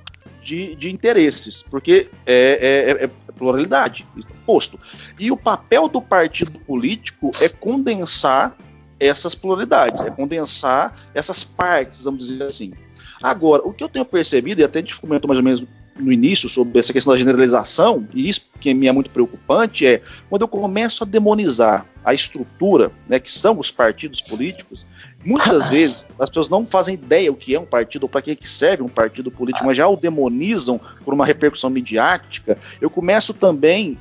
de, 0.41 0.75
de 0.75 0.89
interesses, 0.91 1.61
porque 1.61 2.09
é, 2.25 2.33
é, 2.33 3.03
é, 3.03 3.03
é 3.05 3.09
pluralidade, 3.31 4.05
posto. 4.45 4.79
E 5.19 5.31
o 5.31 5.37
papel 5.37 5.87
do 5.87 6.01
partido 6.01 6.59
político 6.59 7.31
é 7.39 7.49
condensar 7.49 8.55
essas 8.99 9.33
pluralidades, 9.33 10.01
é 10.01 10.11
condensar 10.11 10.95
essas 11.13 11.43
partes, 11.43 12.03
vamos 12.03 12.27
dizer 12.27 12.43
assim. 12.43 12.73
Agora, 13.21 13.63
o 13.65 13.73
que 13.73 13.83
eu 13.83 13.89
tenho 13.89 14.05
percebido, 14.05 14.61
e 14.61 14.63
até 14.63 14.79
a 14.79 14.81
gente 14.81 14.99
comentou 14.99 15.27
mais 15.27 15.37
ou 15.37 15.43
menos 15.43 15.63
no 15.97 16.11
início 16.11 16.47
sobre 16.49 16.79
essa 16.79 16.93
questão 16.93 17.13
da 17.13 17.19
generalização, 17.19 18.07
e 18.13 18.27
isso 18.27 18.51
que 18.59 18.73
me 18.73 18.87
é 18.87 18.91
muito 18.91 19.09
preocupante 19.09 19.85
é 19.85 20.01
quando 20.29 20.43
eu 20.43 20.47
começo 20.47 21.03
a 21.03 21.07
demonizar 21.07 21.85
a 22.03 22.13
estrutura, 22.13 22.91
né, 23.07 23.19
que 23.19 23.31
são 23.31 23.59
os 23.59 23.69
partidos 23.69 24.21
políticos, 24.21 24.85
muitas 25.25 25.67
vezes 25.69 26.05
as 26.19 26.29
pessoas 26.29 26.49
não 26.49 26.65
fazem 26.65 26.95
ideia 26.95 27.31
o 27.31 27.35
que 27.35 27.53
é 27.53 27.59
um 27.59 27.65
partido 27.65 28.03
ou 28.03 28.09
para 28.09 28.21
que 28.21 28.49
serve 28.49 28.83
um 28.83 28.89
partido 28.89 29.29
político, 29.29 29.65
mas 29.65 29.77
já 29.77 29.87
o 29.87 29.95
demonizam 29.95 30.79
por 31.03 31.13
uma 31.13 31.25
repercussão 31.25 31.69
midiática. 31.69 32.57
Eu 32.79 32.89
começo 32.89 33.33
também 33.33 33.97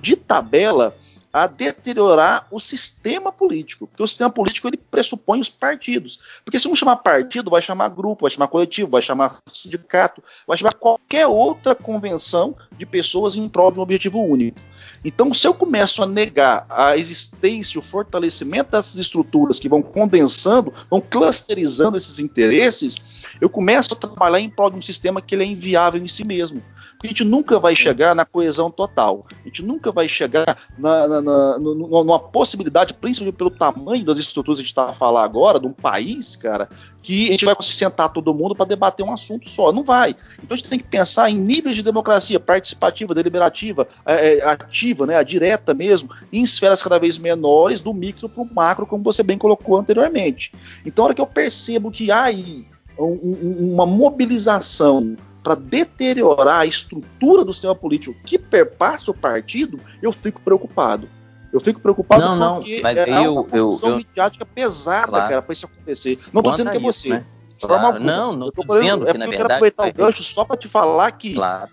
de 0.00 0.16
tabela 0.16 0.96
a 1.32 1.46
deteriorar 1.46 2.46
o 2.50 2.60
sistema 2.60 3.32
político. 3.32 3.86
Porque 3.86 4.02
o 4.02 4.06
sistema 4.06 4.30
político 4.30 4.68
ele 4.68 4.76
pressupõe 4.76 5.40
os 5.40 5.48
partidos. 5.48 6.40
Porque 6.44 6.58
se 6.58 6.68
não 6.68 6.76
chamar 6.76 6.96
partido, 6.96 7.50
vai 7.50 7.62
chamar 7.62 7.88
grupo, 7.88 8.22
vai 8.22 8.30
chamar 8.30 8.48
coletivo, 8.48 8.90
vai 8.90 9.00
chamar 9.00 9.38
sindicato, 9.50 10.22
vai 10.46 10.58
chamar 10.58 10.74
qualquer 10.74 11.26
outra 11.26 11.74
convenção 11.74 12.54
de 12.76 12.84
pessoas 12.84 13.34
em 13.34 13.48
prol 13.48 13.72
de 13.72 13.78
um 13.78 13.82
objetivo 13.82 14.20
único. 14.20 14.60
Então, 15.04 15.32
se 15.32 15.46
eu 15.46 15.54
começo 15.54 16.02
a 16.02 16.06
negar 16.06 16.66
a 16.68 16.96
existência, 16.96 17.78
o 17.78 17.82
fortalecimento 17.82 18.72
dessas 18.72 18.96
estruturas 18.96 19.58
que 19.58 19.68
vão 19.68 19.80
condensando, 19.80 20.72
vão 20.90 21.00
clusterizando 21.00 21.96
esses 21.96 22.18
interesses, 22.18 23.24
eu 23.40 23.48
começo 23.48 23.94
a 23.94 23.96
trabalhar 23.96 24.40
em 24.40 24.50
prol 24.50 24.70
de 24.70 24.76
um 24.76 24.82
sistema 24.82 25.22
que 25.22 25.34
ele 25.34 25.44
é 25.44 25.46
inviável 25.46 26.02
em 26.02 26.08
si 26.08 26.24
mesmo 26.24 26.62
a 27.02 27.06
gente 27.08 27.24
nunca 27.24 27.58
vai 27.58 27.74
chegar 27.74 28.14
na 28.14 28.24
coesão 28.24 28.70
total. 28.70 29.26
A 29.42 29.48
gente 29.48 29.62
nunca 29.62 29.90
vai 29.90 30.08
chegar 30.08 30.56
na, 30.78 31.08
na, 31.08 31.22
na, 31.22 31.58
numa 31.58 32.18
possibilidade, 32.18 32.94
principalmente 32.94 33.36
pelo 33.36 33.50
tamanho 33.50 34.04
das 34.04 34.18
estruturas 34.18 34.58
que 34.58 34.62
a 34.62 34.64
gente 34.64 34.72
está 34.72 34.90
a 34.90 34.94
falar 34.94 35.24
agora, 35.24 35.58
de 35.58 35.66
um 35.66 35.72
país, 35.72 36.36
cara, 36.36 36.68
que 37.02 37.28
a 37.28 37.32
gente 37.32 37.44
vai 37.44 37.54
conseguir 37.54 37.76
sentar 37.76 38.12
todo 38.12 38.34
mundo 38.34 38.54
para 38.54 38.66
debater 38.66 39.04
um 39.04 39.12
assunto 39.12 39.48
só. 39.48 39.72
Não 39.72 39.82
vai. 39.84 40.14
Então 40.42 40.54
a 40.54 40.56
gente 40.56 40.68
tem 40.68 40.78
que 40.78 40.84
pensar 40.84 41.30
em 41.30 41.36
níveis 41.36 41.76
de 41.76 41.82
democracia 41.82 42.38
participativa, 42.38 43.14
deliberativa, 43.14 43.86
é, 44.06 44.38
é 44.38 44.48
ativa, 44.48 45.06
né, 45.06 45.16
a 45.16 45.22
direta 45.22 45.74
mesmo, 45.74 46.10
em 46.32 46.42
esferas 46.42 46.82
cada 46.82 46.98
vez 46.98 47.18
menores, 47.18 47.80
do 47.80 47.92
micro 47.92 48.28
para 48.28 48.42
o 48.42 48.54
macro, 48.54 48.86
como 48.86 49.02
você 49.02 49.22
bem 49.22 49.38
colocou 49.38 49.76
anteriormente. 49.76 50.52
Então, 50.84 51.04
a 51.04 51.06
hora 51.06 51.14
que 51.14 51.20
eu 51.20 51.26
percebo 51.26 51.90
que 51.90 52.10
há 52.10 52.22
aí 52.22 52.66
um, 52.98 53.04
um, 53.04 53.72
uma 53.74 53.86
mobilização 53.86 55.16
para 55.42 55.54
deteriorar 55.54 56.60
a 56.60 56.66
estrutura 56.66 57.44
do 57.44 57.52
sistema 57.52 57.74
político 57.74 58.16
que 58.24 58.38
perpassa 58.38 59.10
o 59.10 59.14
partido, 59.14 59.80
eu 60.00 60.12
fico 60.12 60.40
preocupado. 60.40 61.08
Eu 61.52 61.60
fico 61.60 61.80
preocupado 61.80 62.22
não, 62.22 62.56
porque 62.56 62.76
não, 62.76 62.82
mas 62.82 62.96
é 62.96 63.26
eu, 63.26 63.34
uma 63.34 63.44
função 63.44 63.90
eu, 63.90 63.96
midiática 63.98 64.46
pesada, 64.46 65.08
claro. 65.08 65.28
cara, 65.28 65.42
para 65.42 65.52
isso 65.52 65.66
acontecer. 65.66 66.18
Não 66.32 66.40
estou 66.40 66.52
dizendo 66.52 66.70
que 66.70 66.76
é 66.78 66.80
você. 66.80 67.08
Né? 67.10 67.24
Claro. 67.60 68.00
Não, 68.00 68.34
não 68.34 68.48
estou 68.48 68.64
dizendo 68.64 69.06
é 69.06 69.12
que, 69.12 69.18
na 69.18 69.26
verdade... 69.26 69.26
Eu 69.26 69.30
quero 69.30 69.44
aproveitar 69.44 69.88
o 69.88 69.92
gancho 69.92 70.24
só 70.24 70.44
para 70.44 70.56
te 70.56 70.68
falar 70.68 71.10
que 71.12 71.34
claro. 71.34 71.70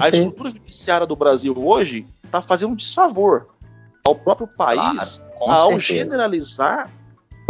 a 0.00 0.08
estrutura 0.08 0.48
judiciária 0.50 1.06
do 1.06 1.14
Brasil 1.14 1.54
hoje 1.56 2.06
está 2.24 2.40
fazendo 2.40 2.72
um 2.72 2.76
desfavor 2.76 3.46
ao 4.04 4.14
próprio 4.14 4.46
país 4.46 5.24
claro, 5.36 5.52
ao 5.60 5.68
certeza. 5.70 5.80
generalizar 5.80 6.90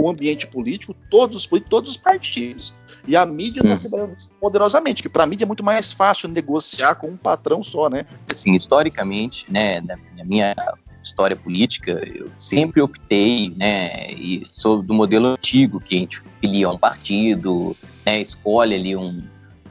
o 0.01 0.11
ambiente 0.11 0.47
político, 0.47 0.95
todos, 1.11 1.47
todos 1.69 1.91
os 1.91 1.97
partidos. 1.97 2.75
E 3.11 3.17
a 3.17 3.27
mídia 3.27 3.59
está 3.59 3.75
hum. 3.75 3.77
se 3.77 3.89
valendo 3.89 4.15
poderosamente, 4.41 5.03
que 5.03 5.09
para 5.09 5.25
a 5.25 5.27
mídia 5.27 5.45
é 5.45 5.47
muito 5.47 5.65
mais 5.65 5.93
fácil 5.93 6.29
negociar 6.29 6.95
com 6.95 7.09
um 7.09 7.17
patrão 7.17 7.61
só, 7.61 7.91
né? 7.91 8.07
Assim, 8.33 8.55
historicamente, 8.55 9.45
né, 9.51 9.81
na, 9.81 9.99
minha 10.25 10.55
história 11.03 11.35
política, 11.35 11.91
eu 12.07 12.31
sempre 12.39 12.81
optei, 12.81 13.53
né, 13.57 14.13
e 14.13 14.47
sou 14.51 14.81
do 14.81 14.95
modelo 14.95 15.27
antigo, 15.31 15.81
que 15.81 15.97
a 15.97 15.99
gente 15.99 16.23
filia 16.41 16.71
um 16.71 16.79
partido, 16.79 17.77
né, 18.07 18.21
escolhe 18.21 18.77
ali 18.77 18.95
um, 18.95 19.21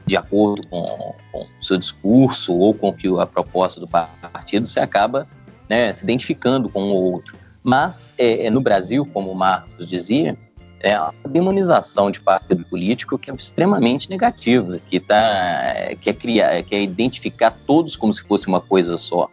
de 0.04 0.18
acordo 0.18 0.68
com, 0.68 1.14
com 1.32 1.38
o 1.40 1.64
seu 1.64 1.78
discurso 1.78 2.52
ou 2.52 2.74
com 2.74 2.94
a 3.18 3.26
proposta 3.26 3.80
do 3.80 3.88
partido, 3.88 4.66
você 4.66 4.80
acaba 4.80 5.26
né, 5.66 5.90
se 5.94 6.04
identificando 6.04 6.68
com 6.68 6.90
o 6.90 6.94
outro. 6.94 7.34
Mas 7.62 8.10
é, 8.18 8.48
é 8.48 8.50
no 8.50 8.60
Brasil, 8.60 9.06
como 9.06 9.32
o 9.32 9.34
Marcos 9.34 9.88
dizia, 9.88 10.36
é 10.80 10.98
uma 10.98 11.12
demonização 11.28 12.10
de 12.10 12.20
partido 12.20 12.64
político 12.64 13.18
que 13.18 13.30
é 13.30 13.34
extremamente 13.34 14.08
negativa, 14.08 14.80
que 14.88 14.98
tá, 14.98 15.90
quer 16.00 16.14
criar, 16.14 16.62
quer 16.62 16.80
identificar 16.80 17.50
todos 17.66 17.96
como 17.96 18.12
se 18.12 18.22
fosse 18.22 18.48
uma 18.48 18.60
coisa 18.60 18.96
só. 18.96 19.28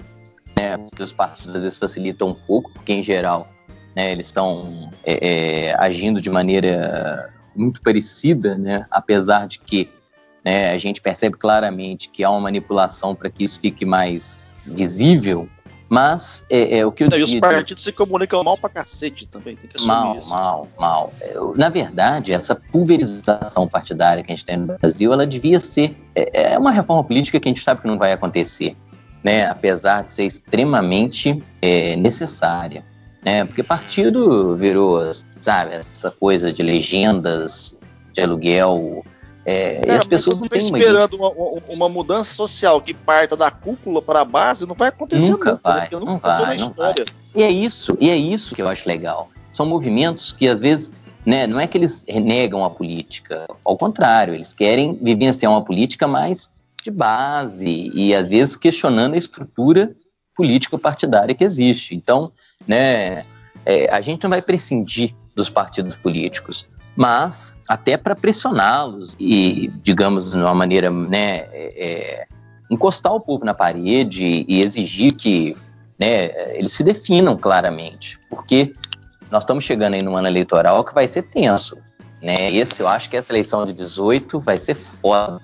Né? 0.56 0.78
Os 1.00 1.14
partidos 1.14 1.56
às 1.56 1.62
vezes 1.62 1.78
facilitam 1.78 2.30
um 2.30 2.34
pouco, 2.34 2.72
porque 2.72 2.94
em 2.94 3.02
geral 3.02 3.48
né, 3.96 4.12
eles 4.12 4.26
estão 4.28 4.92
é, 5.04 5.70
é, 5.70 5.76
agindo 5.80 6.20
de 6.20 6.30
maneira 6.30 7.34
muito 7.56 7.82
parecida, 7.82 8.58
né? 8.58 8.86
apesar 8.92 9.48
de 9.48 9.60
que 9.60 9.90
né, 10.44 10.72
a 10.72 10.78
gente 10.78 11.02
percebe 11.02 11.38
claramente 11.38 12.10
que 12.10 12.24
há 12.24 12.30
uma 12.30 12.42
manipulação 12.42 13.16
para 13.16 13.30
que 13.30 13.44
isso 13.44 13.60
fique 13.60 13.86
mais 13.86 14.46
visível, 14.66 15.50
mas 15.90 16.44
é, 16.50 16.80
é 16.80 16.86
o 16.86 16.92
que 16.92 17.04
eu 17.04 17.08
dizia. 17.08 17.26
E 17.26 17.36
os 17.36 17.40
partidos 17.40 17.84
se 17.84 17.92
comunicam 17.92 18.44
mal 18.44 18.58
pra 18.58 18.70
cacete 18.70 19.26
também, 19.28 19.56
tem 19.56 19.70
que 19.70 19.86
mal, 19.86 20.18
isso. 20.18 20.30
Mal, 20.30 20.68
mal, 20.78 21.14
mal. 21.14 21.54
Na 21.56 21.70
verdade, 21.70 22.34
essa 22.34 22.56
pulverização 22.56 23.68
partidária 23.68 24.24
que 24.24 24.32
a 24.32 24.36
gente 24.36 24.46
tem 24.46 24.58
no 24.58 24.78
Brasil, 24.78 25.14
ela 25.14 25.26
devia 25.26 25.60
ser. 25.60 25.96
É, 26.16 26.54
é 26.54 26.60
uma 26.60 26.72
reforma 26.72 27.04
política 27.04 27.40
que 27.40 27.48
a 27.48 27.52
gente 27.52 27.64
sabe 27.64 27.82
que 27.82 27.88
não 27.88 27.98
vai 27.98 28.12
acontecer, 28.12 28.76
né? 29.24 29.48
Apesar 29.48 30.04
de 30.04 30.12
ser 30.12 30.26
extremamente 30.26 31.42
é, 31.62 31.96
necessária. 31.96 32.84
Né? 33.24 33.46
Porque 33.46 33.64
partido 33.64 34.56
virou, 34.56 35.12
sabe, 35.42 35.74
essa 35.74 36.12
coisa 36.12 36.52
de 36.52 36.64
legendas 36.64 37.80
de 38.14 38.22
aluguel 38.22 39.04
é, 39.50 39.88
e 39.88 39.92
as 39.92 40.04
pessoas 40.04 40.42
não 40.42 40.48
têm 40.50 40.60
esperando 40.60 41.16
uma, 41.16 41.30
uma, 41.70 41.88
mudança 41.88 42.34
social 42.34 42.82
que 42.82 42.94
parta 42.94 43.34
da 43.34 43.50
cúpula 43.50 44.02
para 44.02 44.20
a 44.20 44.26
base, 44.26 44.68
não 44.68 44.76
vai 44.76 44.90
acontecer 44.90 45.32
nunca. 45.32 45.54
nunca 45.54 45.62
vai, 45.64 45.90
nunca 45.90 46.06
não 46.06 46.20
vai, 46.20 46.58
não 46.58 46.74
vai. 46.74 46.96
E 47.34 47.42
é 47.42 47.50
isso, 47.50 47.98
e 48.02 48.10
é 48.10 48.18
isso 48.18 48.54
que 48.54 48.62
eu 48.62 48.68
acho 48.68 48.86
legal. 48.86 49.30
São 49.50 49.66
movimentos 49.66 50.34
que 50.34 50.50
às 50.50 50.60
vezes, 50.60 50.92
né, 51.26 51.48
não 51.48 51.62
é 51.62 51.66
que 51.66 51.78
eles 51.78 52.04
renegam 52.06 52.66
a 52.66 52.70
política, 52.70 53.48
ao 53.64 53.78
contrário, 53.78 54.34
eles 54.34 54.52
querem 54.52 55.00
vivenciar 55.02 55.50
uma 55.50 55.64
política 55.64 56.10
mais 56.10 56.52
de 56.84 56.92
base 56.92 57.90
e 57.96 58.14
às 58.14 58.28
vezes 58.28 58.58
questionando 58.58 59.14
a 59.14 59.18
estrutura 59.18 59.96
político-partidária 60.36 61.34
que 61.34 61.46
existe. 61.46 61.96
Então, 61.96 62.34
né, 62.68 63.26
é, 63.66 63.90
a 63.90 64.02
gente 64.02 64.24
não 64.24 64.30
vai 64.30 64.42
prescindir 64.42 65.16
dos 65.34 65.50
partidos 65.50 65.96
políticos 65.96 66.68
mas 66.98 67.56
até 67.68 67.96
para 67.96 68.16
pressioná-los 68.16 69.16
e, 69.20 69.72
digamos, 69.84 70.32
de 70.32 70.38
uma 70.38 70.56
maneira, 70.56 70.90
né, 70.90 71.46
é, 71.54 71.74
é, 71.78 72.28
encostar 72.72 73.14
o 73.14 73.22
povo 73.22 73.46
na 73.46 73.54
parede 73.54 74.44
e 74.48 74.62
exigir 74.62 75.14
que 75.14 75.54
né, 76.00 76.58
eles 76.58 76.74
se 76.74 76.84
definam 76.84 77.38
claramente, 77.38 78.20
porque 78.28 78.74
nós 79.30 79.44
estamos 79.44 79.64
chegando 79.64 79.94
aí 79.94 80.02
num 80.02 80.18
ano 80.18 80.28
eleitoral 80.28 80.84
que 80.84 80.94
vai 80.94 81.08
ser 81.08 81.22
tenso. 81.24 81.78
Né? 82.22 82.52
Esse 82.52 82.82
eu 82.82 82.88
acho 82.88 83.10
que 83.10 83.16
essa 83.16 83.32
eleição 83.32 83.66
de 83.66 83.74
18 83.74 84.40
vai 84.40 84.58
ser 84.58 84.76
foda. 84.76 85.40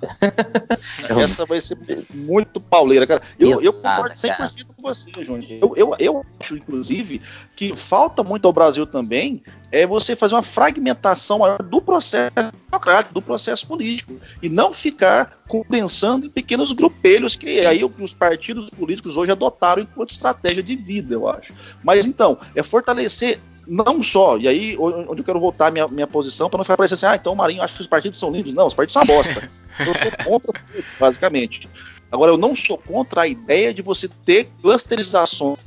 essa 1.22 1.46
vai 1.46 1.62
ser 1.62 1.78
muito 2.14 2.60
pauleira, 2.60 3.06
cara. 3.06 3.22
Eu, 3.40 3.62
eu 3.62 3.74
concordo 3.74 4.16
100% 4.16 4.38
cara. 4.38 4.48
com 4.48 4.82
você, 4.82 5.12
Júnior. 5.24 5.46
Eu, 5.62 5.74
eu, 5.76 5.96
eu 6.00 6.26
acho, 6.40 6.56
inclusive, 6.56 7.22
que 7.56 7.76
falta 7.76 8.24
muito 8.24 8.48
ao 8.48 8.54
Brasil 8.54 8.88
também 8.88 9.44
é 9.72 9.88
você 9.88 10.16
fazer 10.16 10.36
uma 10.36 10.44
fragmentação 10.44 11.40
do 11.64 11.82
processo 11.82 12.32
democrático, 12.70 13.14
do 13.14 13.22
processo 13.24 13.66
político, 13.68 14.20
e 14.42 14.48
não 14.48 14.72
ficar 14.72 15.40
condensando 15.48 16.28
em 16.28 16.30
pequenos 16.30 16.72
grupelhos 16.72 17.36
que 17.36 17.66
aí 17.66 17.84
os 17.84 18.14
partidos 18.14 18.70
políticos 18.70 19.18
hoje 19.18 19.32
adotaram 19.32 19.82
enquanto 19.82 20.10
estratégia 20.10 20.62
de 20.62 20.76
vida, 20.76 21.16
eu 21.16 21.28
acho. 21.28 21.54
Mas 21.84 22.06
então, 22.06 22.38
é 22.56 22.62
fortalecer 22.62 23.40
não 23.68 24.04
só, 24.04 24.38
e 24.38 24.48
aí 24.48 24.78
onde 24.78 25.22
eu 25.22 25.26
quero 25.26 25.40
voltar 25.40 25.72
minha, 25.72 25.88
minha 25.88 26.08
posição 26.08 26.50
para 26.50 26.58
não 26.58 26.64
ficar 26.64 26.78
parecendo 26.78 26.98
assim, 26.98 27.06
ah, 27.06 27.16
então 27.16 27.34
o 27.34 27.36
Marinho 27.36 27.62
acha 27.62 27.74
que 27.74 27.82
os 27.82 27.88
partidos 27.88 28.20
são 28.20 28.32
lindos. 28.32 28.54
Não, 28.54 28.68
os 28.68 28.74
partidos 28.74 28.94
são 28.94 29.02
uma 29.02 29.14
bosta. 29.14 29.50
eu 29.80 29.94
sou 29.96 30.12
contra 30.26 30.54
tudo, 30.54 30.86
basicamente. 31.00 31.70
Agora, 32.12 32.32
eu 32.32 32.38
não 32.38 32.56
sou 32.56 32.78
contra 32.78 33.22
a 33.22 33.28
ideia 33.28 33.74
de 33.74 33.82
você 33.82 34.08
ter 34.08 34.50
clusterizações 34.62 35.58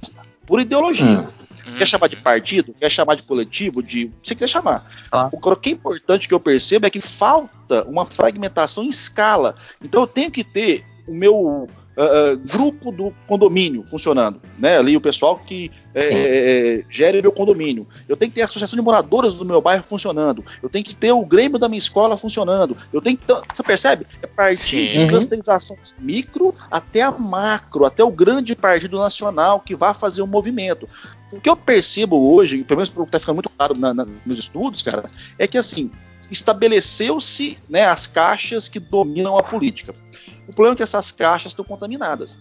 por 0.46 0.60
ideologia. 0.60 1.20
Hum. 1.20 1.76
Quer 1.78 1.86
chamar 1.86 2.08
de 2.08 2.16
partido? 2.16 2.74
Quer 2.78 2.90
chamar 2.90 3.16
de 3.16 3.22
coletivo? 3.22 3.82
De. 3.82 4.02
Se 4.02 4.12
você 4.22 4.34
quiser 4.34 4.48
chamar. 4.48 4.88
Ah. 5.10 5.28
O 5.32 5.56
que 5.56 5.70
é 5.70 5.72
importante 5.72 6.28
que 6.28 6.34
eu 6.34 6.38
percebo 6.38 6.86
é 6.86 6.90
que 6.90 7.00
falta 7.00 7.82
uma 7.84 8.06
fragmentação 8.06 8.84
em 8.84 8.88
escala. 8.88 9.56
Então 9.82 10.02
eu 10.02 10.06
tenho 10.06 10.30
que 10.30 10.44
ter 10.44 10.84
o 11.08 11.14
meu 11.14 11.68
uh, 11.96 12.36
grupo 12.50 12.92
do 12.92 13.12
condomínio 13.26 13.82
funcionando, 13.82 14.40
né? 14.58 14.78
Ali 14.78 14.96
o 14.96 15.00
pessoal 15.00 15.38
que 15.38 15.70
é, 15.94 16.78
é, 16.78 16.84
gere 16.88 17.18
o 17.18 17.22
meu 17.22 17.32
condomínio. 17.32 17.86
Eu 18.08 18.16
tenho 18.16 18.30
que 18.30 18.36
ter 18.36 18.42
a 18.42 18.44
associação 18.44 18.76
de 18.76 18.82
moradores 18.82 19.34
do 19.34 19.44
meu 19.44 19.60
bairro 19.60 19.82
funcionando. 19.82 20.44
Eu 20.62 20.68
tenho 20.68 20.84
que 20.84 20.94
ter 20.94 21.12
o 21.12 21.24
Grêmio 21.24 21.58
da 21.58 21.68
minha 21.68 21.78
escola 21.78 22.16
funcionando. 22.16 22.76
Eu 22.92 23.00
tenho 23.00 23.16
que 23.16 23.24
ter, 23.24 23.36
você 23.52 23.62
percebe? 23.62 24.06
É 24.22 24.26
partir 24.26 24.92
de 24.92 25.00
uhum. 25.00 25.08
clusterizações 25.08 25.94
micro 25.98 26.54
até 26.70 27.02
a 27.02 27.10
macro, 27.10 27.84
até 27.84 28.04
o 28.04 28.10
grande 28.10 28.54
partido 28.54 28.98
nacional 28.98 29.60
que 29.60 29.74
vai 29.74 29.94
fazer 29.94 30.22
um 30.22 30.26
movimento. 30.26 30.88
O 31.32 31.40
que 31.40 31.50
eu 31.50 31.56
percebo 31.56 32.34
hoje, 32.34 32.62
pelo 32.62 32.78
menos 32.78 33.06
está 33.06 33.18
ficando 33.18 33.36
muito 33.36 33.50
claro 33.50 33.76
na, 33.76 33.92
na, 33.92 34.06
nos 34.24 34.38
estudos, 34.38 34.80
cara, 34.82 35.10
é 35.38 35.46
que 35.46 35.58
assim 35.58 35.90
estabeleceu-se 36.30 37.58
né, 37.68 37.84
as 37.84 38.06
caixas 38.06 38.68
que 38.68 38.80
dominam 38.80 39.36
a 39.36 39.42
política. 39.42 39.94
O 40.48 40.52
problema 40.52 40.74
é 40.74 40.76
que 40.76 40.82
essas 40.82 41.10
caixas 41.10 41.52
estão 41.52 41.64
contaminadas. 41.64 42.36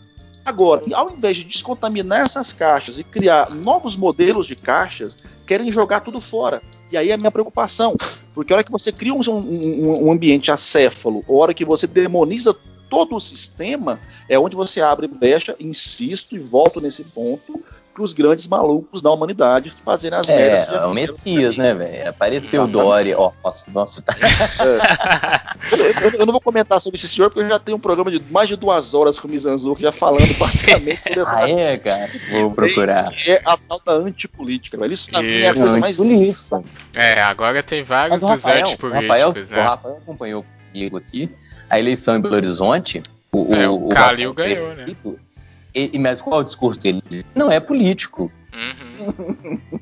Agora, 0.46 0.84
ao 0.94 1.12
invés 1.12 1.38
de 1.38 1.46
descontaminar 1.46 2.22
essas 2.22 2.54
caixas 2.54 3.00
e 3.00 3.04
criar 3.04 3.50
novos 3.50 3.96
modelos 3.96 4.46
de 4.46 4.56
caixas, 4.56 5.18
querem 5.48 5.72
jogar 5.72 6.02
tudo 6.02 6.22
fora. 6.22 6.62
E 6.92 6.98
aí 6.98 7.10
é 7.10 7.14
a 7.14 7.18
minha 7.18 7.32
preocupação. 7.32 7.96
Porque 8.34 8.54
a 8.54 8.58
hora 8.58 8.64
que 8.64 8.72
você 8.72 8.92
cria 8.92 9.14
um, 9.14 9.22
um, 9.28 10.08
um 10.08 10.12
ambiente 10.12 10.52
acéfalo, 10.52 11.26
a 11.28 11.32
hora 11.32 11.54
que 11.54 11.66
você 11.66 11.88
demoniza 11.88 12.56
todo 12.90 13.16
o 13.16 13.20
sistema, 13.20 14.00
é 14.30 14.38
onde 14.38 14.56
você 14.56 14.82
abre 14.82 15.08
brecha, 15.08 15.56
insisto 15.60 16.36
e 16.36 16.40
volto 16.40 16.80
nesse 16.80 17.04
ponto, 17.04 17.64
os 18.04 18.14
grandes 18.14 18.48
malucos 18.48 19.02
da 19.02 19.12
humanidade 19.12 19.70
fazerem 19.70 20.18
as 20.18 20.30
é, 20.30 20.36
merdas. 20.36 20.68
É, 20.68 20.86
o 20.86 20.94
Messias, 20.94 21.58
né, 21.58 21.74
velho? 21.74 22.10
Apareceu 22.10 22.64
o 22.64 22.68
Dória. 22.68 23.18
Ó, 23.18 23.32
nossa, 23.44 23.66
nossa. 23.72 24.02
Tá... 24.02 24.16
É. 24.20 26.06
Eu, 26.06 26.12
eu, 26.20 26.26
não 26.26 26.34
vou 26.34 26.42
comentar 26.42 26.80
sobre 26.80 26.98
esse 26.98 27.08
senhor, 27.08 27.30
porque 27.30 27.46
eu 27.46 27.50
já 27.50 27.60
tenho 27.60 27.78
um 27.78 27.80
programa 27.80 28.12
de 28.12 28.22
mais 28.32 28.48
de 28.48 28.56
duas 28.56 28.94
horas 28.94 29.20
com 29.20 29.28
o 29.28 29.32
Mizanzuki 29.32 29.82
já 29.82 29.92
falando 29.92 30.34
basicamente 30.38 31.02
sobre 31.02 31.22
essa. 31.22 31.38
Ah, 31.38 31.50
é, 31.50 31.78
cara? 31.78 32.10
Vou 32.32 32.52
procurar. 32.52 33.12
Que 33.12 33.32
é 33.32 33.42
a 33.46 33.58
tal 33.58 33.82
da 33.86 33.94
antipolítica, 33.94 34.78
velho. 34.78 34.94
Isso, 34.94 35.10
também 35.10 35.42
é 35.42 35.50
a 35.50 35.54
coisa 35.54 35.78
mais 35.80 35.98
política. 35.98 36.64
É, 36.94 37.22
agora 37.22 37.64
tem 37.64 37.84
vários 37.84 38.20
dos 38.20 38.30
Rafael, 38.30 38.68
antipolíticos, 38.68 39.10
Rafael, 39.10 39.34
né? 39.34 39.42
O 39.42 39.70
Rafael 39.70 39.98
acompanhou 39.98 40.46
comigo 40.72 40.98
aqui 40.98 41.30
a 41.70 41.80
eleição 41.80 42.16
em 42.16 42.22
Belo 42.22 42.36
Horizonte. 42.36 43.02
O, 43.32 43.54
é, 43.54 43.68
o, 43.68 43.88
o 43.88 43.90
Calil 43.90 44.34
ganhou, 44.34 44.74
né? 44.76 44.86
E, 45.76 46.00
mas 46.00 46.22
qual 46.22 46.40
é 46.40 46.42
o 46.42 46.46
discurso 46.46 46.80
dele? 46.80 47.04
Não 47.36 47.52
é 47.52 47.60
político. 47.60 48.32
Uhum. 48.54 48.95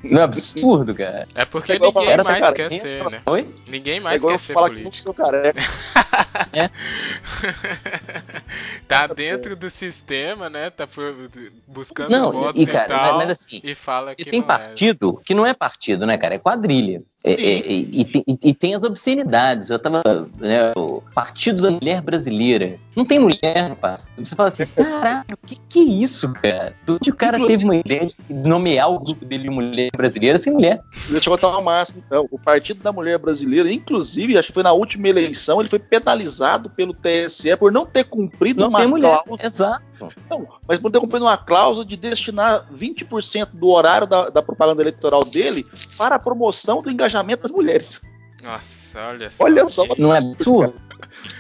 Não 0.04 0.22
é 0.22 0.24
absurdo, 0.24 0.94
cara. 0.94 1.28
É 1.34 1.46
porque 1.46 1.74
é 1.74 1.80
ninguém 1.80 2.18
mais 2.24 2.54
quer 2.54 2.72
ser, 2.72 3.10
né? 3.10 3.22
Oi? 3.26 3.56
Ninguém 3.68 4.00
mais 4.00 4.24
é 4.24 4.28
quer 4.28 4.40
ser 4.40 4.54
político. 4.54 5.14
Que 5.14 5.22
é. 6.60 6.70
tá 8.88 9.08
dentro 9.08 9.56
do 9.56 9.70
sistema, 9.70 10.50
né? 10.50 10.70
Tá 10.70 10.88
buscando 11.68 12.10
não, 12.10 12.32
votos 12.32 12.62
e, 12.62 12.66
cara, 12.66 12.86
e 12.86 12.98
tal. 12.98 13.18
Mas, 13.18 13.30
assim, 13.30 13.62
e 13.64 13.76
fala 13.76 14.16
que 14.16 14.24
e 14.24 14.26
tem 14.26 14.42
partido 14.42 15.20
é. 15.22 15.26
que 15.26 15.34
não 15.34 15.46
é 15.46 15.54
partido, 15.54 16.06
né, 16.06 16.18
cara? 16.18 16.36
É 16.36 16.40
quadrilha. 16.40 17.02
É, 17.26 17.32
é, 17.32 17.72
e, 17.72 18.02
e, 18.28 18.38
e, 18.50 18.54
tem 18.54 18.76
as 18.76 18.84
obscenidades. 18.84 19.70
Eu 19.70 19.80
tava. 19.80 20.02
Né, 20.38 20.74
o 20.76 21.02
Partido 21.16 21.64
da 21.64 21.72
Mulher 21.72 22.02
Brasileira. 22.02 22.78
Não 22.96 23.06
tem 23.06 23.18
mulher, 23.18 23.76
pá. 23.80 24.02
Você 24.18 24.36
fala 24.36 24.50
assim, 24.50 24.66
caralho, 24.66 25.24
o 25.32 25.48
que, 25.48 25.58
que 25.70 25.80
é 25.80 25.84
isso, 25.84 26.32
cara? 26.34 26.76
Onde 26.88 27.10
o 27.10 27.16
cara 27.16 27.38
Inclusive, 27.38 27.60
teve 27.60 27.70
uma 27.70 27.76
ideia 27.78 28.06
de 28.06 28.16
nomear 28.30 28.90
o 28.92 29.00
grupo 29.04 29.26
dele 29.26 29.44
de 29.44 29.50
mulher 29.50 29.90
brasileira 29.96 30.38
sem 30.38 30.54
mulher? 30.54 30.82
Deixa 31.10 31.30
eu 31.30 31.32
botar 31.32 31.50
uma 31.50 31.62
máxima, 31.62 32.04
então. 32.06 32.28
O 32.32 32.40
Partido 32.40 32.82
da 32.82 32.92
Mulher 32.92 33.18
Brasileira, 33.18 33.72
inclusive, 33.72 34.38
acho 34.38 34.48
que 34.48 34.54
foi 34.54 34.64
na 34.64 34.74
última 34.74 35.08
eleição, 35.08 35.60
ele 35.60 35.70
foi 35.70 35.80
penalizado 35.80 36.70
pelo 36.70 36.94
TSE 36.94 37.56
por 37.58 37.72
não 37.72 37.86
ter 37.86 38.04
cumprido 38.04 38.62
não 38.62 38.70
uma 38.70 39.00
cláusula. 39.00 39.38
Exato. 39.42 39.84
Não, 40.30 40.48
mas 40.68 40.80
por 40.80 40.92
ter 40.92 41.00
cumprido 41.00 41.26
uma 41.26 41.38
cláusula 41.38 41.86
de 41.86 41.96
destinar 41.96 42.68
20% 42.74 43.50
do 43.54 43.70
horário 43.70 44.08
da, 44.08 44.30
da 44.30 44.42
propaganda 44.42 44.82
eleitoral 44.82 45.24
dele 45.24 45.66
para 45.98 46.16
a 46.16 46.20
promoção 46.20 46.82
do 46.82 46.90
engajamento 46.90 47.14
engajamento 47.14 47.44
das 47.44 47.52
mulheres. 47.52 48.02
Nossa, 48.42 49.08
olha 49.08 49.32
só. 49.32 49.44
Olha 49.44 49.70
só. 49.70 49.86
Não 49.98 50.14
é 50.14 50.18
absurdo? 50.18 50.74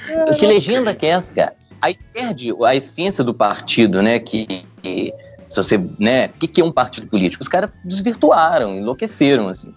É, 0.07 0.35
que 0.35 0.45
legenda 0.45 0.93
que 0.93 1.05
é 1.05 1.09
essa, 1.09 1.33
cara? 1.33 1.55
Aí 1.81 1.97
perde 2.13 2.53
a 2.63 2.75
essência 2.75 3.23
do 3.23 3.33
partido, 3.33 4.01
né? 4.01 4.19
Que, 4.19 4.65
que 4.81 5.13
se 5.53 5.63
você, 5.63 5.77
né? 5.99 6.27
O 6.27 6.33
que, 6.39 6.47
que 6.47 6.61
é 6.61 6.63
um 6.63 6.71
partido 6.71 7.07
político? 7.07 7.43
Os 7.43 7.47
caras 7.47 7.69
desvirtuaram, 7.85 8.75
enlouqueceram, 8.75 9.47
assim. 9.47 9.73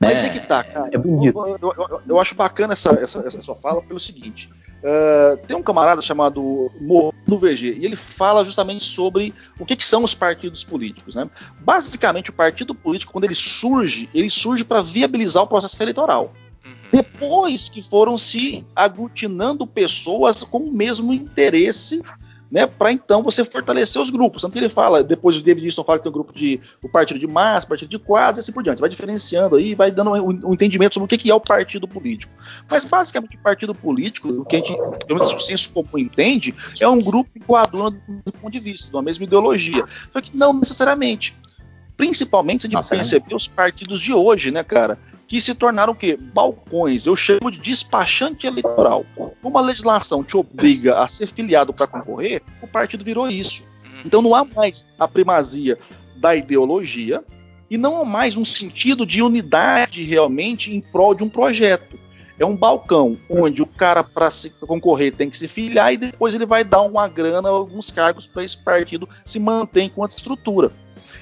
Mas 0.00 0.24
é, 0.24 0.26
é 0.28 0.30
que 0.30 0.40
tá, 0.40 0.64
cara. 0.64 0.88
É 0.90 0.96
bonito. 0.96 1.38
Eu, 1.38 1.58
eu, 1.60 1.74
eu, 1.76 2.00
eu 2.08 2.18
acho 2.18 2.34
bacana 2.34 2.72
essa, 2.72 2.90
essa, 2.92 3.18
essa, 3.18 3.42
sua 3.42 3.54
fala 3.54 3.82
pelo 3.82 4.00
seguinte: 4.00 4.48
uh, 4.78 5.36
tem 5.46 5.54
um 5.54 5.62
camarada 5.62 6.00
chamado 6.00 6.70
Morro 6.80 7.12
do 7.26 7.38
VG 7.38 7.76
e 7.78 7.84
ele 7.84 7.96
fala 7.96 8.42
justamente 8.42 8.82
sobre 8.82 9.34
o 9.58 9.66
que, 9.66 9.76
que, 9.76 9.84
são 9.84 10.02
os 10.02 10.14
partidos 10.14 10.64
políticos. 10.64 11.16
Né? 11.16 11.28
Basicamente, 11.60 12.30
o 12.30 12.32
partido 12.32 12.74
político, 12.74 13.12
quando 13.12 13.24
ele 13.24 13.34
surge, 13.34 14.08
ele 14.14 14.30
surge 14.30 14.64
para 14.64 14.80
viabilizar 14.80 15.42
o 15.42 15.46
processo 15.46 15.82
eleitoral. 15.82 16.32
Uhum. 16.64 16.72
Depois 16.92 17.68
que 17.68 17.82
foram 17.82 18.16
se 18.16 18.64
aglutinando 18.74 19.66
pessoas 19.66 20.42
com 20.42 20.58
o 20.58 20.72
mesmo 20.72 21.12
interesse 21.12 22.00
né, 22.50 22.66
para 22.66 22.90
então 22.90 23.22
você 23.22 23.44
fortalecer 23.44 24.00
os 24.00 24.10
grupos. 24.10 24.42
Tanto 24.42 24.52
que 24.52 24.58
ele 24.58 24.68
fala, 24.68 25.02
depois 25.02 25.36
o 25.36 25.42
David 25.42 25.66
Easton 25.66 25.84
fala 25.84 25.98
que 25.98 26.04
tem 26.04 26.10
um 26.10 26.12
grupo 26.12 26.34
de 26.34 26.60
o 26.82 26.88
partido 26.88 27.18
de 27.18 27.26
massa, 27.26 27.66
partido 27.66 27.88
de 27.88 27.98
quadros 27.98 28.38
e 28.38 28.40
assim 28.40 28.52
por 28.52 28.62
diante. 28.62 28.80
Vai 28.80 28.90
diferenciando 28.90 29.56
aí, 29.56 29.74
vai 29.74 29.90
dando 29.90 30.12
um, 30.12 30.48
um 30.48 30.54
entendimento 30.54 30.94
sobre 30.94 31.04
o 31.04 31.18
que, 31.18 31.30
é 31.30 31.34
o 31.34 31.40
partido 31.40 31.86
político. 31.86 32.32
Mas 32.68 32.84
basicamente 32.84 33.36
partido 33.38 33.74
político, 33.74 34.28
o 34.28 34.44
que 34.44 34.56
a 34.56 34.58
gente, 34.58 34.74
pelo 35.06 35.20
menos 35.20 35.32
o 35.32 35.38
senso 35.38 35.68
comum 35.70 35.98
entende, 35.98 36.54
é 36.80 36.88
um 36.88 37.00
grupo 37.00 37.30
que 37.32 37.40
coaduna 37.40 37.90
do 37.90 38.00
mesmo 38.06 38.40
ponto 38.40 38.52
de 38.52 38.60
vista, 38.60 38.90
de 38.90 38.96
uma 38.96 39.02
mesma 39.02 39.24
ideologia. 39.24 39.84
Só 40.12 40.20
que 40.20 40.36
não 40.36 40.52
necessariamente. 40.52 41.36
Principalmente 42.00 42.62
se 42.62 42.66
a 42.66 42.70
gente 42.70 42.76
Nossa, 42.76 42.96
perceber 42.96 43.34
é. 43.34 43.36
os 43.36 43.46
partidos 43.46 44.00
de 44.00 44.10
hoje, 44.10 44.50
né, 44.50 44.64
cara? 44.64 44.98
Que 45.28 45.38
se 45.38 45.54
tornaram 45.54 45.92
o 45.92 45.94
quê? 45.94 46.16
Balcões. 46.16 47.04
Eu 47.04 47.14
chamo 47.14 47.50
de 47.50 47.58
despachante 47.58 48.46
eleitoral. 48.46 49.04
Uma 49.42 49.60
legislação 49.60 50.24
te 50.24 50.34
obriga 50.34 50.98
a 50.98 51.06
ser 51.06 51.26
filiado 51.26 51.74
para 51.74 51.86
concorrer, 51.86 52.40
o 52.62 52.66
partido 52.66 53.04
virou 53.04 53.28
isso. 53.28 53.64
Uhum. 53.84 54.00
Então 54.06 54.22
não 54.22 54.34
há 54.34 54.46
mais 54.46 54.86
a 54.98 55.06
primazia 55.06 55.78
da 56.16 56.34
ideologia 56.34 57.22
e 57.68 57.76
não 57.76 58.00
há 58.00 58.04
mais 58.06 58.34
um 58.34 58.46
sentido 58.46 59.04
de 59.04 59.20
unidade 59.20 60.02
realmente 60.02 60.74
em 60.74 60.80
prol 60.80 61.14
de 61.14 61.22
um 61.22 61.28
projeto. 61.28 61.98
É 62.38 62.46
um 62.46 62.56
balcão 62.56 63.18
onde 63.28 63.60
o 63.60 63.66
cara, 63.66 64.02
para 64.02 64.30
concorrer, 64.66 65.14
tem 65.14 65.28
que 65.28 65.36
se 65.36 65.46
filiar 65.46 65.92
e 65.92 65.98
depois 65.98 66.34
ele 66.34 66.46
vai 66.46 66.64
dar 66.64 66.80
uma 66.80 67.06
grana, 67.06 67.50
alguns 67.50 67.90
cargos 67.90 68.26
para 68.26 68.42
esse 68.42 68.56
partido 68.56 69.06
se 69.22 69.38
manter 69.38 69.82
enquanto 69.82 70.12
estrutura. 70.12 70.72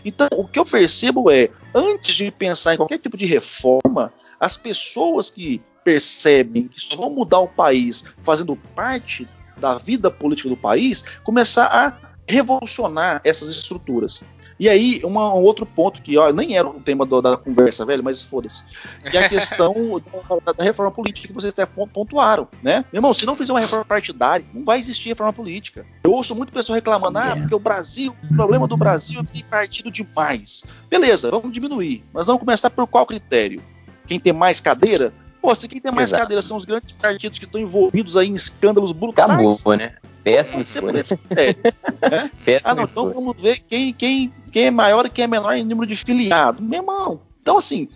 Então, 0.04 0.28
o 0.32 0.46
que 0.46 0.58
eu 0.58 0.64
percebo 0.64 1.30
é, 1.30 1.50
antes 1.74 2.14
de 2.14 2.30
pensar 2.30 2.74
em 2.74 2.76
qualquer 2.76 2.98
tipo 2.98 3.16
de 3.16 3.26
reforma, 3.26 4.12
as 4.38 4.56
pessoas 4.56 5.30
que 5.30 5.62
percebem 5.84 6.68
que 6.68 6.80
só 6.80 6.96
vão 6.96 7.10
mudar 7.10 7.38
o 7.38 7.48
país 7.48 8.04
fazendo 8.22 8.56
parte 8.74 9.26
da 9.56 9.76
vida 9.76 10.10
política 10.10 10.48
do 10.48 10.56
país, 10.56 11.02
começar 11.24 11.66
a 11.66 12.07
revolucionar 12.28 13.20
essas 13.24 13.48
estruturas. 13.48 14.22
E 14.58 14.68
aí, 14.68 15.00
uma, 15.04 15.32
um 15.34 15.42
outro 15.42 15.64
ponto 15.64 16.02
que 16.02 16.18
ó, 16.18 16.32
nem 16.32 16.56
era 16.56 16.66
o 16.66 16.80
tema 16.80 17.06
do, 17.06 17.22
da 17.22 17.36
conversa, 17.36 17.84
velho, 17.84 18.02
mas 18.02 18.20
foda-se. 18.22 18.62
Que 19.08 19.16
é 19.16 19.24
a 19.24 19.28
questão 19.28 19.74
da, 20.44 20.52
da, 20.52 20.64
reforma 20.64 20.90
política 20.90 21.28
que 21.28 21.32
vocês 21.32 21.52
até 21.52 21.64
pontuaram, 21.66 22.48
né? 22.62 22.84
Meu 22.92 22.98
irmão, 22.98 23.14
se 23.14 23.24
não 23.24 23.36
fizer 23.36 23.52
uma 23.52 23.60
reforma 23.60 23.84
partidária, 23.84 24.44
não 24.52 24.64
vai 24.64 24.80
existir 24.80 25.10
reforma 25.10 25.32
política. 25.32 25.86
Eu 26.02 26.12
ouço 26.12 26.34
muito 26.34 26.52
pessoa 26.52 26.76
reclamando, 26.76 27.18
ah, 27.18 27.36
porque 27.36 27.54
o 27.54 27.60
Brasil, 27.60 28.14
o 28.30 28.34
problema 28.34 28.66
do 28.66 28.76
Brasil 28.76 29.20
é 29.20 29.24
que 29.24 29.32
tem 29.32 29.44
partido 29.44 29.90
demais. 29.90 30.64
Beleza, 30.90 31.30
vamos 31.30 31.52
diminuir. 31.52 32.04
Mas 32.12 32.26
vamos 32.26 32.40
começar 32.40 32.70
por 32.70 32.86
qual 32.86 33.06
critério? 33.06 33.62
Quem 34.06 34.18
tem 34.18 34.32
mais 34.32 34.58
cadeira? 34.58 35.12
Pô, 35.40 35.54
quem 35.54 35.80
tem 35.80 35.92
mais 35.92 36.08
Exato. 36.08 36.22
cadeira 36.22 36.42
são 36.42 36.56
os 36.56 36.64
grandes 36.64 36.92
partidos 36.92 37.38
que 37.38 37.44
estão 37.44 37.60
envolvidos 37.60 38.16
aí 38.16 38.28
em 38.28 38.34
escândalos 38.34 38.92
brutais. 38.92 39.30
Acabou, 39.30 39.76
né? 39.76 39.96
Péssimo. 40.24 40.90
É, 40.90 40.92
né? 40.92 42.30
ah, 42.64 42.74
não, 42.74 42.84
então 42.84 43.12
vamos 43.12 43.40
ver 43.40 43.60
quem, 43.60 43.92
quem, 43.92 44.32
quem 44.50 44.66
é 44.66 44.70
maior 44.70 45.06
e 45.06 45.10
quem 45.10 45.24
é 45.24 45.28
menor 45.28 45.54
em 45.54 45.64
número 45.64 45.86
de 45.86 45.96
filiados. 45.96 46.60
Meu 46.60 46.80
irmão. 46.80 47.20
Então, 47.40 47.56
assim, 47.56 47.88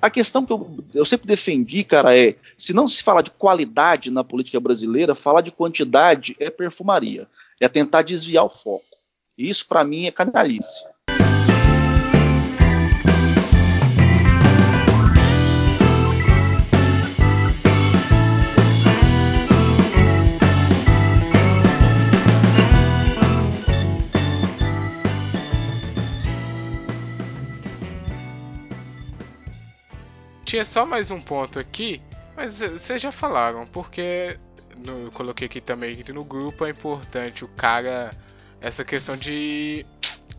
a 0.00 0.08
questão 0.08 0.46
que 0.46 0.52
eu, 0.52 0.78
eu 0.94 1.04
sempre 1.04 1.26
defendi, 1.26 1.82
cara, 1.84 2.16
é: 2.16 2.36
se 2.56 2.72
não 2.72 2.86
se 2.86 3.02
falar 3.02 3.22
de 3.22 3.30
qualidade 3.30 4.10
na 4.10 4.22
política 4.22 4.60
brasileira, 4.60 5.14
falar 5.14 5.40
de 5.40 5.50
quantidade 5.50 6.36
é 6.38 6.50
perfumaria. 6.50 7.26
É 7.60 7.68
tentar 7.68 8.02
desviar 8.02 8.44
o 8.44 8.50
foco. 8.50 8.84
Isso, 9.36 9.66
para 9.66 9.84
mim, 9.84 10.06
é 10.06 10.10
canalice. 10.10 10.84
Tinha 30.50 30.64
só 30.64 30.84
mais 30.84 31.12
um 31.12 31.20
ponto 31.20 31.60
aqui, 31.60 32.02
mas 32.36 32.58
vocês 32.58 33.00
já 33.00 33.12
falaram, 33.12 33.64
porque 33.68 34.36
no, 34.84 35.04
eu 35.04 35.12
coloquei 35.12 35.46
aqui 35.46 35.60
também 35.60 35.94
que 35.94 36.12
no 36.12 36.24
grupo 36.24 36.66
é 36.66 36.70
importante 36.70 37.44
o 37.44 37.48
cara 37.50 38.10
essa 38.60 38.84
questão 38.84 39.16
de 39.16 39.86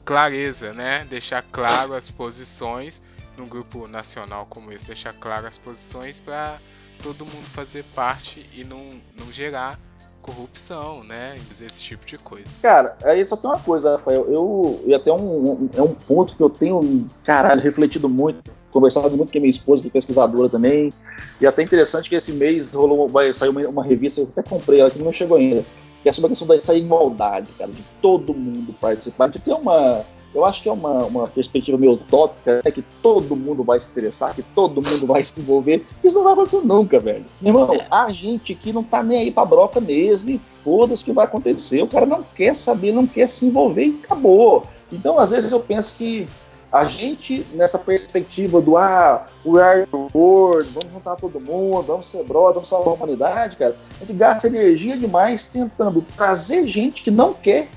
clareza, 0.03 0.73
né? 0.73 1.05
Deixar 1.05 1.41
claro 1.43 1.93
as 1.93 2.11
posições 2.11 3.01
num 3.37 3.45
grupo 3.45 3.87
nacional 3.87 4.45
como 4.47 4.73
esse, 4.73 4.85
deixar 4.85 5.13
claro 5.13 5.47
as 5.47 5.57
posições 5.57 6.19
para 6.19 6.59
todo 7.01 7.25
mundo 7.25 7.45
fazer 7.45 7.85
parte 7.95 8.49
e 8.51 8.65
não, 8.65 9.01
não 9.17 9.31
gerar 9.31 9.79
corrupção, 10.21 11.03
né? 11.03 11.35
Esse 11.51 11.81
tipo 11.81 12.05
de 12.05 12.17
coisa. 12.17 12.47
Cara, 12.61 12.95
aí 13.03 13.25
só 13.25 13.35
tem 13.35 13.49
uma 13.49 13.59
coisa, 13.59 13.97
Rafael. 13.97 14.25
Eu, 14.29 14.81
e 14.85 14.93
até 14.93 15.11
um, 15.11 15.51
um, 15.51 15.69
é 15.75 15.81
um 15.81 15.93
ponto 15.93 16.37
que 16.37 16.43
eu 16.43 16.49
tenho, 16.49 17.05
caralho, 17.23 17.61
refletido 17.61 18.07
muito 18.07 18.51
conversado 18.71 19.15
muito 19.15 19.31
com 19.31 19.37
a 19.37 19.41
minha 19.41 19.49
esposa, 19.49 19.83
que 19.83 19.89
é 19.89 19.91
pesquisadora 19.91 20.49
também. 20.49 20.91
E 21.39 21.45
até 21.45 21.61
interessante 21.61 22.09
que 22.09 22.15
esse 22.15 22.31
mês 22.31 22.73
rolou, 22.73 23.07
vai 23.07 23.33
sair 23.33 23.49
uma, 23.49 23.61
uma, 23.67 23.83
revista, 23.83 24.21
eu 24.21 24.29
até 24.35 24.41
comprei 24.41 24.79
ela, 24.79 24.89
que 24.89 24.99
não 24.99 25.11
chegou 25.11 25.37
ainda, 25.37 25.63
que 26.01 26.09
é 26.09 26.13
sobre 26.13 26.27
a 26.27 26.29
questão 26.29 26.47
dessa 26.47 26.73
igualdade, 26.73 27.51
cara, 27.57 27.71
de 27.71 27.83
todo 28.01 28.33
mundo 28.33 28.73
participar, 28.79 29.27
de 29.27 29.39
ter 29.39 29.53
uma. 29.53 30.03
Eu 30.33 30.45
acho 30.45 30.63
que 30.63 30.69
é 30.69 30.71
uma, 30.71 31.05
uma 31.05 31.27
perspectiva 31.27 31.77
meio 31.77 31.93
utópica, 31.93 32.61
é 32.63 32.71
que 32.71 32.83
todo 33.01 33.35
mundo 33.35 33.63
vai 33.63 33.79
se 33.79 33.91
interessar, 33.91 34.33
que 34.33 34.43
todo 34.43 34.81
mundo 34.81 35.05
vai 35.05 35.23
se 35.23 35.39
envolver. 35.39 35.83
Isso 36.03 36.15
não 36.15 36.23
vai 36.23 36.33
acontecer 36.33 36.61
nunca, 36.61 36.99
velho. 36.99 37.25
Meu 37.41 37.53
irmão, 37.53 37.73
é. 37.73 37.85
a 37.89 38.09
gente 38.09 38.53
aqui 38.53 38.71
não 38.71 38.83
tá 38.83 39.03
nem 39.03 39.19
aí 39.19 39.31
pra 39.31 39.45
broca 39.45 39.81
mesmo, 39.81 40.29
e 40.29 40.37
foda-se 40.37 41.01
o 41.01 41.05
que 41.05 41.13
vai 41.13 41.25
acontecer. 41.25 41.81
O 41.81 41.87
cara 41.87 42.05
não 42.05 42.23
quer 42.23 42.55
saber, 42.55 42.91
não 42.91 43.05
quer 43.05 43.27
se 43.27 43.45
envolver 43.45 43.85
e 43.85 43.99
acabou. 44.03 44.63
Então, 44.91 45.19
às 45.19 45.31
vezes, 45.31 45.51
eu 45.51 45.59
penso 45.59 45.97
que 45.97 46.27
a 46.71 46.85
gente, 46.85 47.45
nessa 47.53 47.77
perspectiva 47.77 48.61
do 48.61 48.77
ah, 48.77 49.25
we 49.45 49.61
are 49.61 49.85
the 49.85 50.17
world, 50.17 50.69
vamos 50.73 50.91
juntar 50.91 51.17
todo 51.17 51.39
mundo, 51.39 51.83
vamos 51.83 52.05
ser 52.05 52.23
brother, 52.23 52.53
vamos 52.53 52.69
salvar 52.69 52.93
a 52.93 52.93
humanidade, 52.93 53.57
cara, 53.57 53.75
a 53.97 53.99
gente 53.99 54.13
gasta 54.13 54.47
energia 54.47 54.97
demais 54.97 55.47
tentando 55.47 56.01
trazer 56.15 56.65
gente 56.65 57.03
que 57.03 57.11
não 57.11 57.33
quer 57.33 57.67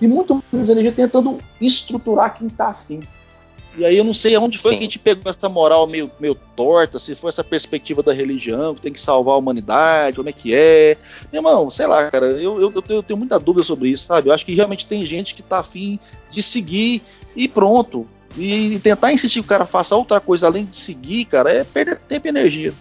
e 0.00 0.08
muito 0.08 0.42
mais 0.52 0.70
energia 0.70 0.92
tentando 0.92 1.38
estruturar 1.60 2.36
quem 2.36 2.48
tá 2.48 2.68
afim. 2.68 3.00
E 3.76 3.84
aí 3.84 3.96
eu 3.96 4.04
não 4.04 4.12
sei 4.12 4.34
aonde 4.34 4.58
foi 4.58 4.72
Sim. 4.72 4.78
que 4.78 4.82
a 4.82 4.86
gente 4.86 4.98
pegou 4.98 5.32
essa 5.32 5.48
moral 5.48 5.86
meio, 5.86 6.10
meio 6.18 6.34
torta, 6.56 6.98
se 6.98 7.14
foi 7.14 7.28
essa 7.28 7.44
perspectiva 7.44 8.02
da 8.02 8.12
religião, 8.12 8.74
que 8.74 8.80
tem 8.80 8.92
que 8.92 9.00
salvar 9.00 9.34
a 9.34 9.38
humanidade, 9.38 10.16
como 10.16 10.28
é 10.28 10.32
que 10.32 10.52
é. 10.52 10.96
Meu 11.32 11.38
irmão, 11.40 11.70
sei 11.70 11.86
lá, 11.86 12.10
cara, 12.10 12.26
eu, 12.26 12.60
eu, 12.60 12.72
eu 12.88 13.02
tenho 13.02 13.16
muita 13.16 13.38
dúvida 13.38 13.62
sobre 13.62 13.90
isso, 13.90 14.04
sabe? 14.04 14.28
Eu 14.28 14.34
acho 14.34 14.44
que 14.44 14.54
realmente 14.54 14.86
tem 14.86 15.06
gente 15.06 15.34
que 15.34 15.42
tá 15.42 15.60
afim 15.60 16.00
de 16.30 16.42
seguir 16.42 17.02
e 17.36 17.46
pronto. 17.46 18.06
E 18.36 18.78
tentar 18.80 19.12
insistir 19.12 19.40
que 19.40 19.46
o 19.46 19.48
cara 19.48 19.66
faça 19.66 19.96
outra 19.96 20.20
coisa 20.20 20.46
além 20.46 20.64
de 20.64 20.76
seguir, 20.76 21.24
cara, 21.24 21.52
é 21.52 21.64
perder 21.64 21.98
tempo 22.00 22.26
e 22.26 22.30
energia. 22.30 22.74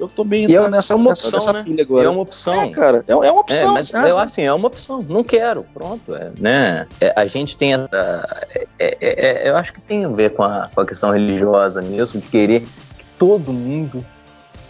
Eu 0.00 0.08
tô 0.08 0.24
bem 0.24 0.44
é, 0.46 0.68
nessa, 0.70 0.94
é 0.94 0.96
uma 0.96 1.10
opção, 1.10 1.30
nessa, 1.30 1.52
né? 1.52 1.64
agora. 1.78 2.06
É 2.06 2.08
uma 2.08 2.22
opção. 2.22 2.62
É, 2.62 2.70
cara, 2.70 3.04
é, 3.06 3.12
é 3.12 3.14
uma 3.14 3.40
opção. 3.40 3.70
É, 3.70 3.74
mas 3.74 3.92
eu 3.92 4.18
acho 4.18 4.32
assim, 4.32 4.42
é 4.42 4.52
uma 4.52 4.66
opção. 4.66 5.04
Não 5.06 5.22
quero, 5.22 5.66
pronto. 5.74 6.14
É, 6.14 6.32
né? 6.40 6.86
É, 6.98 7.12
a 7.14 7.26
gente 7.26 7.54
tem 7.54 7.74
essa. 7.74 8.46
É, 8.78 8.96
é, 8.98 9.48
eu 9.50 9.56
acho 9.56 9.74
que 9.74 9.80
tem 9.82 10.06
a 10.06 10.08
ver 10.08 10.30
com 10.30 10.42
a, 10.42 10.70
com 10.74 10.80
a 10.80 10.86
questão 10.86 11.10
religiosa 11.10 11.82
mesmo, 11.82 12.18
de 12.18 12.28
querer 12.28 12.60
que 12.96 13.04
todo 13.18 13.52
mundo 13.52 14.02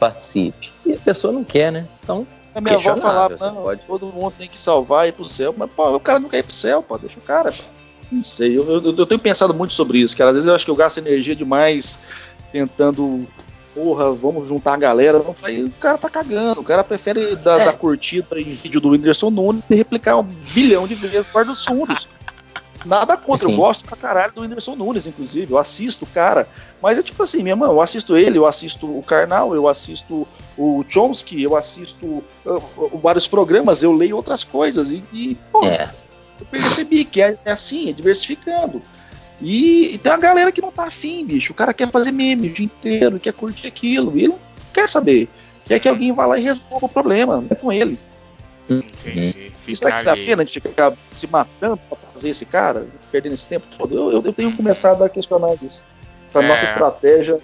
participe. 0.00 0.72
E 0.84 0.94
a 0.94 0.98
pessoa 0.98 1.32
não 1.32 1.44
quer, 1.44 1.70
né? 1.70 1.86
Então. 2.02 2.26
A 2.52 2.60
minha 2.60 2.74
avó 2.74 2.96
falava, 2.96 3.36
pode... 3.52 3.82
todo 3.86 4.06
mundo 4.06 4.34
tem 4.36 4.48
que 4.48 4.58
salvar 4.58 5.06
e 5.06 5.10
ir 5.10 5.12
pro 5.12 5.28
céu. 5.28 5.54
Mas, 5.56 5.70
pô, 5.70 5.94
o 5.94 6.00
cara 6.00 6.18
não 6.18 6.28
quer 6.28 6.38
ir 6.38 6.42
pro 6.42 6.56
céu, 6.56 6.82
pô, 6.82 6.98
deixa 6.98 7.20
o 7.20 7.22
cara, 7.22 7.52
pô. 7.52 7.62
Não 8.10 8.24
sei, 8.24 8.58
eu, 8.58 8.68
eu, 8.68 8.96
eu, 8.96 9.06
tenho 9.06 9.20
pensado 9.20 9.54
muito 9.54 9.74
sobre 9.74 9.98
isso, 9.98 10.16
cara. 10.16 10.30
Às 10.30 10.36
vezes 10.36 10.48
eu 10.48 10.54
acho 10.54 10.64
que 10.64 10.70
eu 10.70 10.76
gasto 10.76 10.98
energia 10.98 11.36
demais 11.36 11.98
tentando. 12.50 13.26
Porra, 13.80 14.12
vamos 14.12 14.46
juntar 14.46 14.74
a 14.74 14.76
galera. 14.76 15.24
Aí 15.42 15.64
o 15.64 15.70
cara 15.70 15.96
tá 15.96 16.10
cagando. 16.10 16.60
O 16.60 16.64
cara 16.64 16.84
prefere 16.84 17.34
dar, 17.36 17.60
é. 17.60 17.64
dar 17.64 17.72
curtida 17.72 18.38
em 18.38 18.50
vídeo 18.50 18.78
do 18.78 18.90
Whindersson 18.90 19.30
Nunes 19.30 19.62
e 19.70 19.74
replicar 19.74 20.18
um 20.18 20.22
bilhão 20.22 20.86
de 20.86 20.94
vezes 20.94 21.26
o 21.34 21.44
dos 21.44 21.64
Fundos. 21.64 22.06
Nada 22.84 23.16
contra, 23.16 23.46
Sim. 23.46 23.52
eu 23.52 23.58
gosto 23.58 23.84
pra 23.84 23.96
caralho 23.96 24.32
do 24.34 24.42
Whindersson 24.42 24.76
Nunes, 24.76 25.06
inclusive. 25.06 25.50
Eu 25.50 25.56
assisto 25.56 26.04
o 26.04 26.08
cara. 26.08 26.46
Mas 26.82 26.98
é 26.98 27.02
tipo 27.02 27.22
assim, 27.22 27.42
minha 27.42 27.56
mãe, 27.56 27.70
eu 27.70 27.80
assisto 27.80 28.18
ele, 28.18 28.36
eu 28.36 28.44
assisto 28.44 28.86
o 28.86 29.02
Karnal, 29.02 29.54
eu 29.54 29.66
assisto 29.66 30.28
o 30.58 30.84
Chomsky, 30.86 31.42
eu 31.42 31.56
assisto 31.56 32.22
vários 33.02 33.26
programas, 33.26 33.82
eu 33.82 33.92
leio 33.92 34.16
outras 34.16 34.44
coisas. 34.44 34.90
E, 34.90 35.02
e 35.12 35.38
pô, 35.50 35.64
é 35.64 35.88
eu 36.40 36.46
percebi 36.46 37.04
que 37.04 37.22
é, 37.22 37.36
é 37.44 37.52
assim, 37.52 37.90
é 37.90 37.92
diversificando. 37.92 38.82
E, 39.40 39.94
e, 39.94 39.98
tem 39.98 40.12
uma 40.12 40.18
galera 40.18 40.52
que 40.52 40.60
não 40.60 40.70
tá 40.70 40.84
afim, 40.84 41.24
bicho. 41.24 41.52
O 41.52 41.56
cara 41.56 41.72
quer 41.72 41.90
fazer 41.90 42.12
meme 42.12 42.48
o 42.48 42.52
dia 42.52 42.66
inteiro, 42.66 43.18
quer 43.18 43.32
curtir 43.32 43.66
aquilo, 43.66 44.16
e 44.16 44.20
ele 44.20 44.28
não 44.28 44.38
quer 44.72 44.88
saber. 44.88 45.28
Quer 45.64 45.78
que 45.78 45.88
alguém 45.88 46.12
vá 46.12 46.26
lá 46.26 46.38
e 46.38 46.42
resolva 46.42 46.86
o 46.86 46.88
problema, 46.88 47.36
não 47.36 47.48
é 47.50 47.54
com 47.54 47.72
ele. 47.72 47.98
Entendi. 48.68 49.52
Será 49.74 49.98
que 49.98 50.04
dá 50.04 50.14
pena 50.14 50.44
de 50.44 50.52
ficar 50.52 50.92
se 51.10 51.26
matando 51.26 51.76
pra 51.76 51.98
fazer 52.12 52.30
esse 52.30 52.44
cara, 52.44 52.86
perdendo 53.10 53.32
esse 53.32 53.46
tempo 53.46 53.66
todo? 53.76 53.94
Eu, 53.94 54.12
eu, 54.12 54.22
eu 54.24 54.32
tenho 54.32 54.56
começado 54.56 55.02
a 55.02 55.08
questionar 55.08 55.54
isso. 55.62 55.84
A 56.34 56.42
é. 56.42 56.46
nossa 56.46 56.64
estratégia, 56.64 57.38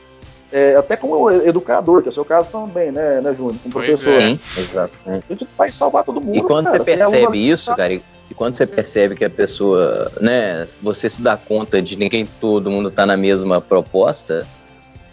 é, 0.53 0.76
até 0.76 0.97
como 0.97 1.28
educador, 1.30 2.03
que 2.03 2.09
é 2.09 2.11
o 2.11 2.12
seu 2.12 2.24
caso 2.24 2.51
também, 2.51 2.92
né, 2.92 3.20
né 3.20 3.34
Júnior? 3.34 3.57
Como 3.62 3.72
pois 3.72 3.86
professor. 3.86 4.22
É. 4.22 4.28
Sim, 4.28 4.40
exato. 4.57 4.92
A 5.07 5.12
gente 5.28 5.49
vai 5.57 5.68
salvar 5.68 6.05
todo 6.05 6.20
mundo. 6.20 6.36
E 6.36 6.42
quando 6.42 6.66
cara, 6.66 6.78
você 6.78 6.84
percebe 6.84 7.49
isso, 7.49 7.74
cara, 7.74 8.01
e 8.31 8.35
quando 8.35 8.57
você 8.57 8.66
percebe 8.66 9.14
que 9.14 9.24
a 9.24 9.31
pessoa, 9.31 10.11
né, 10.20 10.66
você 10.83 11.09
se 11.09 11.22
dá 11.22 11.37
conta 11.37 11.81
de 11.81 11.97
ninguém, 11.97 12.29
todo 12.41 12.70
mundo 12.70 12.91
tá 12.91 13.07
na 13.07 13.16
mesma 13.16 13.61
proposta, 13.61 14.47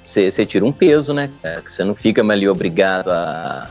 você, 0.03 0.30
você 0.30 0.45
tira 0.45 0.66
um 0.66 0.72
peso, 0.72 1.14
né, 1.14 1.30
cara? 1.41 1.61
Que 1.61 1.72
você 1.72 1.84
não 1.84 1.95
fica 1.95 2.24
mais 2.24 2.38
ali 2.38 2.49
obrigado 2.49 3.09
a, 3.09 3.70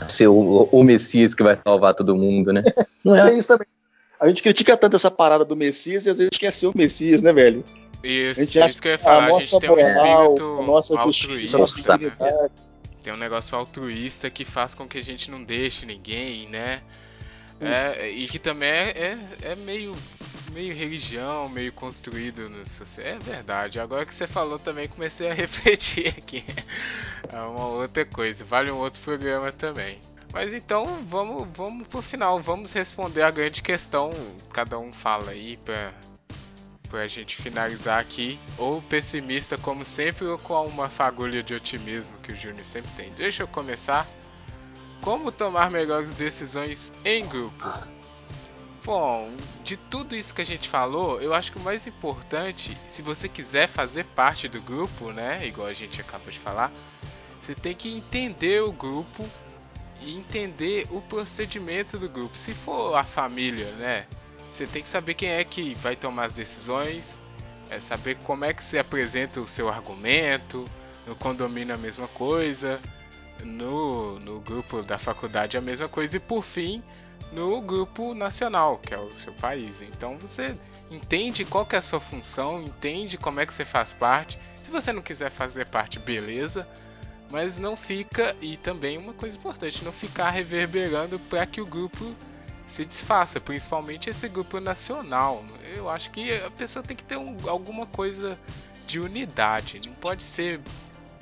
a 0.00 0.08
ser 0.08 0.28
o, 0.28 0.68
o, 0.72 0.82
Messias 0.82 1.34
que 1.34 1.42
vai 1.42 1.54
salvar 1.54 1.94
todo 1.94 2.16
mundo, 2.16 2.52
né? 2.52 2.62
Não 3.04 3.14
é? 3.14 3.30
é 3.30 3.38
isso 3.38 3.48
também. 3.48 3.66
A 4.18 4.26
gente 4.26 4.42
critica 4.42 4.76
tanto 4.76 4.96
essa 4.96 5.10
parada 5.10 5.44
do 5.44 5.54
Messias 5.54 6.06
e 6.06 6.10
às 6.10 6.18
vezes 6.18 6.36
quer 6.36 6.52
ser 6.52 6.66
o 6.66 6.72
Messias, 6.74 7.22
né, 7.22 7.32
velho? 7.32 7.62
Isso, 8.02 8.42
isso 8.42 8.82
que 8.82 8.88
eu 8.88 8.92
ia 8.92 8.98
falar. 8.98 9.24
A, 9.24 9.36
a 9.36 9.40
gente 9.40 9.60
tem 9.60 9.70
um 9.70 9.78
espírito 9.78 10.62
nossa 10.66 10.98
altruísta. 10.98 11.58
Justiça, 11.58 11.96
né? 11.96 12.10
Tem 13.02 13.12
um 13.12 13.16
negócio 13.16 13.56
altruísta 13.56 14.28
que 14.28 14.44
faz 14.44 14.74
com 14.74 14.88
que 14.88 14.98
a 14.98 15.02
gente 15.02 15.30
não 15.30 15.42
deixe 15.42 15.86
ninguém, 15.86 16.48
né? 16.48 16.82
É, 17.60 18.08
e 18.10 18.26
que 18.28 18.38
também 18.38 18.70
é, 18.70 18.90
é, 18.90 19.52
é, 19.52 19.56
meio, 19.56 19.92
meio 20.52 20.74
religião, 20.74 21.48
meio 21.48 21.72
construído. 21.72 22.48
No, 22.48 22.62
é 22.98 23.18
verdade. 23.18 23.80
Agora 23.80 24.06
que 24.06 24.14
você 24.14 24.26
falou 24.26 24.58
também, 24.58 24.88
comecei 24.88 25.30
a 25.30 25.34
refletir 25.34 26.08
aqui. 26.08 26.44
É 27.32 27.40
uma 27.40 27.66
outra 27.66 28.04
coisa. 28.04 28.44
Vale 28.44 28.70
um 28.70 28.78
outro 28.78 29.00
programa 29.02 29.50
também. 29.50 30.00
Mas 30.32 30.52
então 30.52 30.84
vamos, 31.08 31.48
vamos 31.54 31.88
pro 31.88 32.02
final. 32.02 32.40
Vamos 32.40 32.72
responder 32.72 33.22
a 33.22 33.30
grande 33.30 33.62
questão. 33.62 34.10
Cada 34.52 34.78
um 34.78 34.92
fala 34.92 35.32
aí 35.32 35.56
pra, 35.56 35.92
pra 36.88 37.08
gente 37.08 37.36
finalizar 37.36 37.98
aqui. 37.98 38.38
Ou 38.56 38.80
pessimista, 38.82 39.58
como 39.58 39.84
sempre, 39.84 40.26
ou 40.26 40.38
com 40.38 40.64
uma 40.66 40.88
fagulha 40.88 41.42
de 41.42 41.54
otimismo 41.54 42.16
que 42.18 42.32
o 42.32 42.36
Júnior 42.36 42.64
sempre 42.64 42.90
tem. 42.96 43.10
Deixa 43.14 43.42
eu 43.42 43.48
começar. 43.48 44.06
Como 45.00 45.30
tomar 45.30 45.70
melhores 45.70 46.12
decisões 46.14 46.92
em 47.04 47.26
grupo? 47.26 47.64
Bom, 48.84 49.30
de 49.62 49.76
tudo 49.76 50.16
isso 50.16 50.34
que 50.34 50.40
a 50.40 50.46
gente 50.46 50.68
falou, 50.68 51.20
eu 51.20 51.34
acho 51.34 51.52
que 51.52 51.58
o 51.58 51.62
mais 51.62 51.86
importante, 51.86 52.76
se 52.88 53.02
você 53.02 53.28
quiser 53.28 53.68
fazer 53.68 54.04
parte 54.04 54.48
do 54.48 54.60
grupo, 54.62 55.12
né, 55.12 55.46
igual 55.46 55.66
a 55.66 55.74
gente 55.74 56.00
acaba 56.00 56.30
de 56.30 56.38
falar, 56.38 56.72
você 57.42 57.54
tem 57.54 57.74
que 57.74 57.94
entender 57.94 58.62
o 58.62 58.72
grupo 58.72 59.28
e 60.00 60.16
entender 60.16 60.86
o 60.90 61.02
procedimento 61.02 61.98
do 61.98 62.08
grupo. 62.08 62.36
Se 62.36 62.54
for 62.54 62.94
a 62.94 63.04
família, 63.04 63.70
né, 63.72 64.06
você 64.52 64.66
tem 64.66 64.82
que 64.82 64.88
saber 64.88 65.14
quem 65.14 65.28
é 65.28 65.44
que 65.44 65.74
vai 65.74 65.94
tomar 65.94 66.24
as 66.24 66.32
decisões, 66.32 67.20
é 67.70 67.78
saber 67.80 68.16
como 68.24 68.44
é 68.44 68.54
que 68.54 68.64
se 68.64 68.78
apresenta 68.78 69.40
o 69.40 69.46
seu 69.46 69.68
argumento, 69.68 70.64
no 71.06 71.14
condomínio 71.14 71.74
a 71.74 71.78
mesma 71.78 72.08
coisa, 72.08 72.80
no, 73.44 74.18
no 74.20 74.40
grupo 74.40 74.82
da 74.82 74.98
faculdade 74.98 75.56
a 75.56 75.60
mesma 75.60 75.88
coisa 75.88 76.16
e 76.16 76.20
por 76.20 76.42
fim 76.42 76.82
no 77.32 77.60
grupo 77.60 78.14
nacional, 78.14 78.78
que 78.78 78.94
é 78.94 78.98
o 78.98 79.12
seu 79.12 79.32
país. 79.34 79.82
Então 79.82 80.18
você 80.18 80.56
entende 80.90 81.44
qual 81.44 81.66
que 81.66 81.76
é 81.76 81.78
a 81.78 81.82
sua 81.82 82.00
função, 82.00 82.62
entende 82.62 83.18
como 83.18 83.40
é 83.40 83.46
que 83.46 83.52
você 83.52 83.64
faz 83.64 83.92
parte. 83.92 84.38
Se 84.62 84.70
você 84.70 84.92
não 84.92 85.02
quiser 85.02 85.30
fazer 85.30 85.68
parte, 85.68 85.98
beleza, 85.98 86.66
mas 87.30 87.58
não 87.58 87.76
fica 87.76 88.34
e 88.40 88.56
também 88.56 88.96
uma 88.96 89.12
coisa 89.12 89.36
importante, 89.36 89.84
não 89.84 89.92
ficar 89.92 90.30
reverberando 90.30 91.18
para 91.18 91.46
que 91.46 91.60
o 91.60 91.66
grupo 91.66 92.14
se 92.66 92.84
desfaça, 92.84 93.40
principalmente 93.40 94.10
esse 94.10 94.28
grupo 94.28 94.60
nacional. 94.60 95.44
Eu 95.74 95.88
acho 95.88 96.10
que 96.10 96.34
a 96.34 96.50
pessoa 96.50 96.82
tem 96.82 96.96
que 96.96 97.04
ter 97.04 97.16
um, 97.16 97.36
alguma 97.48 97.86
coisa 97.86 98.38
de 98.86 98.98
unidade, 98.98 99.80
não 99.86 99.94
pode 99.94 100.22
ser 100.22 100.60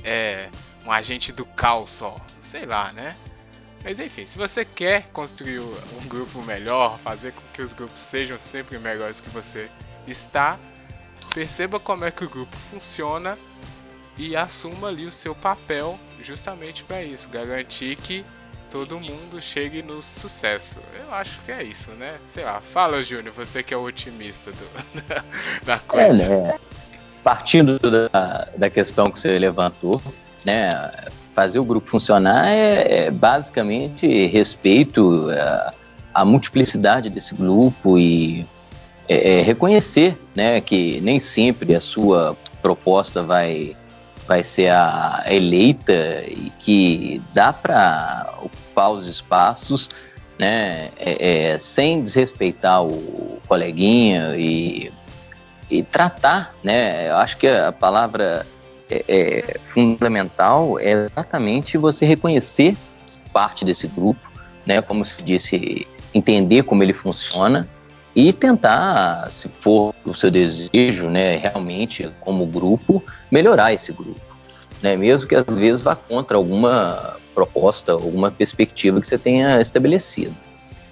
é, 0.04 0.50
um 0.86 0.92
agente 0.92 1.32
do 1.32 1.44
caos 1.44 1.92
só, 1.92 2.16
sei 2.40 2.64
lá, 2.64 2.92
né? 2.92 3.16
Mas 3.82 4.00
enfim, 4.00 4.24
se 4.24 4.38
você 4.38 4.64
quer 4.64 5.08
construir 5.12 5.60
um 5.60 6.08
grupo 6.08 6.42
melhor, 6.42 6.98
fazer 7.00 7.32
com 7.32 7.42
que 7.52 7.62
os 7.62 7.72
grupos 7.72 8.00
sejam 8.00 8.38
sempre 8.38 8.78
melhores 8.78 9.20
que 9.20 9.28
você 9.30 9.68
está, 10.06 10.58
perceba 11.34 11.78
como 11.78 12.04
é 12.04 12.10
que 12.10 12.24
o 12.24 12.28
grupo 12.28 12.56
funciona 12.70 13.36
e 14.16 14.34
assuma 14.34 14.88
ali 14.88 15.06
o 15.06 15.12
seu 15.12 15.34
papel 15.34 15.98
justamente 16.22 16.82
para 16.84 17.02
isso, 17.02 17.28
garantir 17.28 17.96
que 17.96 18.24
todo 18.70 18.98
mundo 18.98 19.40
chegue 19.40 19.82
no 19.82 20.02
sucesso. 20.02 20.78
Eu 20.98 21.14
acho 21.14 21.40
que 21.42 21.52
é 21.52 21.62
isso, 21.62 21.90
né? 21.92 22.18
Sei 22.28 22.44
lá, 22.44 22.60
fala 22.60 23.02
Júnior, 23.02 23.34
você 23.34 23.62
que 23.62 23.72
é 23.72 23.76
o 23.76 23.84
otimista 23.84 24.50
do, 24.50 25.06
da 25.64 25.78
coisa. 25.78 26.22
É, 26.22 26.42
né? 26.42 26.58
Partindo 27.22 27.78
da, 27.78 28.48
da 28.56 28.70
questão 28.70 29.10
que 29.10 29.18
você 29.18 29.38
levantou, 29.38 30.00
né? 30.46 30.90
fazer 31.34 31.58
o 31.58 31.64
grupo 31.64 31.90
funcionar 31.90 32.48
é, 32.48 33.06
é 33.06 33.10
basicamente 33.10 34.26
respeito 34.28 35.28
à, 35.32 35.70
à, 36.14 36.24
multiplicidade 36.24 37.10
desse 37.10 37.34
grupo 37.34 37.98
e 37.98 38.46
é, 39.06 39.40
é 39.40 39.42
reconhecer 39.42 40.18
né, 40.34 40.58
que 40.62 40.98
nem 41.02 41.20
sempre 41.20 41.74
a 41.74 41.80
sua 41.80 42.34
proposta 42.62 43.22
vai, 43.22 43.76
vai 44.26 44.42
ser 44.42 44.70
a 44.70 45.24
eleita 45.28 46.24
e 46.26 46.50
que 46.58 47.20
dá 47.34 47.52
para 47.52 48.32
ocupar 48.38 48.92
os 48.92 49.06
espaços 49.06 49.90
né, 50.38 50.88
é, 50.98 51.50
é, 51.52 51.58
sem 51.58 52.02
desrespeitar 52.02 52.82
o 52.82 53.38
coleguinha 53.46 54.34
e, 54.38 54.90
e 55.70 55.82
tratar, 55.82 56.54
né, 56.64 57.10
eu 57.10 57.16
acho 57.16 57.36
que 57.36 57.46
a 57.46 57.72
palavra 57.72 58.46
é, 58.90 59.04
é, 59.08 59.58
fundamental 59.68 60.78
é 60.78 60.92
exatamente 60.92 61.76
você 61.76 62.06
reconhecer 62.06 62.76
parte 63.32 63.64
desse 63.64 63.86
grupo, 63.88 64.30
né? 64.64 64.80
Como 64.80 65.04
se 65.04 65.22
disse, 65.22 65.86
entender 66.14 66.62
como 66.62 66.82
ele 66.82 66.92
funciona 66.92 67.68
e 68.14 68.32
tentar, 68.32 69.30
se 69.30 69.48
for 69.60 69.94
o 70.04 70.14
seu 70.14 70.30
desejo, 70.30 71.08
né, 71.08 71.36
realmente 71.36 72.10
como 72.20 72.46
grupo, 72.46 73.02
melhorar 73.30 73.74
esse 73.74 73.92
grupo, 73.92 74.20
né? 74.82 74.96
Mesmo 74.96 75.28
que 75.28 75.34
às 75.34 75.58
vezes 75.58 75.82
vá 75.82 75.94
contra 75.94 76.36
alguma 76.36 77.16
proposta, 77.34 77.92
alguma 77.92 78.30
perspectiva 78.30 79.00
que 79.00 79.06
você 79.06 79.18
tenha 79.18 79.60
estabelecido. 79.60 80.34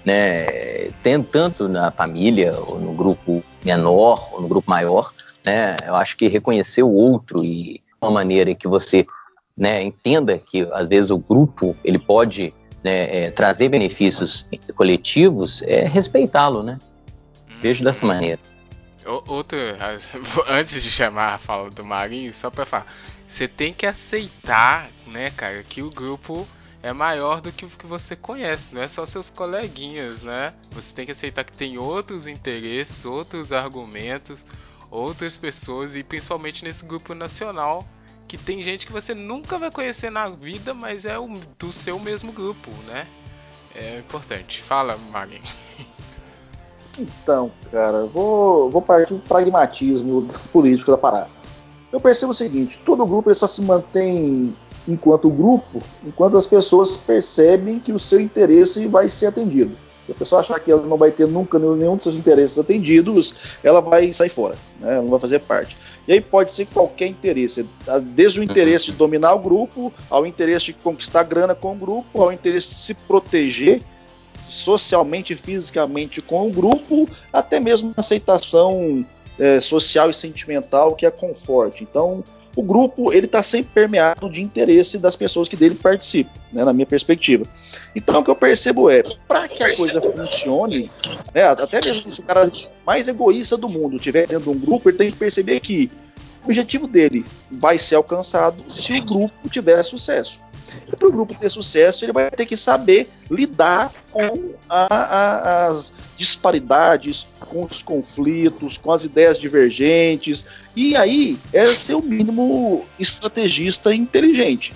Né, 0.05 0.91
tem 1.01 1.19
tanto 1.23 1.67
na 1.67 1.89
família, 1.89 2.53
ou 2.67 2.79
no 2.79 2.93
grupo 2.93 3.43
menor, 3.63 4.29
ou 4.33 4.41
no 4.41 4.47
grupo 4.47 4.69
maior, 4.69 5.11
né, 5.43 5.75
eu 5.83 5.95
acho 5.95 6.15
que 6.15 6.27
reconhecer 6.27 6.83
o 6.83 6.91
outro 6.91 7.43
e 7.43 7.81
maneira 8.11 8.51
em 8.51 8.55
que 8.55 8.67
você 8.67 9.05
né, 9.57 9.81
entenda 9.83 10.37
que 10.37 10.67
às 10.73 10.87
vezes 10.87 11.11
o 11.11 11.17
grupo 11.17 11.75
ele 11.83 11.99
pode 11.99 12.53
né, 12.83 13.25
é, 13.25 13.31
trazer 13.31 13.69
benefícios 13.69 14.47
coletivos, 14.75 15.61
é 15.63 15.87
respeitá-lo, 15.87 16.61
né? 16.61 16.77
Vejo 17.61 17.83
dessa 17.83 18.05
maneira. 18.05 18.39
Outro, 19.27 19.57
antes 20.47 20.83
de 20.83 20.91
chamar 20.91 21.35
a 21.35 21.37
fala 21.37 21.69
do 21.69 21.85
Marinho, 21.85 22.33
só 22.33 22.49
para 22.49 22.65
falar, 22.65 22.85
você 23.27 23.47
tem 23.47 23.73
que 23.73 23.85
aceitar, 23.85 24.89
né, 25.07 25.31
cara, 25.31 25.63
que 25.63 25.81
o 25.81 25.89
grupo 25.89 26.47
é 26.81 26.93
maior 26.93 27.41
do 27.41 27.51
que 27.51 27.65
o 27.65 27.69
que 27.69 27.87
você 27.87 28.15
conhece, 28.15 28.67
não 28.71 28.81
é 28.81 28.87
só 28.87 29.05
seus 29.07 29.31
coleguinhas, 29.31 30.21
né? 30.21 30.53
Você 30.69 30.93
tem 30.93 31.05
que 31.05 31.11
aceitar 31.11 31.43
que 31.43 31.51
tem 31.51 31.79
outros 31.79 32.27
interesses, 32.27 33.03
outros 33.05 33.51
argumentos, 33.51 34.45
outras 34.95 35.35
pessoas 35.37 35.95
e 35.95 36.03
principalmente 36.03 36.63
nesse 36.63 36.85
grupo 36.85 37.13
nacional 37.13 37.85
que 38.27 38.37
tem 38.37 38.61
gente 38.61 38.87
que 38.87 38.91
você 38.91 39.13
nunca 39.13 39.57
vai 39.57 39.69
conhecer 39.69 40.09
na 40.09 40.29
vida, 40.29 40.73
mas 40.73 41.05
é 41.05 41.15
do 41.59 41.71
seu 41.71 41.99
mesmo 41.99 42.31
grupo, 42.31 42.71
né? 42.87 43.07
É 43.75 43.99
importante. 43.99 44.61
Fala, 44.61 44.97
Magin. 45.11 45.41
Então, 46.97 47.51
cara, 47.73 48.05
vou, 48.05 48.71
vou 48.71 48.81
partir 48.81 49.13
do 49.13 49.19
pragmatismo 49.19 50.25
político 50.53 50.91
da 50.91 50.97
parada. 50.97 51.29
Eu 51.91 51.99
percebo 51.99 52.31
o 52.31 52.33
seguinte: 52.33 52.79
todo 52.85 53.05
grupo 53.05 53.33
só 53.33 53.49
se 53.49 53.61
mantém 53.61 54.55
enquanto 54.87 55.29
grupo 55.29 55.83
enquanto 56.05 56.37
as 56.37 56.47
pessoas 56.47 56.95
percebem 56.95 57.79
que 57.79 57.91
o 57.91 57.99
seu 57.99 58.19
interesse 58.19 58.87
vai 58.87 59.09
ser 59.09 59.25
atendido. 59.25 59.75
Se 60.05 60.11
a 60.11 60.15
pessoa 60.15 60.41
achar 60.41 60.59
que 60.59 60.71
ela 60.71 60.85
não 60.85 60.97
vai 60.97 61.11
ter 61.11 61.27
nunca 61.27 61.57
nenhum 61.57 61.95
dos 61.95 62.03
seus 62.03 62.15
interesses 62.15 62.59
atendidos, 62.59 63.33
ela 63.63 63.81
vai 63.81 64.13
sair 64.13 64.29
fora, 64.29 64.55
né? 64.79 64.97
não 64.97 65.07
vai 65.07 65.19
fazer 65.19 65.39
parte. 65.39 65.75
E 66.07 66.13
aí 66.13 66.21
pode 66.21 66.51
ser 66.51 66.67
qualquer 66.67 67.07
interesse, 67.07 67.67
desde 68.13 68.39
o 68.39 68.43
interesse 68.43 68.87
de 68.87 68.91
dominar 68.91 69.33
o 69.33 69.39
grupo, 69.39 69.91
ao 70.09 70.25
interesse 70.25 70.65
de 70.65 70.73
conquistar 70.73 71.23
grana 71.23 71.55
com 71.55 71.73
o 71.73 71.75
grupo, 71.75 72.21
ao 72.21 72.31
interesse 72.31 72.67
de 72.69 72.75
se 72.75 72.93
proteger 72.93 73.81
socialmente 74.47 75.33
e 75.33 75.35
fisicamente 75.35 76.21
com 76.21 76.47
o 76.47 76.51
grupo, 76.51 77.09
até 77.33 77.59
mesmo 77.59 77.93
aceitação 77.97 79.03
é, 79.39 79.59
social 79.59 80.09
e 80.09 80.13
sentimental 80.13 80.95
que 80.95 81.05
a 81.05 81.11
conforte. 81.11 81.83
Então, 81.83 82.23
o 82.55 82.63
grupo 82.63 83.11
ele 83.11 83.25
está 83.25 83.43
sempre 83.43 83.71
permeado 83.73 84.29
de 84.29 84.41
interesse 84.41 84.97
das 84.97 85.15
pessoas 85.15 85.49
que 85.49 85.55
dele 85.55 85.75
participam, 85.75 86.31
né, 86.51 86.63
na 86.63 86.71
minha 86.71 86.85
perspectiva. 86.85 87.45
Então 87.95 88.19
o 88.19 88.23
que 88.23 88.31
eu 88.31 88.35
percebo 88.35 88.89
é, 88.89 89.03
para 89.27 89.47
que 89.47 89.63
a 89.63 89.75
coisa 89.75 90.01
funcione, 90.01 90.89
né, 91.33 91.43
até 91.43 91.81
mesmo 91.83 92.11
se 92.11 92.19
o 92.19 92.23
cara 92.23 92.51
mais 92.85 93.07
egoísta 93.07 93.57
do 93.57 93.67
mundo 93.67 93.97
estiver 93.97 94.27
dentro 94.27 94.51
de 94.51 94.57
um 94.57 94.59
grupo, 94.59 94.89
ele 94.89 94.97
tem 94.97 95.11
que 95.11 95.17
perceber 95.17 95.59
que 95.59 95.91
o 96.43 96.45
objetivo 96.45 96.87
dele 96.87 97.25
vai 97.51 97.77
ser 97.77 97.95
alcançado 97.95 98.63
se 98.67 98.93
o 98.93 99.03
grupo 99.03 99.49
tiver 99.49 99.83
sucesso. 99.83 100.39
E 100.87 100.95
para 100.95 101.07
o 101.07 101.11
grupo 101.11 101.35
ter 101.37 101.49
sucesso, 101.49 102.05
ele 102.05 102.13
vai 102.13 102.29
ter 102.31 102.45
que 102.45 102.57
saber 102.57 103.09
lidar 103.29 103.91
com 104.11 104.53
a, 104.69 104.95
a, 104.95 105.67
as 105.67 105.93
disparidades, 106.17 107.27
com 107.39 107.61
os 107.61 107.81
conflitos, 107.81 108.77
com 108.77 108.91
as 108.91 109.03
ideias 109.03 109.37
divergentes, 109.37 110.45
e 110.75 110.95
aí 110.95 111.37
é 111.51 111.65
ser 111.73 111.95
o 111.95 112.01
mínimo 112.01 112.85
estrategista 112.97 113.93
inteligente, 113.93 114.73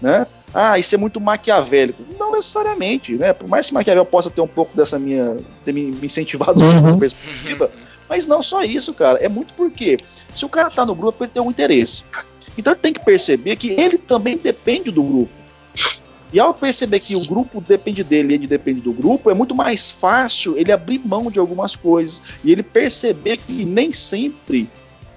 né? 0.00 0.26
Ah, 0.54 0.78
isso 0.78 0.94
é 0.94 0.98
muito 0.98 1.20
maquiavélico. 1.20 2.04
Não 2.18 2.32
necessariamente, 2.32 3.14
né? 3.14 3.32
Por 3.32 3.48
mais 3.48 3.66
que 3.66 3.74
Maquiavel 3.74 4.04
possa 4.04 4.30
ter 4.30 4.42
um 4.42 4.46
pouco 4.46 4.76
dessa 4.76 4.98
minha. 4.98 5.38
ter 5.64 5.72
me 5.72 5.96
incentivado 6.02 6.60
uhum. 6.60 6.82
nessa 6.82 6.96
perspectiva, 6.98 7.70
mas 8.08 8.26
não 8.26 8.42
só 8.42 8.62
isso, 8.62 8.92
cara. 8.92 9.18
É 9.18 9.28
muito 9.28 9.54
porque 9.54 9.96
se 10.34 10.44
o 10.44 10.48
cara 10.48 10.70
tá 10.70 10.84
no 10.84 10.94
grupo, 10.94 11.24
ele 11.24 11.30
tem 11.32 11.40
um 11.40 11.50
interesse. 11.50 12.04
Então 12.56 12.74
tem 12.74 12.92
que 12.92 13.04
perceber 13.04 13.56
que 13.56 13.70
ele 13.70 13.98
também 13.98 14.36
depende 14.36 14.90
do 14.90 15.02
grupo. 15.02 15.42
E 16.32 16.40
ao 16.40 16.54
perceber 16.54 16.98
que 16.98 17.14
o 17.14 17.26
grupo 17.26 17.60
depende 17.60 18.02
dele 18.02 18.32
e 18.32 18.34
ele 18.36 18.46
depende 18.46 18.80
do 18.80 18.92
grupo, 18.92 19.30
é 19.30 19.34
muito 19.34 19.54
mais 19.54 19.90
fácil 19.90 20.56
ele 20.56 20.72
abrir 20.72 20.98
mão 21.04 21.30
de 21.30 21.38
algumas 21.38 21.76
coisas 21.76 22.22
e 22.42 22.50
ele 22.50 22.62
perceber 22.62 23.36
que 23.36 23.64
nem 23.66 23.92
sempre 23.92 24.70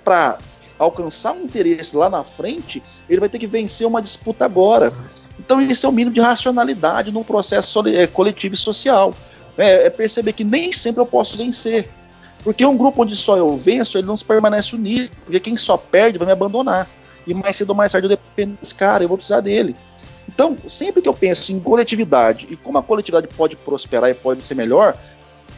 para 0.04 0.38
alcançar 0.78 1.32
um 1.32 1.44
interesse 1.44 1.96
lá 1.96 2.10
na 2.10 2.24
frente, 2.24 2.84
ele 3.10 3.22
vai 3.22 3.30
ter 3.30 3.40
que 3.40 3.48
vencer 3.48 3.88
uma 3.88 4.02
disputa 4.02 4.44
agora. 4.44 4.92
Então 5.40 5.62
esse 5.62 5.86
é 5.86 5.90
o 5.90 5.92
mínimo 5.92 6.14
de 6.14 6.20
racionalidade 6.20 7.14
num 7.14 7.24
processo 7.24 7.88
é, 7.88 8.06
coletivo 8.08 8.56
e 8.56 8.58
social. 8.58 9.16
É, 9.58 9.86
é 9.86 9.90
perceber 9.90 10.34
que 10.34 10.44
nem 10.44 10.72
sempre 10.74 11.02
eu 11.02 11.06
posso 11.06 11.38
vencer. 11.38 11.90
Porque 12.44 12.66
um 12.66 12.76
grupo 12.76 13.04
onde 13.04 13.16
só 13.16 13.38
eu 13.38 13.58
venço, 13.58 13.98
ele 13.98 14.06
não 14.06 14.18
se 14.18 14.26
permanece 14.26 14.76
unido. 14.76 15.10
Porque 15.24 15.40
quem 15.40 15.56
só 15.56 15.78
perde 15.78 16.18
vai 16.18 16.28
me 16.28 16.34
abandonar. 16.34 16.88
E 17.28 17.34
mais 17.34 17.56
cedo 17.56 17.70
ou 17.70 17.76
mais 17.76 17.92
tarde 17.92 18.06
eu 18.06 18.10
dependo 18.10 18.58
desse 18.62 18.76
cara, 18.76 19.04
eu 19.04 19.08
vou 19.08 19.18
precisar 19.18 19.42
dele. 19.42 19.76
Então, 20.28 20.58
sempre 20.68 21.02
que 21.02 21.10
eu 21.10 21.14
penso 21.14 21.52
em 21.52 21.60
coletividade 21.60 22.48
e 22.50 22.56
como 22.56 22.78
a 22.78 22.84
coletividade 22.84 23.28
pode 23.36 23.56
prosperar 23.56 24.10
e 24.10 24.14
pode 24.14 24.44
ser 24.44 24.56
melhor, 24.56 24.98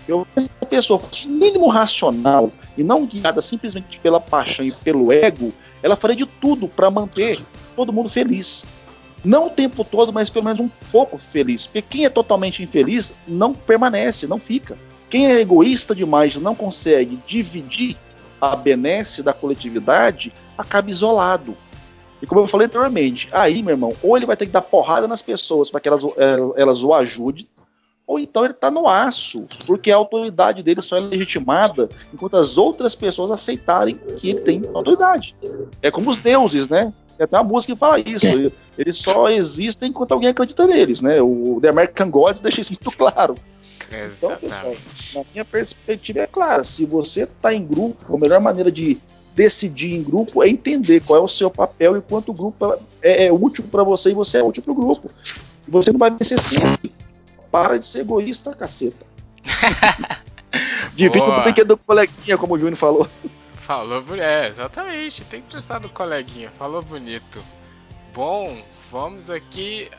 Eu, 0.07 0.25
se 0.37 0.49
a 0.61 0.65
pessoa 0.65 0.97
fosse 0.97 1.27
mínimo 1.27 1.67
racional 1.67 2.49
e 2.77 2.83
não 2.83 3.05
guiada 3.05 3.41
simplesmente 3.41 3.99
pela 3.99 4.21
paixão 4.21 4.65
e 4.65 4.71
pelo 4.71 5.11
ego, 5.11 5.53
ela 5.83 5.97
faria 5.97 6.15
de 6.15 6.25
tudo 6.25 6.67
para 6.67 6.89
manter 6.89 7.39
todo 7.75 7.91
mundo 7.91 8.09
feliz. 8.09 8.65
Não 9.23 9.47
o 9.47 9.49
tempo 9.49 9.83
todo, 9.83 10.13
mas 10.13 10.29
pelo 10.29 10.45
menos 10.45 10.61
um 10.61 10.69
pouco 10.91 11.17
feliz. 11.17 11.65
Porque 11.65 11.81
quem 11.81 12.05
é 12.05 12.09
totalmente 12.09 12.63
infeliz 12.63 13.17
não 13.27 13.53
permanece, 13.53 14.27
não 14.27 14.39
fica. 14.39 14.77
Quem 15.09 15.27
é 15.27 15.41
egoísta 15.41 15.93
demais 15.93 16.37
não 16.37 16.55
consegue 16.55 17.19
dividir 17.27 17.97
a 18.39 18.55
benesse 18.55 19.23
da 19.23 19.33
coletividade, 19.33 20.33
acaba 20.57 20.89
isolado. 20.89 21.55
E 22.21 22.25
como 22.25 22.41
eu 22.41 22.47
falei 22.47 22.65
anteriormente, 22.65 23.29
aí, 23.31 23.61
meu 23.61 23.73
irmão, 23.73 23.93
ou 24.01 24.17
ele 24.17 24.25
vai 24.25 24.35
ter 24.35 24.47
que 24.47 24.51
dar 24.51 24.61
porrada 24.61 25.07
nas 25.07 25.21
pessoas 25.21 25.69
para 25.69 25.79
que 25.79 25.87
elas, 25.87 26.03
eh, 26.03 26.37
elas 26.55 26.83
o 26.83 26.93
ajudem, 26.93 27.47
ou 28.07 28.17
então 28.17 28.45
ele 28.45 28.53
está 28.53 28.71
no 28.71 28.87
aço, 28.87 29.45
porque 29.65 29.91
a 29.91 29.97
autoridade 29.97 30.63
dele 30.63 30.81
só 30.81 30.95
é 30.95 31.01
legitimada 31.01 31.89
enquanto 32.13 32.37
as 32.37 32.57
outras 32.57 32.95
pessoas 32.95 33.29
aceitarem 33.29 33.99
que 34.15 34.29
ele 34.29 34.39
tem 34.39 34.61
autoridade. 34.73 35.35
É 35.81 35.91
como 35.91 36.09
os 36.09 36.17
deuses, 36.17 36.69
né? 36.69 36.93
Tem 37.17 37.25
até 37.25 37.37
uma 37.37 37.43
música 37.43 37.73
que 37.73 37.79
fala 37.79 37.99
isso. 37.99 38.27
É. 38.27 38.51
Eles 38.77 39.01
só 39.01 39.29
existem 39.29 39.89
enquanto 39.89 40.11
alguém 40.11 40.29
acredita 40.29 40.67
neles, 40.67 41.01
né? 41.01 41.21
O 41.21 41.59
The 41.61 41.69
American 41.69 42.11
Gods 42.11 42.41
deixa 42.41 42.61
isso 42.61 42.71
muito 42.71 42.95
claro. 42.95 43.35
Exatamente. 43.91 44.15
Então, 44.17 44.37
pessoal, 44.37 44.75
na 45.15 45.23
minha 45.33 45.45
perspectiva 45.45 46.19
é 46.19 46.27
clara. 46.27 46.63
Se 46.63 46.85
você 46.85 47.23
está 47.23 47.53
em 47.53 47.65
grupo, 47.65 48.15
a 48.15 48.19
melhor 48.19 48.39
maneira 48.39 48.71
de 48.71 48.99
decidir 49.33 49.93
em 49.93 50.03
grupo 50.03 50.43
é 50.43 50.49
entender 50.49 50.99
qual 51.01 51.19
é 51.19 51.23
o 51.23 51.27
seu 51.27 51.49
papel 51.49 51.97
e 51.97 52.01
quanto 52.01 52.29
o 52.29 52.33
grupo 52.33 52.73
é, 53.01 53.25
é 53.25 53.31
útil 53.31 53.63
para 53.71 53.83
você 53.83 54.11
e 54.11 54.13
você 54.13 54.37
é 54.37 54.43
útil 54.43 54.63
para 54.63 54.73
o 54.73 54.75
grupo. 54.75 55.09
Você 55.67 55.91
não 55.91 55.99
vai 55.99 56.11
vencer 56.11 56.39
sempre. 56.39 56.91
Para 57.51 57.77
de 57.77 57.85
ser 57.85 58.01
egoísta, 58.01 58.53
caceta. 58.53 59.05
Divide 60.95 61.19
o 61.19 61.43
brinquedo 61.43 61.67
do 61.67 61.77
coleguinha, 61.77 62.37
como 62.37 62.55
o 62.55 62.57
Júnior 62.57 62.77
falou. 62.77 63.07
Falou, 63.67 64.01
é, 64.15 64.47
exatamente. 64.47 65.25
Tem 65.25 65.41
que 65.41 65.53
pensar 65.53 65.81
no 65.81 65.89
coleguinha. 65.89 66.49
Falou 66.51 66.81
bonito. 66.81 67.43
Bom, 68.13 68.63
vamos 68.89 69.29
aqui. 69.29 69.91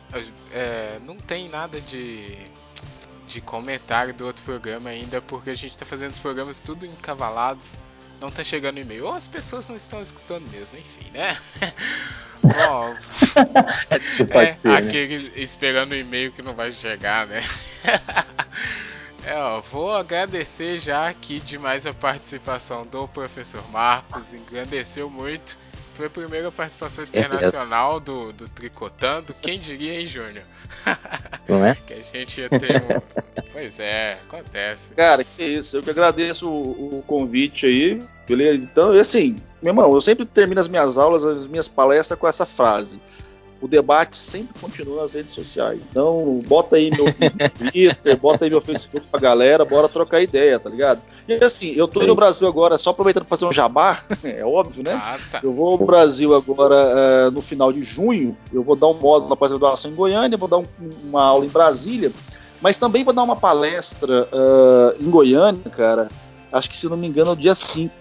É, 0.53 0.99
não 1.05 1.19
tem 1.19 1.51
nada 1.51 1.79
de 1.83 2.35
de 3.27 3.43
comentário 3.43 4.14
do 4.14 4.25
outro 4.25 4.43
programa 4.43 4.89
ainda, 4.89 5.21
porque 5.21 5.51
a 5.51 5.55
gente 5.55 5.77
tá 5.77 5.85
fazendo 5.85 6.12
os 6.12 6.19
programas 6.19 6.62
tudo 6.62 6.87
encavalados. 6.87 7.75
Não 8.23 8.31
tá 8.31 8.43
chegando 8.43 8.81
e-mail. 8.81 9.05
Ou 9.05 9.14
as 9.14 9.29
pessoas 9.29 9.69
não 9.69 9.77
estão 9.77 10.01
escutando 10.01 10.51
mesmo, 10.51 10.79
enfim, 10.79 11.11
né? 11.12 11.37
Bom, 12.43 12.97
é, 14.33 14.55
ser, 14.55 14.71
aquele 14.71 15.25
né? 15.25 15.33
esperando 15.37 15.93
o 15.93 15.95
e-mail 15.95 16.33
que 16.33 16.41
não 16.41 16.55
vai 16.55 16.73
chegar, 16.73 17.27
né? 17.27 17.43
É, 19.29 19.37
ó, 19.37 19.61
vou 19.61 19.95
agradecer 19.95 20.79
já 20.79 21.07
aqui 21.07 21.39
demais 21.39 21.85
a 21.85 21.93
participação 21.93 22.87
do 22.87 23.07
professor 23.07 23.62
Marcos, 23.70 24.33
engrandeceu 24.33 25.11
muito. 25.11 25.55
Foi 25.95 26.07
a 26.07 26.11
primeira 26.11 26.51
participação 26.51 27.05
internacional 27.05 28.01
do, 28.01 28.33
do 28.33 28.49
Tricotando, 28.49 29.35
quem 29.35 29.59
diria, 29.59 30.01
hein, 30.01 30.07
Júnior? 30.07 30.45
Não 31.47 31.62
é? 31.62 31.74
que 31.74 31.93
a 31.93 32.01
gente 32.01 32.41
ia 32.41 32.49
ter 32.49 32.83
um... 32.83 33.03
Pois 33.53 33.79
é, 33.79 34.14
acontece. 34.14 34.95
Cara, 34.95 35.22
que 35.22 35.45
isso, 35.45 35.76
eu 35.76 35.83
que 35.83 35.91
agradeço 35.91 36.49
o, 36.49 36.99
o 36.99 37.03
convite 37.03 37.66
aí, 37.66 38.03
beleza? 38.26 38.62
Então, 38.62 38.93
assim, 38.93 39.37
meu 39.61 39.72
irmão, 39.72 39.93
eu 39.93 40.01
sempre 40.01 40.24
termino 40.24 40.61
as 40.61 40.68
minhas 40.68 40.97
aulas, 40.97 41.22
as 41.26 41.47
minhas 41.47 41.68
palestras 41.68 42.18
com 42.18 42.26
essa 42.26 42.47
frase 42.47 42.99
o 43.61 43.67
debate 43.67 44.17
sempre 44.17 44.59
continua 44.61 45.03
nas 45.03 45.15
redes 45.15 45.33
sociais. 45.33 45.81
Então, 45.91 46.41
bota 46.47 46.77
aí 46.77 46.91
meu 46.91 47.07
Twitter, 47.59 48.17
bota 48.17 48.45
aí 48.45 48.51
meu 48.51 48.61
Facebook 48.61 49.07
pra 49.11 49.19
galera, 49.19 49.65
bora 49.65 49.89
trocar 49.89 50.23
ideia, 50.23 50.59
tá 50.59 50.71
ligado? 50.71 51.01
E 51.27 51.35
assim, 51.35 51.73
eu 51.73 51.89
tô 51.89 52.01
no 52.05 52.15
Brasil 52.15 52.47
agora, 52.47 52.79
só 52.79 52.91
aproveitando 52.91 53.25
pra 53.25 53.37
fazer 53.37 53.47
um 53.47 53.53
jabá, 53.53 54.03
é 54.23 54.45
óbvio, 54.45 54.85
né? 54.85 54.95
Nossa. 54.95 55.41
Eu 55.43 55.53
vou 55.53 55.71
ao 55.71 55.79
Brasil 55.79 56.35
agora 56.35 57.29
uh, 57.29 57.31
no 57.31 57.43
final 57.43 57.73
de 57.73 57.83
junho, 57.83 58.37
eu 58.53 58.63
vou 58.63 58.77
dar 58.77 58.87
um 58.87 58.95
módulo 58.95 59.31
na 59.31 59.37
pós-graduação 59.37 59.91
em 59.91 59.95
Goiânia, 59.95 60.39
vou 60.39 60.49
dar 60.49 60.59
um, 60.59 60.67
uma 61.05 61.23
aula 61.23 61.45
em 61.45 61.49
Brasília, 61.49 62.13
mas 62.61 62.77
também 62.77 63.03
vou 63.03 63.13
dar 63.13 63.25
uma 63.25 63.37
palestra 63.37 64.29
uh, 64.33 65.03
em 65.03 65.11
Goiânia, 65.11 65.69
cara, 65.77 66.09
acho 66.53 66.71
que 66.71 66.77
se 66.77 66.89
não 66.89 66.97
me 66.97 67.09
engano 67.09 67.31
é 67.31 67.33
o 67.33 67.37
dia 67.37 67.55
5. 67.55 67.93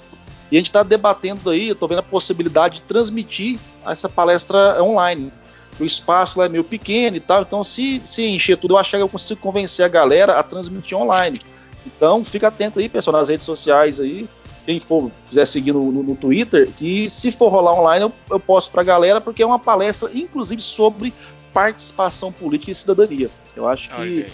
E 0.50 0.56
a 0.56 0.60
gente 0.60 0.68
está 0.68 0.82
debatendo 0.82 1.50
aí, 1.50 1.68
eu 1.68 1.76
tô 1.76 1.88
vendo 1.88 2.00
a 2.00 2.04
possibilidade 2.04 2.76
de 2.76 2.82
transmitir 2.84 3.60
essa 3.86 4.08
palestra 4.08 4.82
online 4.82 5.32
o 5.80 5.86
espaço 5.86 6.40
lá 6.40 6.46
é 6.46 6.50
meio 6.50 6.64
pequeno 6.64 7.18
e 7.18 7.20
tal, 7.20 7.42
então 7.42 7.64
se, 7.64 8.02
se 8.06 8.26
encher 8.28 8.58
tudo, 8.58 8.74
eu 8.74 8.78
acho 8.78 8.90
que 8.90 8.98
eu 8.98 9.10
consigo 9.10 9.40
convencer 9.40 9.86
a 9.86 9.90
galera 9.90 10.34
a 10.34 10.44
transmitir 10.44 10.98
online. 10.98 11.40
Então 11.86 12.24
fica 12.24 12.48
atento 12.48 12.80
aí, 12.80 12.90
pessoal, 12.90 13.18
nas 13.18 13.30
redes 13.30 13.46
sociais 13.46 14.00
aí, 14.00 14.28
quem 14.66 14.80
for 14.80 15.10
quiser 15.30 15.46
seguir 15.46 15.72
no, 15.72 15.92
no, 15.92 16.04
no 16.04 16.16
Twitter, 16.16 16.70
que 16.76 17.10
se 17.10 17.32
for 17.32 17.50
rolar 17.50 17.74
online 17.74 18.04
eu, 18.04 18.12
eu 18.30 18.40
posto 18.40 18.72
pra 18.72 18.84
galera, 18.84 19.22
porque 19.22 19.42
é 19.42 19.46
uma 19.46 19.60
palestra, 19.60 20.10
inclusive, 20.14 20.62
sobre 20.62 21.14
participação 21.54 22.32
política 22.32 22.72
e 22.72 22.76
cidadania. 22.76 23.30
Eu 23.56 23.68
acho 23.68 23.90
que 23.90 23.96
okay. 23.96 24.28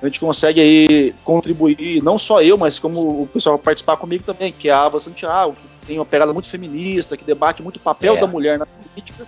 a 0.00 0.06
gente 0.06 0.20
consegue 0.20 0.60
aí 0.60 1.14
contribuir, 1.22 2.02
não 2.02 2.18
só 2.18 2.40
eu, 2.40 2.56
mas 2.56 2.78
como 2.78 3.22
o 3.22 3.26
pessoal 3.26 3.58
participar 3.58 3.98
comigo 3.98 4.24
também, 4.24 4.52
que 4.52 4.70
é 4.70 4.72
a 4.72 4.80
Ava 4.80 4.98
Santiago, 4.98 5.52
que 5.52 5.86
tem 5.86 5.98
uma 5.98 6.06
pegada 6.06 6.32
muito 6.32 6.48
feminista, 6.48 7.16
que 7.16 7.24
debate 7.24 7.62
muito 7.62 7.76
o 7.76 7.80
papel 7.80 8.16
é. 8.16 8.20
da 8.20 8.26
mulher 8.26 8.58
na 8.58 8.66
política 8.66 9.26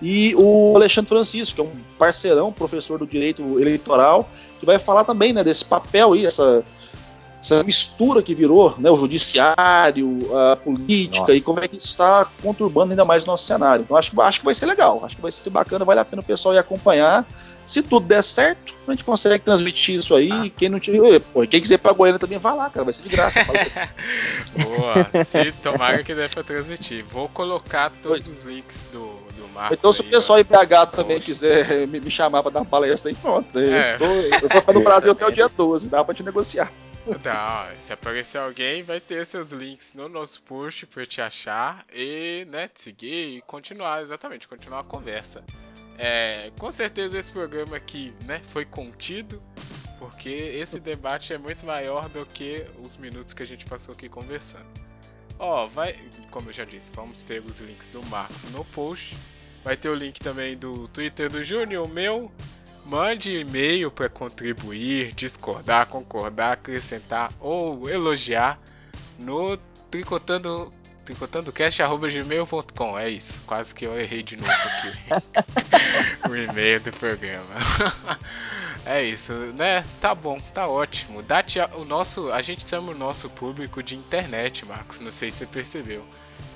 e 0.00 0.34
o 0.36 0.74
Alexandre 0.76 1.08
Francisco, 1.08 1.54
que 1.56 1.60
é 1.60 1.64
um 1.64 1.72
parceirão, 1.98 2.52
professor 2.52 2.98
do 2.98 3.06
direito 3.06 3.58
eleitoral, 3.58 4.28
que 4.58 4.66
vai 4.66 4.78
falar 4.78 5.04
também 5.04 5.32
né, 5.32 5.42
desse 5.42 5.64
papel 5.64 6.12
aí, 6.12 6.24
essa, 6.24 6.64
essa 7.40 7.62
mistura 7.64 8.22
que 8.22 8.34
virou 8.34 8.74
né, 8.78 8.90
o 8.90 8.96
judiciário, 8.96 10.36
a 10.36 10.56
política 10.56 11.20
Nossa. 11.20 11.34
e 11.34 11.40
como 11.40 11.60
é 11.60 11.68
que 11.68 11.76
isso 11.76 11.88
está 11.88 12.28
conturbando 12.42 12.92
ainda 12.92 13.04
mais 13.04 13.24
o 13.24 13.26
nosso 13.26 13.44
cenário. 13.44 13.82
Então 13.82 13.96
acho, 13.96 14.20
acho 14.20 14.38
que 14.38 14.44
vai 14.44 14.54
ser 14.54 14.66
legal, 14.66 15.04
acho 15.04 15.16
que 15.16 15.22
vai 15.22 15.32
ser 15.32 15.50
bacana, 15.50 15.84
vale 15.84 15.98
a 16.00 16.04
pena 16.04 16.22
o 16.22 16.24
pessoal 16.24 16.54
ir 16.54 16.58
acompanhar. 16.58 17.26
Se 17.66 17.82
tudo 17.82 18.06
der 18.06 18.22
certo, 18.22 18.74
a 18.86 18.92
gente 18.92 19.04
consegue 19.04 19.44
transmitir 19.44 19.96
isso 19.96 20.14
aí. 20.14 20.30
Ah. 20.32 20.50
Quem 20.56 20.68
não 20.68 20.80
tiver, 20.80 21.20
pô, 21.20 21.46
quem 21.46 21.60
quiser 21.60 21.74
ir 21.74 21.78
pra 21.78 21.92
Goiânia 21.92 22.18
também 22.18 22.38
vai 22.38 22.56
lá, 22.56 22.70
cara, 22.70 22.84
vai 22.84 22.94
ser 22.94 23.02
de 23.02 23.08
graça. 23.08 23.40
Boa, 24.56 25.24
se 25.30 25.52
tomara 25.60 26.02
que 26.02 26.14
dê 26.14 26.28
pra 26.28 26.42
transmitir. 26.42 27.04
Vou 27.10 27.28
colocar 27.28 27.90
todos 28.02 28.26
pois. 28.26 28.38
os 28.38 28.44
links 28.44 28.86
do, 28.92 29.12
Marcos 29.58 29.76
então, 29.76 29.92
se 29.92 30.02
o 30.02 30.04
pessoal 30.04 30.38
IPH 30.38 30.86
também 30.92 31.20
quiser 31.20 31.88
me, 31.88 31.98
me, 31.98 32.10
chamar 32.12 32.44
para 32.44 32.52
dar 32.52 32.64
palestra 32.64 33.10
aí, 33.10 33.16
pronto. 33.16 33.58
É. 33.58 33.94
Eu, 33.94 33.98
tô, 33.98 34.54
eu 34.54 34.62
tô 34.62 34.72
no 34.72 34.80
Brasil 34.84 35.10
até 35.10 35.26
o 35.26 35.30
dia 35.32 35.48
12, 35.48 35.88
dá 35.88 36.04
para 36.04 36.14
te 36.14 36.22
negociar. 36.22 36.72
Não, 37.06 37.76
se 37.80 37.92
aparecer 37.92 38.38
alguém, 38.38 38.84
vai 38.84 39.00
ter 39.00 39.26
seus 39.26 39.50
links 39.50 39.94
no 39.94 40.08
nosso 40.08 40.40
post 40.42 40.86
para 40.86 41.04
te 41.04 41.20
achar 41.20 41.84
e, 41.92 42.46
né, 42.50 42.68
te 42.68 42.82
seguir 42.82 43.38
e 43.38 43.42
continuar, 43.42 44.02
exatamente, 44.02 44.46
continuar 44.46 44.80
a 44.80 44.84
conversa. 44.84 45.42
É, 45.96 46.52
com 46.56 46.70
certeza 46.70 47.18
esse 47.18 47.32
programa 47.32 47.76
aqui, 47.76 48.14
né, 48.26 48.40
foi 48.48 48.64
contido, 48.64 49.42
porque 49.98 50.28
esse 50.28 50.78
debate 50.78 51.32
é 51.32 51.38
muito 51.38 51.66
maior 51.66 52.08
do 52.10 52.24
que 52.26 52.64
os 52.84 52.96
minutos 52.96 53.34
que 53.34 53.42
a 53.42 53.46
gente 53.46 53.64
passou 53.64 53.92
aqui 53.92 54.08
conversando. 54.08 54.68
Ó, 55.36 55.66
vai, 55.66 55.96
como 56.30 56.50
eu 56.50 56.52
já 56.52 56.64
disse, 56.64 56.90
vamos 56.94 57.24
ter 57.24 57.42
os 57.42 57.58
links 57.58 57.88
do 57.88 58.04
Marcos 58.06 58.44
no 58.52 58.64
post 58.66 59.16
Vai 59.64 59.76
ter 59.76 59.88
o 59.88 59.94
link 59.94 60.20
também 60.20 60.56
do 60.56 60.88
Twitter 60.88 61.30
do 61.30 61.44
Júnior, 61.44 61.88
meu. 61.88 62.32
Mande 62.86 63.36
e-mail 63.36 63.90
para 63.90 64.08
contribuir, 64.08 65.14
discordar, 65.14 65.86
concordar, 65.86 66.52
acrescentar 66.52 67.30
ou 67.38 67.88
elogiar 67.88 68.58
no 69.18 69.58
tricotando 69.90 70.72
tricotandocast.gmail.com 71.04 72.98
É 72.98 73.08
isso, 73.08 73.40
quase 73.46 73.74
que 73.74 73.86
eu 73.86 73.98
errei 73.98 74.22
de 74.22 74.36
novo 74.36 74.50
aqui 74.50 74.88
o 76.30 76.36
e-mail 76.36 76.80
do 76.80 76.92
programa. 76.92 77.44
é 78.84 79.02
isso, 79.02 79.32
né? 79.56 79.84
Tá 80.00 80.14
bom, 80.14 80.38
tá 80.52 80.68
ótimo. 80.68 81.22
Dá 81.22 81.44
o 81.76 81.84
nosso, 81.84 82.30
a 82.30 82.42
gente 82.42 82.68
chama 82.68 82.92
o 82.92 82.98
nosso 82.98 83.30
público 83.30 83.82
de 83.82 83.96
internet, 83.96 84.66
Marcos, 84.66 85.00
não 85.00 85.12
sei 85.12 85.30
se 85.30 85.38
você 85.38 85.46
percebeu. 85.46 86.04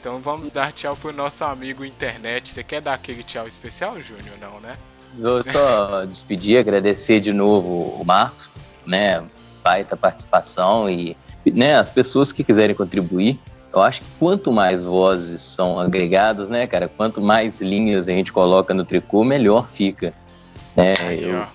Então 0.03 0.19
vamos 0.19 0.51
dar 0.51 0.73
tchau 0.73 0.97
pro 0.97 1.13
nosso 1.13 1.45
amigo 1.45 1.85
internet. 1.85 2.53
Você 2.53 2.65
quer 2.65 2.83
dar 2.83 2.95
aquele 2.95 3.23
tchau 3.23 3.47
especial, 3.47 4.01
Júnior? 4.01 4.35
Não, 4.41 4.59
né? 4.59 4.73
Vou 5.17 5.45
só 5.49 6.05
despedir, 6.05 6.59
agradecer 6.59 7.21
de 7.21 7.33
novo 7.33 8.01
o 8.01 8.05
Marcos, 8.05 8.51
né? 8.85 9.25
Baita 9.63 9.97
participação 9.97 10.91
e 10.91 11.17
né, 11.47 11.77
as 11.77 11.89
pessoas 11.89 12.33
que 12.33 12.43
quiserem 12.43 12.75
contribuir. 12.75 13.39
Eu 13.73 13.81
acho 13.81 14.01
que 14.01 14.07
quanto 14.19 14.51
mais 14.51 14.83
vozes 14.83 15.41
são 15.41 15.79
agregadas, 15.79 16.49
né, 16.49 16.67
cara? 16.67 16.89
Quanto 16.89 17.21
mais 17.21 17.61
linhas 17.61 18.09
a 18.09 18.11
gente 18.11 18.33
coloca 18.33 18.75
no 18.75 18.85
tricô, 18.85 19.23
melhor 19.23 19.69
fica. 19.69 20.13
Né? 20.75 20.97
Eu, 21.17 21.47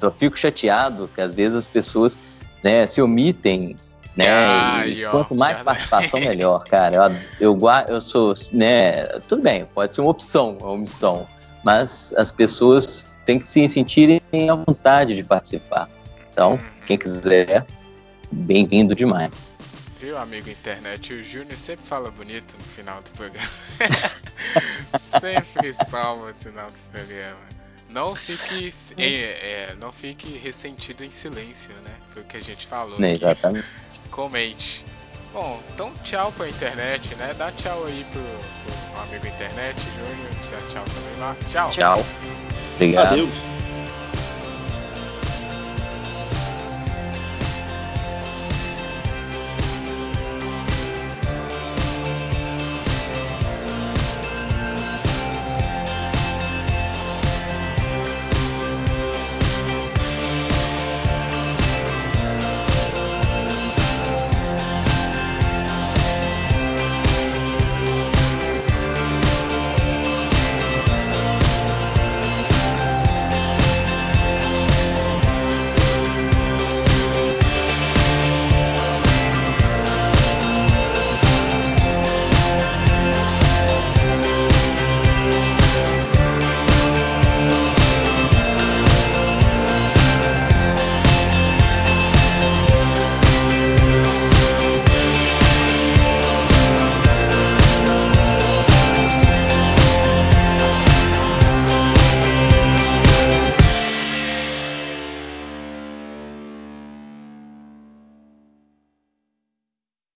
eu 0.00 0.12
fico 0.12 0.38
chateado 0.38 1.10
que 1.12 1.20
às 1.20 1.34
vezes 1.34 1.56
as 1.56 1.66
pessoas 1.66 2.16
né, 2.62 2.86
se 2.86 3.02
omitem 3.02 3.74
né? 4.16 4.28
Ai, 4.28 5.02
quanto 5.10 5.34
mais 5.34 5.60
participação, 5.62 6.20
melhor, 6.20 6.64
cara. 6.64 7.18
Eu, 7.38 7.52
eu, 7.52 7.58
eu 7.88 8.00
sou, 8.00 8.32
né? 8.52 9.04
Tudo 9.28 9.42
bem, 9.42 9.66
pode 9.74 9.94
ser 9.94 10.00
uma 10.00 10.10
opção, 10.10 10.56
uma 10.60 10.70
omissão, 10.70 11.28
mas 11.62 12.14
as 12.16 12.32
pessoas 12.32 13.08
têm 13.24 13.38
que 13.38 13.44
se 13.44 13.68
sentirem 13.68 14.20
à 14.50 14.54
vontade 14.54 15.14
de 15.14 15.22
participar. 15.22 15.88
Então, 16.32 16.52
uhum. 16.52 16.58
quem 16.86 16.96
quiser, 16.96 17.66
bem-vindo 18.32 18.94
demais. 18.94 19.42
Viu, 20.00 20.18
amigo 20.18 20.48
internet? 20.50 21.12
O 21.14 21.22
Júnior 21.22 21.56
sempre 21.56 21.86
fala 21.86 22.10
bonito 22.10 22.54
no 22.56 22.64
final 22.64 23.02
do 23.02 23.10
programa. 23.10 23.48
sempre 25.20 25.74
salva 25.90 26.28
no 26.28 26.34
final 26.34 26.66
do 26.66 26.78
programa. 26.92 27.55
Não 27.88 28.14
fique, 28.14 28.72
é, 28.96 29.70
é, 29.70 29.76
não 29.78 29.92
fique 29.92 30.28
ressentido 30.38 31.04
em 31.04 31.10
silêncio, 31.10 31.72
né? 31.84 31.94
Foi 32.10 32.22
o 32.22 32.24
que 32.24 32.36
a 32.36 32.42
gente 32.42 32.66
falou. 32.66 33.02
É, 33.02 33.12
exatamente. 33.12 33.66
Comente. 34.10 34.84
Bom, 35.32 35.60
então 35.72 35.92
tchau 36.02 36.32
pra 36.32 36.48
internet, 36.48 37.14
né? 37.16 37.34
Dá 37.36 37.52
tchau 37.52 37.84
aí 37.86 38.04
pro, 38.12 38.22
pro 38.22 39.02
amigo 39.02 39.26
internet, 39.26 39.76
Júnior. 39.96 40.32
Já 40.50 40.56
tchau 40.72 40.84
também 40.84 41.20
lá. 41.20 41.36
Tchau. 41.50 41.70
Tchau. 41.70 42.04
Obrigado. 42.74 43.12
Adeus. 43.12 43.55